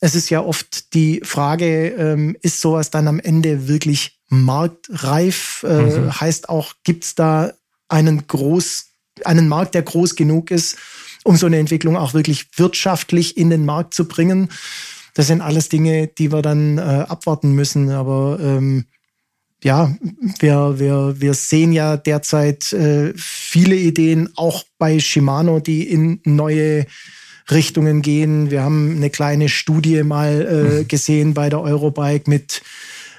Es 0.00 0.14
ist 0.14 0.30
ja 0.30 0.42
oft 0.42 0.94
die 0.94 1.20
Frage, 1.24 1.88
ähm, 1.88 2.36
ist 2.40 2.60
sowas 2.60 2.90
dann 2.90 3.08
am 3.08 3.18
Ende 3.18 3.68
wirklich 3.68 4.20
marktreif? 4.28 5.64
Äh, 5.68 5.82
mhm. 5.82 6.20
Heißt 6.20 6.48
auch, 6.48 6.74
gibt 6.84 7.04
es 7.04 7.14
da 7.14 7.52
einen 7.88 8.26
groß, 8.26 8.86
einen 9.24 9.48
Markt, 9.48 9.74
der 9.74 9.82
groß 9.82 10.14
genug 10.14 10.50
ist, 10.50 10.76
um 11.24 11.36
so 11.36 11.46
eine 11.46 11.58
Entwicklung 11.58 11.96
auch 11.96 12.14
wirklich 12.14 12.48
wirtschaftlich 12.56 13.36
in 13.36 13.50
den 13.50 13.64
Markt 13.64 13.94
zu 13.94 14.06
bringen? 14.06 14.50
Das 15.14 15.26
sind 15.26 15.40
alles 15.40 15.68
Dinge, 15.68 16.06
die 16.06 16.30
wir 16.30 16.42
dann 16.42 16.78
äh, 16.78 16.80
abwarten 16.80 17.52
müssen. 17.52 17.90
Aber 17.90 18.38
ähm, 18.40 18.84
ja, 19.64 19.96
wir, 20.38 20.78
wir, 20.78 21.20
wir 21.20 21.34
sehen 21.34 21.72
ja 21.72 21.96
derzeit 21.96 22.72
äh, 22.72 23.12
viele 23.16 23.74
Ideen, 23.74 24.30
auch 24.36 24.62
bei 24.78 25.00
Shimano, 25.00 25.58
die 25.58 25.90
in 25.90 26.20
neue 26.24 26.86
Richtungen 27.50 28.02
gehen. 28.02 28.50
Wir 28.50 28.62
haben 28.62 28.96
eine 28.96 29.10
kleine 29.10 29.48
Studie 29.48 30.02
mal 30.02 30.46
äh, 30.46 30.80
mhm. 30.82 30.88
gesehen 30.88 31.34
bei 31.34 31.48
der 31.48 31.60
Eurobike 31.60 32.28
mit 32.28 32.62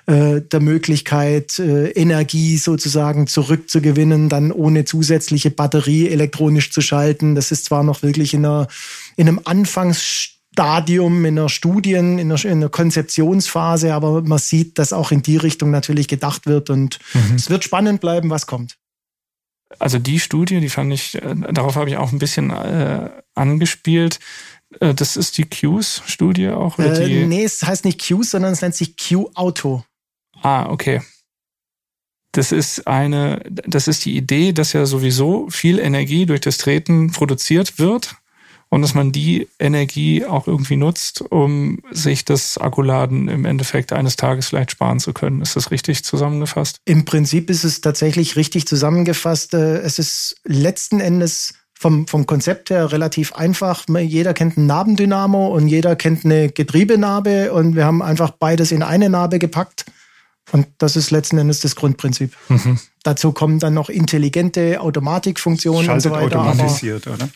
äh, 0.10 0.42
der 0.42 0.60
Möglichkeit, 0.60 1.60
äh, 1.60 1.90
Energie 1.92 2.58
sozusagen 2.58 3.28
zurückzugewinnen, 3.28 4.28
dann 4.28 4.52
ohne 4.52 4.84
zusätzliche 4.84 5.52
Batterie 5.52 6.10
elektronisch 6.10 6.72
zu 6.72 6.82
schalten. 6.82 7.36
Das 7.36 7.52
ist 7.52 7.66
zwar 7.66 7.84
noch 7.84 8.02
wirklich 8.02 8.34
in, 8.34 8.44
einer, 8.44 8.68
in 9.18 9.28
einem 9.28 9.40
Anfangsstadium, 9.44 11.26
in 11.26 11.38
einer 11.38 11.48
Studien, 11.48 12.18
in 12.18 12.32
einer, 12.32 12.44
in 12.44 12.52
einer, 12.54 12.70
Konzeptionsphase, 12.70 13.94
aber 13.94 14.24
man 14.24 14.40
sieht, 14.40 14.80
dass 14.80 14.94
auch 14.94 15.12
in 15.12 15.22
die 15.22 15.38
Richtung 15.38 15.70
natürlich 15.70 16.08
gedacht 16.08 16.48
wird 16.48 16.72
und 16.72 16.98
mhm. 17.14 17.36
es 17.36 17.52
wird 17.52 17.64
spannend 17.64 18.02
bleiben, 18.02 18.32
was 18.32 18.48
kommt. 18.48 18.79
Also 19.78 20.00
die 20.00 20.20
Studie, 20.20 20.60
die 20.60 20.70
fand 20.70 20.92
ich, 20.94 21.16
äh, 21.16 21.36
darauf 21.52 21.76
habe 21.76 21.90
ich 21.90 21.98
auch 21.98 22.12
ein 22.12 22.20
bisschen 22.20 22.50
äh, 22.50 23.10
angespielt. 23.36 24.20
Äh, 24.80 24.94
das 24.94 25.16
ist 25.16 25.38
die 25.38 25.46
Qs-Studie 25.46 26.50
auch? 26.50 26.80
Oder 26.80 27.00
äh, 27.00 27.26
nee, 27.26 27.44
es 27.44 27.64
heißt 27.64 27.86
nicht 27.86 28.00
Qs, 28.00 28.32
sondern 28.32 28.54
es 28.54 28.62
nennt 28.62 28.76
sich 28.76 28.96
Q-Auto. 28.98 29.84
Ah, 30.42 30.70
okay. 30.70 31.02
Das 32.32 32.52
ist 32.52 32.88
eine, 32.88 33.42
das 33.50 33.88
ist 33.88 34.06
die 34.06 34.16
Idee, 34.16 34.54
dass 34.54 34.74
ja 34.74 34.86
sowieso 34.86 35.50
viel 35.50 35.80
Energie 35.80 36.26
durch 36.26 36.42
das 36.42 36.58
Treten 36.58 37.12
produziert 37.12 37.80
wird 37.80 38.19
und 38.70 38.82
dass 38.84 38.94
man 38.94 39.12
die 39.12 39.48
Energie 39.60 40.26
auch 40.26 40.48
irgendwie 40.48 40.78
nutzt, 40.78 41.22
um 41.22 41.80
sich 41.92 42.24
das 42.24 42.58
Akkuladen 42.58 43.28
im 43.28 43.46
Endeffekt 43.46 43.92
eines 43.92 44.16
Tages 44.16 44.50
vielleicht 44.50 44.72
sparen 44.72 45.00
zu 45.00 45.12
können. 45.12 45.42
Ist 45.42 45.56
das 45.56 45.72
richtig 45.72 46.04
zusammengefasst? 46.04 46.78
Im 46.86 47.04
Prinzip 47.04 47.50
ist 47.50 47.64
es 47.64 47.82
tatsächlich 47.82 48.36
richtig 48.36 48.68
zusammengefasst. 48.68 49.56
Äh, 49.56 49.78
es 49.80 49.98
ist 49.98 50.36
letzten 50.44 51.00
Endes 51.00 51.56
vom, 51.74 52.08
vom 52.08 52.26
Konzept 52.26 52.70
her 52.70 52.92
relativ 52.92 53.34
einfach. 53.34 53.86
Jeder 53.88 54.34
kennt 54.34 54.58
einen 54.58 54.68
Nabendynamo 54.68 55.48
und 55.48 55.68
jeder 55.68 55.96
kennt 55.96 56.26
eine 56.26 56.50
Getriebenarbe 56.50 57.54
und 57.54 57.76
wir 57.76 57.86
haben 57.86 58.02
einfach 58.02 58.32
beides 58.32 58.72
in 58.72 58.84
eine 58.84 59.10
Narbe 59.10 59.40
gepackt. 59.40 59.86
Und 60.52 60.68
das 60.78 60.96
ist 60.96 61.12
letzten 61.12 61.38
Endes 61.38 61.62
das 61.62 61.76
Grundprinzip. 61.76 62.36
Mhm. 62.50 62.80
Dazu 63.04 63.32
kommen 63.32 63.60
dann 63.60 63.74
noch 63.74 63.90
intelligente 63.90 64.82
Automatikfunktionen 64.82 65.86
Schaltet 65.86 66.12
und 66.12 66.20
so 66.20 66.26
weiter. 66.26 66.40
automatisiert, 66.40 67.08
oder? 67.08 67.30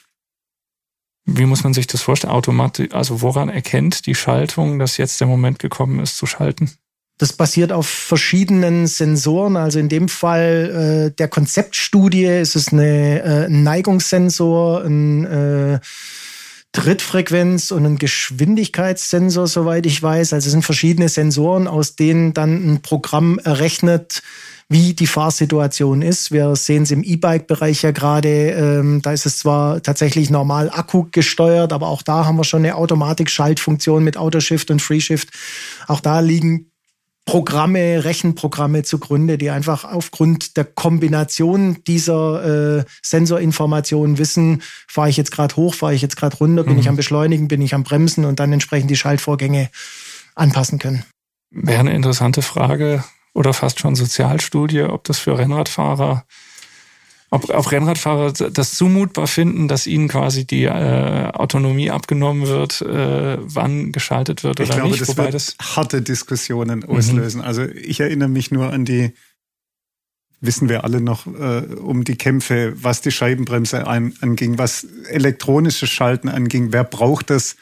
Wie 1.25 1.45
muss 1.45 1.63
man 1.63 1.73
sich 1.73 1.87
das 1.87 2.01
vorstellen? 2.01 2.33
Automatisch, 2.33 2.91
also 2.91 3.21
woran 3.21 3.49
erkennt 3.49 4.05
die 4.05 4.15
Schaltung, 4.15 4.79
dass 4.79 4.97
jetzt 4.97 5.21
der 5.21 5.27
Moment 5.27 5.59
gekommen 5.59 5.99
ist 5.99 6.17
zu 6.17 6.25
schalten? 6.25 6.71
Das 7.17 7.31
basiert 7.33 7.71
auf 7.71 7.87
verschiedenen 7.87 8.87
Sensoren. 8.87 9.55
Also 9.55 9.79
in 9.79 9.87
dem 9.87 10.09
Fall 10.09 11.11
äh, 11.11 11.15
der 11.15 11.27
Konzeptstudie 11.27 12.25
ist 12.25 12.55
es 12.55 12.73
eine, 12.73 13.21
äh, 13.21 13.45
ein 13.45 13.63
Neigungssensor, 13.63 14.83
ein 14.83 15.25
äh, 15.25 15.79
Trittfrequenz 16.73 17.69
und 17.71 17.85
ein 17.85 17.97
Geschwindigkeitssensor, 17.99 19.47
soweit 19.47 19.85
ich 19.85 20.01
weiß. 20.01 20.33
Also 20.33 20.47
es 20.47 20.51
sind 20.51 20.65
verschiedene 20.65 21.07
Sensoren, 21.07 21.67
aus 21.67 21.95
denen 21.95 22.33
dann 22.33 22.73
ein 22.73 22.81
Programm 22.81 23.39
errechnet, 23.39 24.23
wie 24.73 24.95
die 24.95 25.07
Fahrsituation 25.07 26.01
ist. 26.01 26.31
Wir 26.31 26.55
sehen 26.55 26.81
es 26.81 26.91
im 26.91 27.03
E-Bike-Bereich 27.03 27.83
ja 27.83 27.91
gerade. 27.91 28.49
Ähm, 28.49 29.03
da 29.03 29.13
ist 29.13 29.27
es 29.27 29.37
zwar 29.37 29.83
tatsächlich 29.83 30.31
normal 30.31 30.71
Akku 30.71 31.05
gesteuert, 31.11 31.71
aber 31.71 31.87
auch 31.87 32.01
da 32.01 32.25
haben 32.25 32.37
wir 32.37 32.43
schon 32.43 32.63
eine 32.63 32.75
Automatik-Schaltfunktion 32.75 34.03
mit 34.03 34.17
Autoshift 34.17 34.71
und 34.71 34.81
Freeshift. 34.81 35.29
Auch 35.87 35.99
da 35.99 36.21
liegen 36.21 36.71
Programme, 37.25 38.03
Rechenprogramme 38.03 38.81
zugrunde, 38.81 39.37
die 39.37 39.51
einfach 39.51 39.85
aufgrund 39.85 40.57
der 40.57 40.65
Kombination 40.65 41.77
dieser 41.85 42.79
äh, 42.79 42.83
Sensorinformationen 43.03 44.17
wissen, 44.17 44.63
fahre 44.87 45.09
ich 45.09 45.17
jetzt 45.17 45.31
gerade 45.31 45.55
hoch, 45.55 45.75
fahre 45.75 45.93
ich 45.93 46.01
jetzt 46.01 46.17
gerade 46.17 46.35
runter, 46.35 46.63
bin 46.63 46.73
mhm. 46.73 46.79
ich 46.79 46.89
am 46.89 46.95
Beschleunigen, 46.95 47.47
bin 47.47 47.61
ich 47.61 47.75
am 47.75 47.83
Bremsen 47.83 48.25
und 48.25 48.39
dann 48.39 48.51
entsprechend 48.51 48.89
die 48.89 48.95
Schaltvorgänge 48.95 49.69
anpassen 50.33 50.79
können. 50.79 51.05
Wäre 51.51 51.81
eine 51.81 51.93
interessante 51.93 52.41
Frage 52.41 53.03
oder 53.33 53.53
fast 53.53 53.79
schon 53.79 53.95
Sozialstudie, 53.95 54.83
ob 54.83 55.03
das 55.05 55.19
für 55.19 55.37
Rennradfahrer 55.37 56.25
ob, 57.33 57.49
ob 57.49 57.71
Rennradfahrer 57.71 58.31
das 58.31 58.75
zumutbar 58.75 59.25
finden, 59.25 59.67
dass 59.67 59.87
ihnen 59.87 60.07
quasi 60.07 60.45
die 60.45 60.65
äh, 60.65 61.31
Autonomie 61.33 61.89
abgenommen 61.89 62.45
wird, 62.45 62.81
äh, 62.81 63.37
wann 63.41 63.91
geschaltet 63.91 64.43
wird 64.43 64.59
oder 64.59 64.69
ich 64.69 64.75
glaube, 64.75 64.89
nicht. 64.91 65.01
Das 65.01 65.07
Wobei 65.07 65.23
wird 65.23 65.33
das 65.33 65.55
harte 65.59 66.03
Diskussionen 66.03 66.81
mhm. 66.81 66.95
auslösen. 66.95 67.41
Mhm. 67.41 67.47
Also 67.47 67.63
ich 67.63 67.99
erinnere 67.99 68.29
mich 68.29 68.51
nur 68.51 68.71
an 68.71 68.85
die, 68.85 69.13
wissen 70.41 70.69
wir 70.69 70.83
alle 70.83 71.01
noch, 71.01 71.25
äh, 71.25 71.73
um 71.73 72.03
die 72.03 72.17
Kämpfe, 72.17 72.75
was 72.75 73.01
die 73.01 73.11
Scheibenbremse 73.11 73.87
ein, 73.87 74.13
anging, 74.21 74.59
was 74.59 74.83
elektronisches 75.09 75.89
Schalten 75.89 76.29
anging. 76.29 76.71
Wer 76.71 76.83
braucht 76.83 77.31
das? 77.31 77.55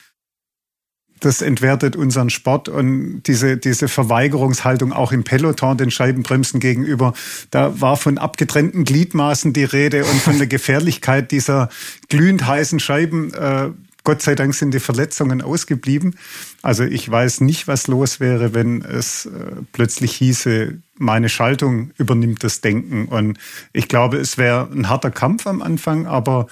Das 1.22 1.42
entwertet 1.42 1.96
unseren 1.96 2.30
Sport 2.30 2.68
und 2.68 3.24
diese, 3.24 3.58
diese 3.58 3.88
Verweigerungshaltung 3.88 4.92
auch 4.92 5.12
im 5.12 5.24
Peloton 5.24 5.78
den 5.78 5.92
Scheibenbremsen 5.92 6.60
gegenüber. 6.60 7.14
Da 7.52 7.80
war 7.80 7.96
von 7.96 8.18
abgetrennten 8.18 8.84
Gliedmaßen 8.84 9.54
die 9.54 9.64
Rede 9.64 10.04
und 10.04 10.20
von 10.20 10.38
der 10.38 10.48
Gefährlichkeit 10.52 11.32
dieser 11.32 11.70
glühend 12.10 12.46
heißen 12.46 12.80
Scheiben. 12.80 13.34
Äh, 13.34 13.70
Gott 14.04 14.24
sei 14.24 14.34
Dank 14.34 14.56
sind 14.56 14.74
die 14.74 14.80
Verletzungen 14.80 15.42
ausgeblieben. 15.42 16.16
Also 16.64 16.84
ich 16.84 17.10
weiß 17.10 17.42
nicht, 17.42 17.68
was 17.68 17.88
los 17.88 18.20
wäre, 18.20 18.54
wenn 18.54 18.82
es 18.82 19.28
äh, 19.28 19.30
plötzlich 19.74 20.14
hieße, 20.14 20.80
meine 20.98 21.30
Schaltung 21.30 21.92
übernimmt 21.98 22.44
das 22.44 22.62
Denken. 22.62 23.06
Und 23.06 23.38
ich 23.74 23.88
glaube, 23.88 24.18
es 24.18 24.38
wäre 24.38 24.70
ein 24.72 24.90
harter 24.90 25.12
Kampf 25.12 25.46
am 25.46 25.62
Anfang, 25.62 26.08
aber 26.08 26.48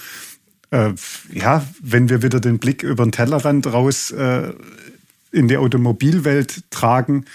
äh, 0.72 0.91
ja, 1.32 1.65
wenn 1.82 2.09
wir 2.09 2.22
wieder 2.22 2.39
den 2.39 2.59
Blick 2.59 2.84
über 2.84 3.03
den 3.03 3.11
Tellerrand 3.11 3.67
raus 3.67 4.11
äh, 4.11 4.53
in 5.32 5.47
die 5.47 5.57
Automobilwelt 5.57 6.63
tragen, 6.70 7.26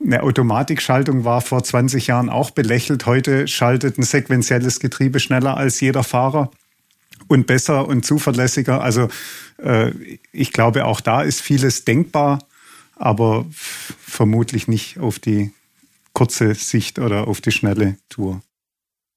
eine 0.00 0.22
Automatikschaltung 0.22 1.24
war 1.24 1.40
vor 1.40 1.64
20 1.64 2.06
Jahren 2.06 2.28
auch 2.28 2.50
belächelt. 2.50 3.06
Heute 3.06 3.48
schaltet 3.48 3.98
ein 3.98 4.04
sequenzielles 4.04 4.78
Getriebe 4.78 5.18
schneller 5.18 5.56
als 5.56 5.80
jeder 5.80 6.04
Fahrer 6.04 6.52
und 7.26 7.46
besser 7.46 7.88
und 7.88 8.04
zuverlässiger. 8.04 8.80
Also 8.80 9.08
äh, 9.58 9.90
ich 10.32 10.52
glaube, 10.52 10.84
auch 10.84 11.00
da 11.00 11.22
ist 11.22 11.40
vieles 11.40 11.84
denkbar, 11.84 12.38
aber 12.94 13.46
vermutlich 13.50 14.68
nicht 14.68 14.98
auf 15.00 15.18
die 15.18 15.52
kurze 16.12 16.54
Sicht 16.54 16.98
oder 16.98 17.26
auf 17.26 17.40
die 17.40 17.52
schnelle 17.52 17.96
Tour. 18.08 18.40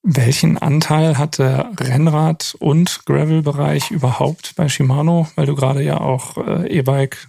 Welchen 0.04 0.58
Anteil 0.58 1.18
hat 1.18 1.38
der 1.38 1.72
Rennrad- 1.78 2.56
und 2.58 3.06
Gravel-Bereich 3.06 3.91
überhaupt 3.91 4.56
bei 4.56 4.68
Shimano? 4.68 5.28
Weil 5.36 5.45
du 5.45 5.56
gerade 5.56 5.84
ja 5.84 5.99
auch 5.99 6.38
äh, 6.38 6.68
E-Bike 6.68 7.28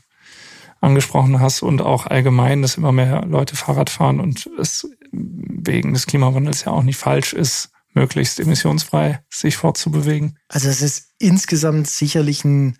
angesprochen 0.80 1.40
hast 1.40 1.62
und 1.62 1.82
auch 1.82 2.06
allgemein, 2.06 2.62
dass 2.62 2.76
immer 2.76 2.92
mehr 2.92 3.24
Leute 3.26 3.56
Fahrrad 3.56 3.90
fahren 3.90 4.20
und 4.20 4.50
es 4.58 4.88
wegen 5.12 5.92
des 5.92 6.06
Klimawandels 6.06 6.64
ja 6.64 6.72
auch 6.72 6.82
nicht 6.82 6.96
falsch 6.96 7.34
ist, 7.34 7.70
möglichst 7.94 8.40
emissionsfrei 8.40 9.20
sich 9.30 9.56
fortzubewegen. 9.56 10.38
Also 10.48 10.68
es 10.68 10.80
ist 10.82 11.10
insgesamt 11.18 11.86
sicherlich 11.88 12.44
ein 12.44 12.78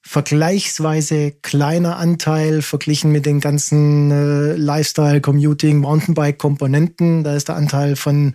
vergleichsweise 0.00 1.32
kleiner 1.42 1.98
Anteil 1.98 2.62
verglichen 2.62 3.12
mit 3.12 3.26
den 3.26 3.40
ganzen 3.40 4.10
äh, 4.10 4.52
Lifestyle, 4.54 5.20
Commuting, 5.20 5.78
Mountainbike-Komponenten. 5.78 7.22
Da 7.22 7.34
ist 7.34 7.48
der 7.48 7.56
Anteil 7.56 7.96
von 7.96 8.34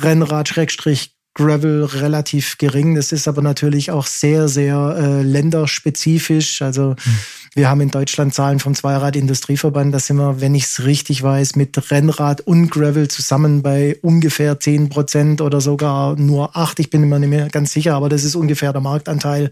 Rennrad, 0.00 0.48
Schrägstrich, 0.48 1.16
Gravel 1.36 1.84
relativ 1.84 2.56
gering. 2.56 2.94
Das 2.94 3.12
ist 3.12 3.28
aber 3.28 3.42
natürlich 3.42 3.90
auch 3.90 4.06
sehr, 4.06 4.48
sehr 4.48 4.96
äh, 4.98 5.22
länderspezifisch. 5.22 6.62
Also 6.62 6.90
mhm. 6.92 7.18
wir 7.54 7.68
haben 7.68 7.82
in 7.82 7.90
Deutschland 7.90 8.32
Zahlen 8.32 8.58
vom 8.58 8.74
Zweirad-Industrieverband. 8.74 9.94
Da 9.94 9.98
sind 9.98 10.16
wir, 10.16 10.40
wenn 10.40 10.54
ich 10.54 10.64
es 10.64 10.84
richtig 10.84 11.22
weiß, 11.22 11.56
mit 11.56 11.90
Rennrad 11.90 12.40
und 12.40 12.70
Gravel 12.70 13.08
zusammen 13.08 13.62
bei 13.62 13.98
ungefähr 14.00 14.58
zehn 14.58 14.88
Prozent 14.88 15.42
oder 15.42 15.60
sogar 15.60 16.16
nur 16.16 16.56
acht. 16.56 16.80
Ich 16.80 16.88
bin 16.88 17.02
immer 17.02 17.18
nicht 17.18 17.28
mehr 17.28 17.50
ganz 17.50 17.72
sicher, 17.72 17.94
aber 17.94 18.08
das 18.08 18.24
ist 18.24 18.34
ungefähr 18.34 18.72
der 18.72 18.80
Marktanteil. 18.80 19.50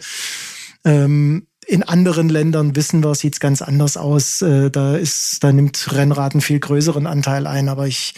Ähm, 0.87 1.47
in 1.67 1.83
anderen 1.83 2.31
Ländern 2.31 2.77
wissen 2.77 3.05
wir, 3.05 3.15
sieht 3.15 3.35
es 3.35 3.41
ganz 3.41 3.61
anders 3.61 3.99
aus. 3.99 4.41
Äh, 4.41 4.71
da 4.71 4.97
ist, 4.97 5.45
da 5.45 5.53
nimmt 5.53 5.93
Rennrad 5.93 6.33
einen 6.33 6.41
viel 6.41 6.61
größeren 6.61 7.07
Anteil 7.07 7.47
ein. 7.47 7.69
Aber 7.69 7.87
ich 7.87 8.15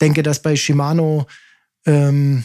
denke, 0.00 0.24
dass 0.24 0.42
bei 0.42 0.56
Shimano 0.56 1.26
ähm, 1.86 2.44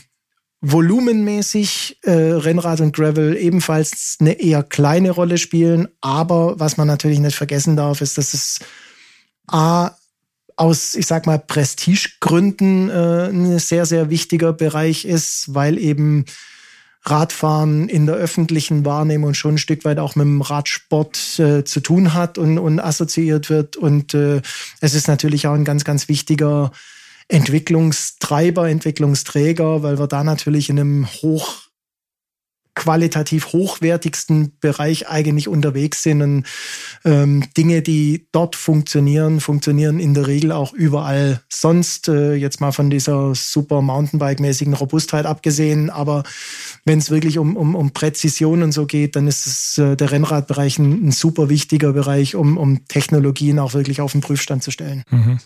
volumenmäßig 0.61 1.99
äh, 2.03 2.11
Rennrad 2.11 2.81
und 2.81 2.95
Gravel 2.95 3.37
ebenfalls 3.37 4.17
eine 4.19 4.33
eher 4.33 4.63
kleine 4.63 5.11
Rolle 5.11 5.37
spielen. 5.37 5.87
Aber 6.01 6.59
was 6.59 6.77
man 6.77 6.87
natürlich 6.87 7.19
nicht 7.19 7.35
vergessen 7.35 7.75
darf, 7.75 8.01
ist, 8.01 8.17
dass 8.17 8.33
es 8.33 8.59
A, 9.47 9.91
aus, 10.57 10.95
ich 10.95 11.07
sag 11.07 11.25
mal, 11.25 11.39
Prestigegründen 11.39 12.89
äh, 12.89 13.29
ein 13.29 13.59
sehr, 13.59 13.85
sehr 13.85 14.09
wichtiger 14.09 14.51
Bereich 14.51 15.05
ist, 15.05 15.53
weil 15.53 15.77
eben 15.77 16.25
Radfahren 17.03 17.87
in 17.87 18.05
der 18.05 18.15
öffentlichen 18.15 18.83
Wahrnehmung 18.83 19.33
schon 19.33 19.55
ein 19.55 19.57
Stück 19.57 19.85
weit 19.85 19.99
auch 19.99 20.17
mit 20.17 20.25
dem 20.25 20.41
Radsport 20.41 21.39
äh, 21.39 21.63
zu 21.63 21.79
tun 21.79 22.13
hat 22.13 22.37
und, 22.37 22.57
und 22.57 22.81
assoziiert 22.81 23.49
wird. 23.49 23.77
Und 23.77 24.13
äh, 24.13 24.41
es 24.81 24.93
ist 24.93 25.07
natürlich 25.07 25.47
auch 25.47 25.53
ein 25.53 25.63
ganz, 25.63 25.85
ganz 25.85 26.09
wichtiger 26.09 26.73
Entwicklungstreiber, 27.29 28.69
Entwicklungsträger, 28.69 29.83
weil 29.83 29.99
wir 29.99 30.07
da 30.07 30.23
natürlich 30.23 30.69
in 30.69 30.79
einem 30.79 31.07
hoch 31.07 31.69
qualitativ 32.79 33.47
hochwertigsten 33.47 34.53
Bereich 34.61 35.09
eigentlich 35.09 35.49
unterwegs 35.49 36.01
sind. 36.01 36.21
Und 36.21 36.45
ähm, 37.03 37.43
Dinge, 37.57 37.81
die 37.81 38.27
dort 38.31 38.55
funktionieren, 38.55 39.41
funktionieren 39.41 39.99
in 39.99 40.13
der 40.13 40.27
Regel 40.27 40.53
auch 40.53 40.71
überall 40.71 41.41
sonst. 41.49 42.07
Äh, 42.07 42.35
jetzt 42.35 42.61
mal 42.61 42.71
von 42.71 42.89
dieser 42.89 43.35
super 43.35 43.81
Mountainbike-mäßigen 43.81 44.73
Robustheit 44.73 45.25
abgesehen. 45.25 45.89
Aber 45.89 46.23
wenn 46.85 46.99
es 46.99 47.09
wirklich 47.09 47.37
um, 47.37 47.57
um, 47.57 47.75
um 47.75 47.91
Präzision 47.91 48.63
und 48.63 48.71
so 48.71 48.85
geht, 48.85 49.17
dann 49.17 49.27
ist 49.27 49.45
es 49.45 49.77
äh, 49.77 49.97
der 49.97 50.11
Rennradbereich 50.11 50.79
ein, 50.79 51.07
ein, 51.07 51.11
super 51.11 51.49
wichtiger 51.49 51.91
Bereich, 51.91 52.35
um, 52.35 52.57
um 52.57 52.87
Technologien 52.87 53.59
auch 53.59 53.73
wirklich 53.73 53.99
auf 53.99 54.13
den 54.13 54.21
Prüfstand 54.21 54.63
zu 54.63 54.71
stellen. 54.71 55.03
Mhm. 55.09 55.39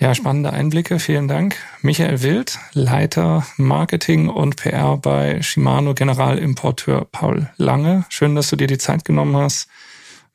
Ja, 0.00 0.14
spannende 0.14 0.50
Einblicke. 0.54 0.98
Vielen 0.98 1.28
Dank. 1.28 1.56
Michael 1.82 2.22
Wild, 2.22 2.58
Leiter 2.72 3.46
Marketing 3.58 4.30
und 4.30 4.56
PR 4.56 4.96
bei 4.96 5.42
Shimano 5.42 5.92
Generalimporteur 5.92 7.04
Paul 7.04 7.50
Lange. 7.58 8.06
Schön, 8.08 8.34
dass 8.34 8.48
du 8.48 8.56
dir 8.56 8.66
die 8.66 8.78
Zeit 8.78 9.04
genommen 9.04 9.36
hast, 9.36 9.68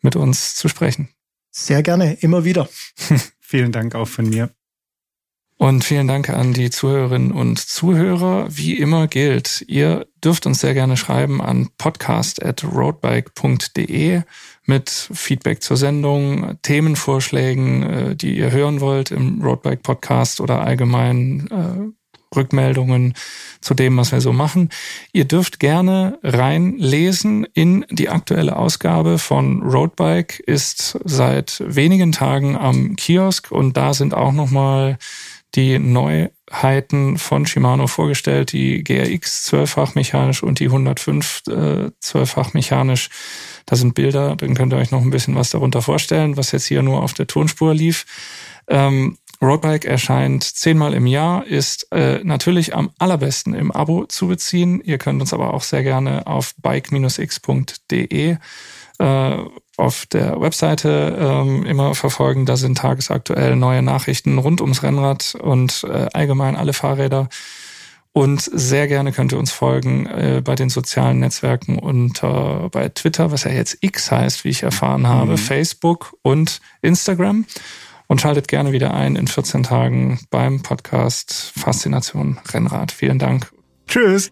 mit 0.01 0.16
uns 0.16 0.53
zu 0.53 0.68
sprechen. 0.68 1.09
Sehr 1.49 1.82
gerne, 1.82 2.13
immer 2.13 2.43
wieder. 2.43 2.70
Vielen 3.39 3.72
Dank 3.72 3.95
auch 3.95 4.07
von 4.07 4.30
mir. 4.30 4.51
Und 5.58 5.86
vielen 5.86 6.08
Dank 6.08 6.30
an 6.30 6.51
die 6.51 6.70
Zuhörerinnen 6.70 7.32
und 7.32 7.60
Zuhörer. 7.60 8.47
Wie 8.49 8.78
immer 8.78 9.08
gilt, 9.08 9.64
ihr 9.68 10.06
dürft 10.24 10.45
uns 10.45 10.60
sehr 10.60 10.74
gerne 10.74 10.97
schreiben 10.97 11.41
an 11.41 11.70
podcast.roadbike.de 11.78 14.24
mit 14.66 14.89
Feedback 14.89 15.64
zur 15.64 15.78
Sendung, 15.78 16.58
Themenvorschlägen, 16.62 17.84
äh, 17.84 18.18
die 18.18 18.38
ihr 18.38 18.51
hören 18.51 18.82
wollt 18.82 19.12
im 19.12 19.41
Roadbike 19.41 19.82
Podcast 19.82 20.41
oder 20.41 20.60
allgemein 20.60 21.47
äh, 21.49 21.86
Rückmeldungen 22.36 23.14
zu 23.62 23.74
dem, 23.74 23.97
was 23.97 24.12
wir 24.12 24.22
so 24.22 24.34
machen. 24.34 24.70
Ihr 25.14 25.26
dürft 25.26 25.60
gerne 25.60 26.20
reinlesen 26.22 27.47
in 27.53 27.86
die 27.89 28.10
aktuelle 28.10 28.58
Ausgabe 28.58 29.20
von 29.20 29.64
Roadbike, 29.64 30.39
ist 30.39 30.99
seit 31.06 31.64
wenigen 31.66 32.12
Tagen 32.12 32.58
am 32.58 32.95
Kiosk 32.95 33.51
und 33.51 33.78
da 33.78 33.93
sind 33.93 34.14
auch 34.14 34.34
nochmal 34.34 34.97
die 35.56 35.80
Neuheiten 35.80 37.18
von 37.18 37.45
Shimano 37.45 37.88
vorgestellt, 37.88 38.51
die 38.51 38.84
GRX 38.84 39.43
zwölffach 39.43 39.95
mechanisch 39.95 40.43
und 40.43 40.60
die 40.60 40.66
105 40.66 41.43
äh, 41.47 41.91
zwölffach 41.99 42.53
mechanisch. 42.53 43.10
Da 43.66 43.76
sind 43.76 43.95
Bilder, 43.95 44.36
dann 44.36 44.53
könnt 44.53 44.74
ihr 44.74 44.78
euch 44.78 44.91
noch 44.91 45.01
ein 45.01 45.10
bisschen 45.10 45.36
was 45.36 45.49
darunter 45.49 45.82
vorstellen, 45.82 46.38
was 46.38 46.51
jetzt 46.51 46.66
hier 46.66 46.84
nur 46.84 47.01
auf 47.01 47.14
der 47.14 47.28
Tonspur 47.28 47.74
lief. 47.74 48.06
Ähm, 48.68 49.18
Roadbike 49.41 49.86
erscheint 49.86 50.43
zehnmal 50.43 50.93
im 50.93 51.08
Jahr, 51.08 51.45
ist 51.45 51.91
äh, 51.91 52.20
natürlich 52.24 52.76
am 52.76 52.91
allerbesten 52.99 53.53
im 53.53 53.72
Abo 53.72 54.06
zu 54.06 54.28
beziehen. 54.28 54.82
Ihr 54.82 54.97
könnt 54.97 55.22
uns 55.22 55.34
aber 55.34 55.53
auch 55.53 55.64
sehr 55.64 55.84
gerne 55.84 56.26
auf 56.28 56.56
bike-x.de 56.62 58.38
äh, 58.97 59.38
auf 59.78 60.05
der 60.05 60.39
Webseite 60.39 61.17
ähm, 61.19 61.65
immer 61.65 61.95
verfolgen. 61.95 62.45
Da 62.45 62.55
sind 62.55 62.78
tagesaktuell 62.78 63.55
neue 63.55 63.82
Nachrichten 63.82 64.38
rund 64.38 64.61
ums 64.61 64.84
Rennrad 64.84 65.36
und 65.36 65.86
äh, 65.89 66.07
allgemein 66.13 66.55
alle 66.55 66.73
Fahrräder. 66.73 67.30
Und 68.13 68.41
sehr 68.41 68.88
gerne 68.88 69.11
könnt 69.11 69.34
ihr 69.34 69.38
uns 69.38 69.51
folgen 69.51 70.05
äh, 70.05 70.41
bei 70.41 70.55
den 70.55 70.69
sozialen 70.69 71.19
Netzwerken 71.19 71.78
und 71.78 72.23
äh, 72.23 72.69
bei 72.71 72.88
Twitter, 72.88 73.32
was 73.32 73.43
ja 73.43 73.51
jetzt 73.51 73.78
X 73.82 74.09
heißt, 74.09 74.45
wie 74.45 74.49
ich 74.49 74.63
erfahren 74.63 75.05
habe, 75.05 75.32
mhm. 75.32 75.38
Facebook 75.38 76.15
und 76.21 76.61
Instagram. 76.82 77.45
und 78.07 78.21
schaltet 78.21 78.47
gerne 78.47 78.71
wieder 78.71 78.93
ein 78.93 79.17
in 79.17 79.28
14 79.28 79.63
Tagen 79.63 80.19
beim 80.30 80.61
Podcast 80.61 81.51
Faszination 81.57 82.39
Rennrad. 82.53 82.93
Vielen 82.93 83.19
Dank. 83.19 83.51
Tschüss. 83.88 84.32